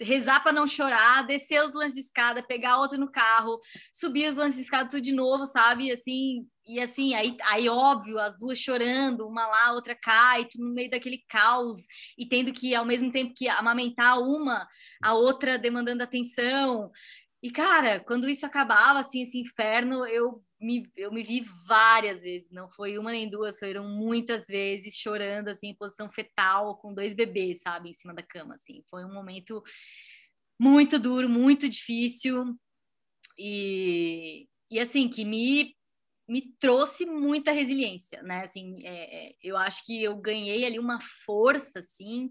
rezar 0.00 0.42
para 0.42 0.52
não 0.52 0.66
chorar, 0.66 1.26
descer 1.26 1.64
os 1.64 1.72
lances 1.72 1.94
de 1.94 2.00
escada, 2.00 2.42
pegar 2.42 2.78
outra 2.78 2.98
no 2.98 3.10
carro, 3.10 3.60
subir 3.92 4.28
os 4.28 4.36
lances 4.36 4.56
de 4.56 4.62
escada 4.62 4.88
tudo 4.88 5.00
de 5.00 5.12
novo, 5.12 5.46
sabe? 5.46 5.90
Assim, 5.92 6.46
e 6.66 6.80
assim, 6.80 7.14
aí, 7.14 7.36
aí 7.44 7.68
óbvio, 7.68 8.18
as 8.18 8.36
duas 8.38 8.58
chorando, 8.58 9.26
uma 9.26 9.46
lá, 9.46 9.72
outra 9.72 9.94
cá, 9.94 10.40
e 10.40 10.48
tudo 10.48 10.64
no 10.64 10.74
meio 10.74 10.90
daquele 10.90 11.22
caos, 11.28 11.86
e 12.18 12.26
tendo 12.26 12.52
que, 12.52 12.74
ao 12.74 12.84
mesmo 12.84 13.10
tempo 13.12 13.32
que 13.34 13.48
amamentar 13.48 14.18
uma, 14.18 14.66
a 15.02 15.14
outra 15.14 15.58
demandando 15.58 16.02
atenção. 16.02 16.90
E, 17.42 17.50
cara, 17.50 18.00
quando 18.00 18.28
isso 18.28 18.44
acabava, 18.44 18.98
assim, 18.98 19.22
esse 19.22 19.38
inferno, 19.38 20.04
eu 20.06 20.42
me, 20.60 20.90
eu 20.96 21.12
me 21.12 21.22
vi 21.22 21.44
várias 21.66 22.22
vezes, 22.22 22.50
não 22.50 22.70
foi 22.70 22.98
uma 22.98 23.10
nem 23.10 23.28
duas, 23.28 23.58
foram 23.58 23.88
muitas 23.88 24.46
vezes 24.46 24.94
chorando, 24.94 25.48
assim, 25.48 25.68
em 25.68 25.74
posição 25.74 26.10
fetal, 26.10 26.76
com 26.78 26.94
dois 26.94 27.14
bebês, 27.14 27.60
sabe, 27.60 27.90
em 27.90 27.94
cima 27.94 28.14
da 28.14 28.22
cama, 28.22 28.54
assim. 28.54 28.82
Foi 28.88 29.04
um 29.04 29.12
momento 29.12 29.62
muito 30.58 30.98
duro, 30.98 31.28
muito 31.28 31.68
difícil 31.68 32.56
e, 33.38 34.48
e 34.70 34.80
assim, 34.80 35.08
que 35.08 35.24
me, 35.24 35.76
me 36.26 36.54
trouxe 36.58 37.04
muita 37.04 37.52
resiliência, 37.52 38.22
né, 38.22 38.44
assim, 38.44 38.78
é, 38.82 39.28
é, 39.28 39.34
eu 39.42 39.56
acho 39.56 39.84
que 39.84 40.02
eu 40.02 40.16
ganhei 40.16 40.64
ali 40.64 40.78
uma 40.78 41.00
força, 41.24 41.80
assim, 41.80 42.30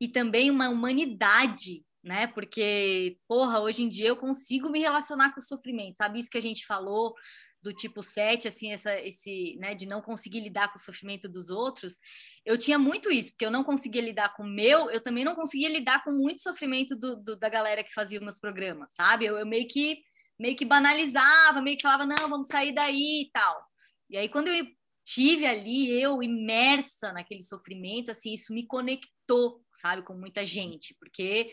e 0.00 0.08
também 0.08 0.50
uma 0.50 0.68
humanidade 0.68 1.84
né? 2.04 2.26
Porque, 2.26 3.16
porra, 3.26 3.60
hoje 3.60 3.82
em 3.82 3.88
dia 3.88 4.08
eu 4.08 4.16
consigo 4.16 4.68
me 4.68 4.78
relacionar 4.78 5.32
com 5.32 5.40
o 5.40 5.42
sofrimento, 5.42 5.96
sabe? 5.96 6.18
Isso 6.18 6.30
que 6.30 6.38
a 6.38 6.42
gente 6.42 6.66
falou 6.66 7.14
do 7.62 7.72
tipo 7.72 8.02
7, 8.02 8.46
assim, 8.46 8.72
essa, 8.72 8.94
esse, 9.00 9.56
né, 9.58 9.74
de 9.74 9.86
não 9.86 10.02
conseguir 10.02 10.40
lidar 10.40 10.70
com 10.70 10.78
o 10.78 10.82
sofrimento 10.82 11.26
dos 11.26 11.48
outros, 11.48 11.98
eu 12.44 12.58
tinha 12.58 12.78
muito 12.78 13.10
isso, 13.10 13.30
porque 13.30 13.46
eu 13.46 13.50
não 13.50 13.64
conseguia 13.64 14.02
lidar 14.02 14.34
com 14.36 14.42
o 14.42 14.46
meu, 14.46 14.90
eu 14.90 15.00
também 15.00 15.24
não 15.24 15.34
conseguia 15.34 15.70
lidar 15.70 16.04
com 16.04 16.12
muito 16.12 16.42
sofrimento 16.42 16.94
do, 16.94 17.16
do 17.16 17.36
da 17.36 17.48
galera 17.48 17.82
que 17.82 17.94
fazia 17.94 18.18
os 18.18 18.22
meus 18.22 18.38
programas, 18.38 18.92
sabe? 18.92 19.24
Eu, 19.24 19.38
eu, 19.38 19.46
meio 19.46 19.66
que 19.66 20.02
meio 20.38 20.54
que 20.54 20.64
banalizava, 20.64 21.62
meio 21.62 21.76
que 21.76 21.82
falava, 21.84 22.04
não, 22.04 22.28
vamos 22.28 22.48
sair 22.48 22.72
daí 22.74 23.22
e 23.22 23.30
tal. 23.32 23.64
E 24.10 24.18
aí, 24.18 24.28
quando 24.28 24.48
eu 24.48 24.66
tive 25.04 25.46
ali, 25.46 25.90
eu 25.90 26.22
imersa 26.22 27.12
naquele 27.12 27.42
sofrimento, 27.42 28.10
assim, 28.10 28.34
isso 28.34 28.52
me 28.52 28.66
conectou, 28.66 29.64
sabe, 29.76 30.02
com 30.02 30.14
muita 30.14 30.44
gente, 30.44 30.94
porque 30.98 31.52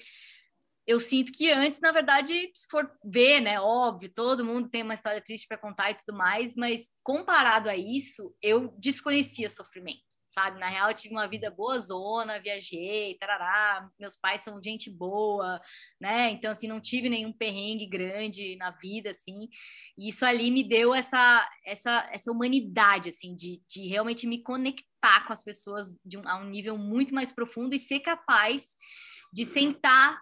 eu 0.85 0.99
sinto 0.99 1.31
que 1.31 1.51
antes, 1.51 1.79
na 1.79 1.91
verdade, 1.91 2.33
se 2.53 2.67
for 2.69 2.91
ver, 3.03 3.39
né, 3.39 3.59
óbvio, 3.59 4.11
todo 4.13 4.45
mundo 4.45 4.69
tem 4.69 4.83
uma 4.83 4.93
história 4.93 5.21
triste 5.21 5.47
para 5.47 5.57
contar 5.57 5.91
e 5.91 5.95
tudo 5.95 6.17
mais, 6.17 6.55
mas 6.55 6.89
comparado 7.03 7.69
a 7.69 7.75
isso, 7.75 8.35
eu 8.41 8.73
desconhecia 8.79 9.49
sofrimento, 9.49 10.01
sabe? 10.27 10.59
Na 10.59 10.67
real, 10.67 10.89
eu 10.89 10.95
tive 10.95 11.13
uma 11.13 11.27
vida 11.27 11.51
boa 11.51 11.77
zona, 11.77 12.39
viajei, 12.39 13.15
tarará, 13.19 13.87
meus 13.99 14.15
pais 14.15 14.41
são 14.41 14.61
gente 14.61 14.89
boa, 14.89 15.61
né? 15.99 16.31
Então, 16.31 16.51
assim, 16.51 16.67
não 16.67 16.81
tive 16.81 17.09
nenhum 17.09 17.31
perrengue 17.31 17.85
grande 17.85 18.55
na 18.55 18.71
vida, 18.71 19.11
assim, 19.11 19.49
e 19.95 20.09
isso 20.09 20.25
ali 20.25 20.49
me 20.49 20.63
deu 20.63 20.95
essa, 20.95 21.47
essa, 21.63 22.09
essa 22.11 22.31
humanidade, 22.31 23.09
assim, 23.09 23.35
de, 23.35 23.61
de 23.69 23.87
realmente 23.87 24.25
me 24.25 24.41
conectar 24.41 25.25
com 25.27 25.33
as 25.33 25.43
pessoas 25.43 25.93
um, 26.15 26.27
a 26.27 26.37
um 26.39 26.49
nível 26.49 26.75
muito 26.75 27.13
mais 27.13 27.31
profundo 27.31 27.75
e 27.75 27.79
ser 27.79 27.99
capaz 27.99 28.65
de 29.31 29.45
sentar 29.45 30.19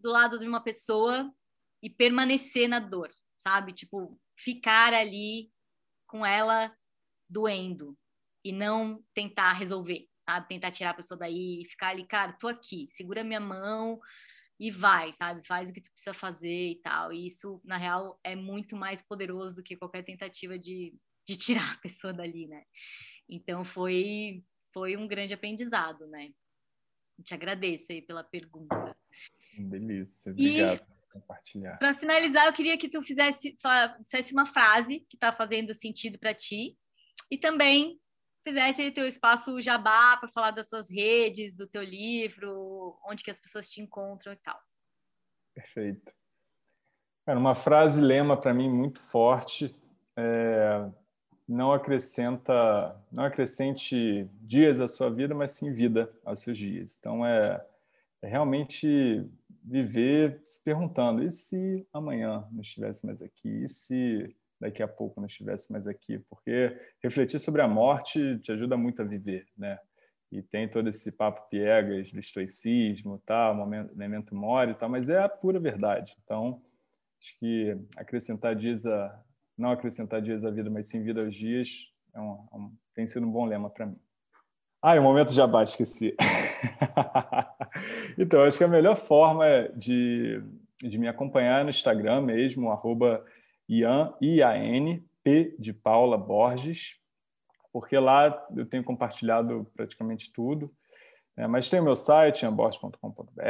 do 0.00 0.10
lado 0.10 0.38
de 0.38 0.46
uma 0.46 0.62
pessoa 0.62 1.32
e 1.82 1.90
permanecer 1.90 2.68
na 2.68 2.78
dor, 2.78 3.10
sabe? 3.36 3.72
Tipo, 3.72 4.18
ficar 4.36 4.92
ali 4.92 5.50
com 6.06 6.24
ela 6.24 6.74
doendo 7.28 7.96
e 8.44 8.52
não 8.52 9.02
tentar 9.14 9.52
resolver, 9.52 10.08
sabe? 10.28 10.48
Tentar 10.48 10.70
tirar 10.70 10.90
a 10.90 10.94
pessoa 10.94 11.18
daí 11.18 11.62
e 11.62 11.68
ficar 11.68 11.88
ali, 11.88 12.06
cara, 12.06 12.32
tô 12.32 12.48
aqui, 12.48 12.88
segura 12.90 13.24
minha 13.24 13.40
mão 13.40 14.00
e 14.58 14.70
vai, 14.70 15.12
sabe? 15.12 15.46
Faz 15.46 15.70
o 15.70 15.72
que 15.72 15.80
tu 15.80 15.90
precisa 15.92 16.14
fazer 16.14 16.70
e 16.70 16.80
tal. 16.82 17.12
E 17.12 17.26
isso, 17.26 17.60
na 17.64 17.76
real, 17.76 18.18
é 18.24 18.34
muito 18.34 18.76
mais 18.76 19.02
poderoso 19.02 19.54
do 19.54 19.62
que 19.62 19.76
qualquer 19.76 20.02
tentativa 20.02 20.58
de, 20.58 20.94
de 21.26 21.36
tirar 21.36 21.74
a 21.74 21.78
pessoa 21.78 22.12
dali, 22.12 22.46
né? 22.48 22.64
Então 23.28 23.64
foi 23.64 24.42
foi 24.72 24.96
um 24.96 25.08
grande 25.08 25.34
aprendizado, 25.34 26.06
né? 26.06 26.30
Te 27.24 27.34
agradeço 27.34 27.86
aí 27.90 28.02
pela 28.02 28.22
pergunta. 28.22 28.96
Delícia, 29.62 30.32
obrigado 30.32 30.80
por 30.80 31.20
compartilhar. 31.20 31.78
Para 31.78 31.94
finalizar, 31.94 32.46
eu 32.46 32.52
queria 32.52 32.78
que 32.78 32.88
tu 32.88 33.02
fizesse, 33.02 33.56
fizesse 34.04 34.32
uma 34.32 34.46
frase 34.46 35.00
que 35.08 35.16
está 35.16 35.32
fazendo 35.32 35.74
sentido 35.74 36.18
para 36.18 36.34
ti 36.34 36.76
e 37.30 37.38
também 37.38 38.00
fizesse 38.46 38.86
o 38.86 38.94
teu 38.94 39.06
espaço 39.06 39.60
jabá 39.60 40.16
para 40.16 40.28
falar 40.28 40.52
das 40.52 40.68
suas 40.68 40.90
redes, 40.90 41.54
do 41.54 41.66
teu 41.66 41.82
livro, 41.82 42.98
onde 43.06 43.22
que 43.22 43.30
as 43.30 43.40
pessoas 43.40 43.70
te 43.70 43.80
encontram 43.80 44.32
e 44.32 44.36
tal. 44.36 44.58
Perfeito. 45.54 46.12
Cara, 47.26 47.38
uma 47.38 47.54
frase 47.54 48.00
lema 48.00 48.40
para 48.40 48.54
mim 48.54 48.70
muito 48.70 49.00
forte 49.00 49.74
é, 50.16 50.90
não 51.46 51.72
acrescenta 51.72 52.96
não 53.12 53.24
acrescente 53.24 54.28
dias 54.40 54.80
à 54.80 54.88
sua 54.88 55.08
vida, 55.08 55.34
mas 55.34 55.52
sim 55.52 55.72
vida 55.72 56.12
aos 56.24 56.40
seus 56.40 56.58
dias. 56.58 56.96
Então 56.98 57.24
é, 57.24 57.64
é 58.22 58.28
realmente 58.28 59.24
viver 59.64 60.40
se 60.44 60.62
perguntando: 60.62 61.22
e 61.22 61.30
se 61.30 61.86
amanhã 61.92 62.46
não 62.52 62.60
estivesse 62.60 63.04
mais 63.04 63.22
aqui? 63.22 63.64
E 63.64 63.68
se 63.68 64.34
daqui 64.60 64.82
a 64.82 64.88
pouco 64.88 65.20
não 65.20 65.26
estivesse 65.26 65.72
mais 65.72 65.86
aqui? 65.86 66.18
Porque 66.28 66.76
refletir 67.02 67.38
sobre 67.38 67.62
a 67.62 67.68
morte 67.68 68.38
te 68.38 68.52
ajuda 68.52 68.76
muito 68.76 69.02
a 69.02 69.04
viver, 69.04 69.46
né? 69.56 69.78
E 70.30 70.42
tem 70.42 70.68
todo 70.68 70.88
esse 70.88 71.10
papo 71.10 71.48
piegas 71.48 72.12
do 72.12 72.20
estoicismo, 72.20 73.18
tal, 73.24 73.54
momento, 73.54 73.96
memento 73.96 74.34
mori, 74.34 74.74
tal, 74.74 74.88
mas 74.88 75.08
é 75.08 75.18
a 75.18 75.28
pura 75.28 75.58
verdade. 75.58 76.14
Então, 76.22 76.62
acho 77.18 77.38
que 77.38 77.76
acrescentar 77.96 78.54
dias 78.54 78.84
a 78.84 79.24
não 79.56 79.70
acrescentar 79.70 80.22
dias 80.22 80.44
à 80.44 80.50
vida, 80.50 80.70
mas 80.70 80.86
sim 80.86 81.02
vida 81.02 81.20
aos 81.20 81.34
dias, 81.34 81.90
é 82.14 82.20
um, 82.20 82.48
é 82.52 82.56
um, 82.56 82.72
tem 82.94 83.06
sido 83.06 83.26
um 83.26 83.32
bom 83.32 83.44
lema 83.44 83.68
para 83.68 83.86
mim. 83.86 83.98
Ah, 84.80 84.94
o 84.94 85.02
momento 85.02 85.32
jabá, 85.32 85.64
esqueci. 85.64 86.14
então, 88.16 88.42
acho 88.42 88.58
que 88.58 88.64
a 88.64 88.68
melhor 88.68 88.96
forma 88.96 89.46
de, 89.74 90.42
de 90.80 90.98
me 90.98 91.08
acompanhar 91.08 91.60
é 91.60 91.64
no 91.64 91.70
Instagram 91.70 92.22
mesmo, 92.22 92.70
arroba 92.70 93.24
Ian, 93.68 94.14
I-A-N, 94.20 95.04
P 95.22 95.54
de 95.58 95.72
Paula 95.72 96.16
Borges, 96.16 96.96
porque 97.72 97.98
lá 97.98 98.46
eu 98.56 98.66
tenho 98.66 98.82
compartilhado 98.82 99.66
praticamente 99.76 100.32
tudo. 100.32 100.72
É, 101.36 101.46
mas 101.46 101.68
tem 101.70 101.78
o 101.78 101.84
meu 101.84 101.94
site, 101.94 102.42
ianborges.com.br, 102.42 103.42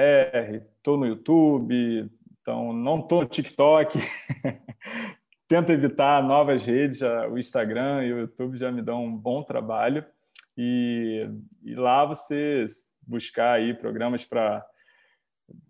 estou 0.76 0.98
no 0.98 1.06
YouTube, 1.06 2.10
então 2.42 2.72
não 2.72 3.00
estou 3.00 3.22
no 3.22 3.28
TikTok. 3.28 3.98
Tento 5.48 5.72
evitar 5.72 6.22
novas 6.22 6.66
redes, 6.66 7.00
o 7.30 7.38
Instagram 7.38 8.04
e 8.04 8.12
o 8.12 8.18
YouTube 8.18 8.58
já 8.58 8.70
me 8.70 8.82
dão 8.82 9.06
um 9.06 9.16
bom 9.16 9.42
trabalho. 9.42 10.04
E, 10.54 11.26
e 11.62 11.74
lá 11.74 12.04
você 12.04 12.66
buscar 13.08 13.54
aí 13.54 13.72
programas 13.74 14.24
para 14.24 14.64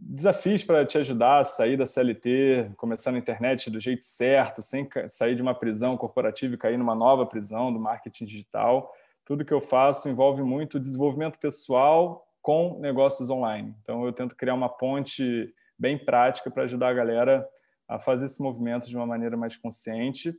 desafios 0.00 0.64
para 0.64 0.84
te 0.84 0.98
ajudar 0.98 1.38
a 1.38 1.44
sair 1.44 1.76
da 1.76 1.86
CLT, 1.86 2.72
começar 2.76 3.12
na 3.12 3.18
internet 3.18 3.70
do 3.70 3.78
jeito 3.78 4.04
certo, 4.04 4.60
sem 4.60 4.88
sair 5.08 5.36
de 5.36 5.42
uma 5.42 5.54
prisão 5.54 5.96
corporativa 5.96 6.54
e 6.54 6.58
cair 6.58 6.76
numa 6.76 6.96
nova 6.96 7.24
prisão 7.24 7.72
do 7.72 7.78
marketing 7.78 8.24
digital. 8.24 8.92
Tudo 9.24 9.44
que 9.44 9.54
eu 9.54 9.60
faço 9.60 10.08
envolve 10.08 10.42
muito 10.42 10.80
desenvolvimento 10.80 11.38
pessoal 11.38 12.26
com 12.42 12.78
negócios 12.80 13.30
online. 13.30 13.74
Então, 13.82 14.04
eu 14.04 14.12
tento 14.12 14.34
criar 14.34 14.54
uma 14.54 14.68
ponte 14.68 15.54
bem 15.78 15.96
prática 15.96 16.50
para 16.50 16.64
ajudar 16.64 16.88
a 16.88 16.94
galera 16.94 17.48
a 17.86 17.98
fazer 17.98 18.26
esse 18.26 18.42
movimento 18.42 18.88
de 18.88 18.96
uma 18.96 19.06
maneira 19.06 19.36
mais 19.36 19.56
consciente, 19.56 20.34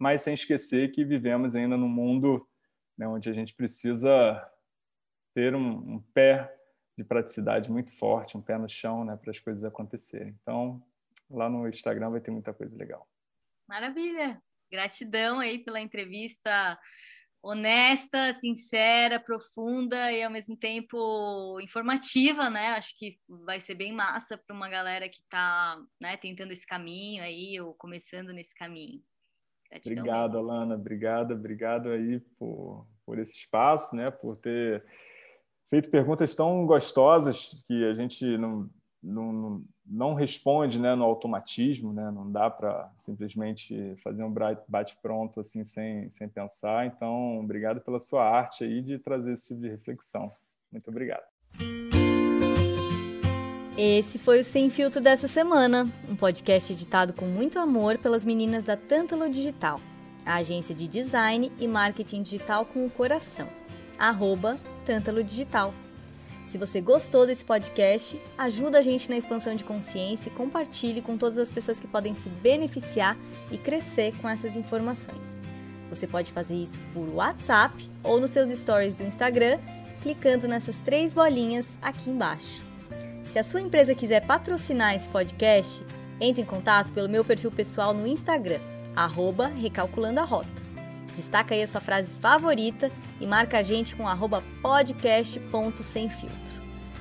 mas 0.00 0.22
sem 0.22 0.34
esquecer 0.34 0.92
que 0.92 1.04
vivemos 1.04 1.56
ainda 1.56 1.76
num 1.76 1.88
mundo 1.88 2.46
né, 2.96 3.08
onde 3.08 3.28
a 3.28 3.32
gente 3.32 3.54
precisa 3.54 4.40
ter 5.38 5.54
um, 5.54 5.94
um 5.94 6.00
pé 6.12 6.52
de 6.96 7.04
praticidade 7.04 7.70
muito 7.70 7.92
forte, 7.92 8.36
um 8.36 8.42
pé 8.42 8.58
no 8.58 8.68
chão, 8.68 9.04
né, 9.04 9.16
para 9.16 9.30
as 9.30 9.38
coisas 9.38 9.62
acontecerem. 9.62 10.36
Então, 10.42 10.82
lá 11.30 11.48
no 11.48 11.68
Instagram 11.68 12.10
vai 12.10 12.20
ter 12.20 12.32
muita 12.32 12.52
coisa 12.52 12.76
legal. 12.76 13.08
Maravilha! 13.68 14.42
Gratidão 14.68 15.38
aí 15.38 15.60
pela 15.60 15.80
entrevista 15.80 16.76
honesta, 17.40 18.34
sincera, 18.40 19.20
profunda 19.20 20.10
e 20.10 20.24
ao 20.24 20.30
mesmo 20.30 20.56
tempo 20.56 21.60
informativa, 21.60 22.50
né? 22.50 22.70
Acho 22.70 22.98
que 22.98 23.16
vai 23.28 23.60
ser 23.60 23.76
bem 23.76 23.92
massa 23.92 24.36
para 24.36 24.56
uma 24.56 24.68
galera 24.68 25.08
que 25.08 25.20
está 25.20 25.80
né, 26.00 26.16
tentando 26.16 26.50
esse 26.50 26.66
caminho 26.66 27.22
aí 27.22 27.60
ou 27.60 27.74
começando 27.74 28.32
nesse 28.32 28.52
caminho. 28.56 29.00
Gratidão 29.70 30.02
obrigado, 30.02 30.32
mesmo. 30.32 30.50
Alana. 30.50 30.74
Obrigado, 30.74 31.34
obrigado 31.34 31.90
aí 31.90 32.18
por, 32.36 32.88
por 33.06 33.20
esse 33.20 33.38
espaço, 33.38 33.94
né? 33.94 34.10
Por 34.10 34.36
ter 34.36 34.84
feito 35.68 35.90
perguntas 35.90 36.34
tão 36.34 36.66
gostosas 36.66 37.62
que 37.66 37.84
a 37.84 37.94
gente 37.94 38.24
não, 38.38 38.68
não, 39.02 39.62
não 39.86 40.14
responde 40.14 40.78
né, 40.78 40.94
no 40.94 41.04
automatismo, 41.04 41.92
né? 41.92 42.10
não 42.10 42.30
dá 42.30 42.50
para 42.50 42.90
simplesmente 42.96 43.94
fazer 44.02 44.24
um 44.24 44.34
bate-pronto 44.66 45.40
assim 45.40 45.64
sem, 45.64 46.08
sem 46.10 46.28
pensar. 46.28 46.86
Então, 46.86 47.38
obrigado 47.40 47.80
pela 47.80 48.00
sua 48.00 48.24
arte 48.24 48.64
aí 48.64 48.82
de 48.82 48.98
trazer 48.98 49.32
esse 49.32 49.48
tipo 49.48 49.60
de 49.60 49.68
reflexão. 49.68 50.32
Muito 50.72 50.88
obrigado. 50.88 51.24
Esse 53.76 54.18
foi 54.18 54.40
o 54.40 54.44
Sem 54.44 54.70
Filtro 54.70 55.00
dessa 55.00 55.28
semana, 55.28 55.88
um 56.08 56.16
podcast 56.16 56.72
editado 56.72 57.12
com 57.12 57.26
muito 57.26 57.60
amor 57.60 57.96
pelas 57.96 58.24
meninas 58.24 58.64
da 58.64 58.76
Tântalo 58.76 59.30
Digital, 59.30 59.80
a 60.26 60.34
agência 60.34 60.74
de 60.74 60.88
design 60.88 61.52
e 61.60 61.68
marketing 61.68 62.22
digital 62.22 62.66
com 62.66 62.84
o 62.84 62.90
coração. 62.90 63.48
Arroba 63.96 64.58
Tântalo 64.88 65.22
Digital. 65.22 65.74
Se 66.46 66.56
você 66.56 66.80
gostou 66.80 67.26
desse 67.26 67.44
podcast, 67.44 68.18
ajuda 68.38 68.78
a 68.78 68.82
gente 68.82 69.10
na 69.10 69.18
expansão 69.18 69.54
de 69.54 69.62
consciência 69.62 70.30
e 70.30 70.32
compartilhe 70.32 71.02
com 71.02 71.18
todas 71.18 71.36
as 71.36 71.52
pessoas 71.52 71.78
que 71.78 71.86
podem 71.86 72.14
se 72.14 72.30
beneficiar 72.30 73.14
e 73.52 73.58
crescer 73.58 74.14
com 74.16 74.26
essas 74.26 74.56
informações. 74.56 75.42
Você 75.90 76.06
pode 76.06 76.32
fazer 76.32 76.54
isso 76.54 76.80
por 76.94 77.06
WhatsApp 77.10 77.74
ou 78.02 78.18
nos 78.18 78.30
seus 78.30 78.50
stories 78.58 78.94
do 78.94 79.04
Instagram, 79.04 79.58
clicando 80.02 80.48
nessas 80.48 80.76
três 80.76 81.12
bolinhas 81.12 81.76
aqui 81.82 82.08
embaixo. 82.08 82.62
Se 83.26 83.38
a 83.38 83.44
sua 83.44 83.60
empresa 83.60 83.94
quiser 83.94 84.24
patrocinar 84.24 84.94
esse 84.94 85.08
podcast, 85.10 85.84
entre 86.18 86.40
em 86.40 86.46
contato 86.46 86.92
pelo 86.92 87.10
meu 87.10 87.22
perfil 87.22 87.50
pessoal 87.50 87.92
no 87.92 88.06
Instagram, 88.06 88.60
arroba 88.96 89.48
Recalculando 89.48 90.20
a 90.20 90.24
Rota. 90.24 90.67
Destaca 91.18 91.52
aí 91.52 91.62
a 91.62 91.66
sua 91.66 91.80
frase 91.80 92.12
favorita 92.20 92.92
e 93.20 93.26
marca 93.26 93.58
a 93.58 93.62
gente 93.62 93.96
com 93.96 94.04
podcast.semfiltro. 94.62 96.58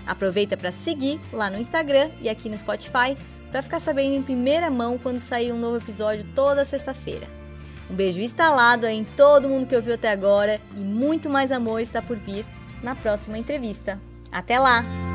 Aproveita 0.07 0.57
para 0.57 0.71
seguir 0.71 1.19
lá 1.31 1.51
no 1.51 1.59
Instagram 1.59 2.09
e 2.19 2.27
aqui 2.27 2.49
no 2.49 2.57
Spotify 2.57 3.15
para 3.51 3.61
ficar 3.61 3.79
sabendo 3.79 4.15
em 4.15 4.23
primeira 4.23 4.71
mão 4.71 4.97
quando 4.97 5.19
sair 5.19 5.51
um 5.51 5.59
novo 5.59 5.77
episódio 5.77 6.25
toda 6.33 6.65
sexta-feira. 6.65 7.27
Um 7.91 7.93
beijo 7.93 8.19
instalado 8.19 8.87
em 8.87 9.03
todo 9.03 9.47
mundo 9.47 9.67
que 9.67 9.75
ouviu 9.75 9.93
até 9.93 10.11
agora 10.11 10.59
e 10.75 10.79
muito 10.79 11.29
mais 11.29 11.51
amor 11.51 11.79
está 11.79 12.01
por 12.01 12.17
vir 12.17 12.43
na 12.81 12.95
próxima 12.95 13.37
entrevista. 13.37 14.01
Até 14.31 14.57
lá! 14.57 15.06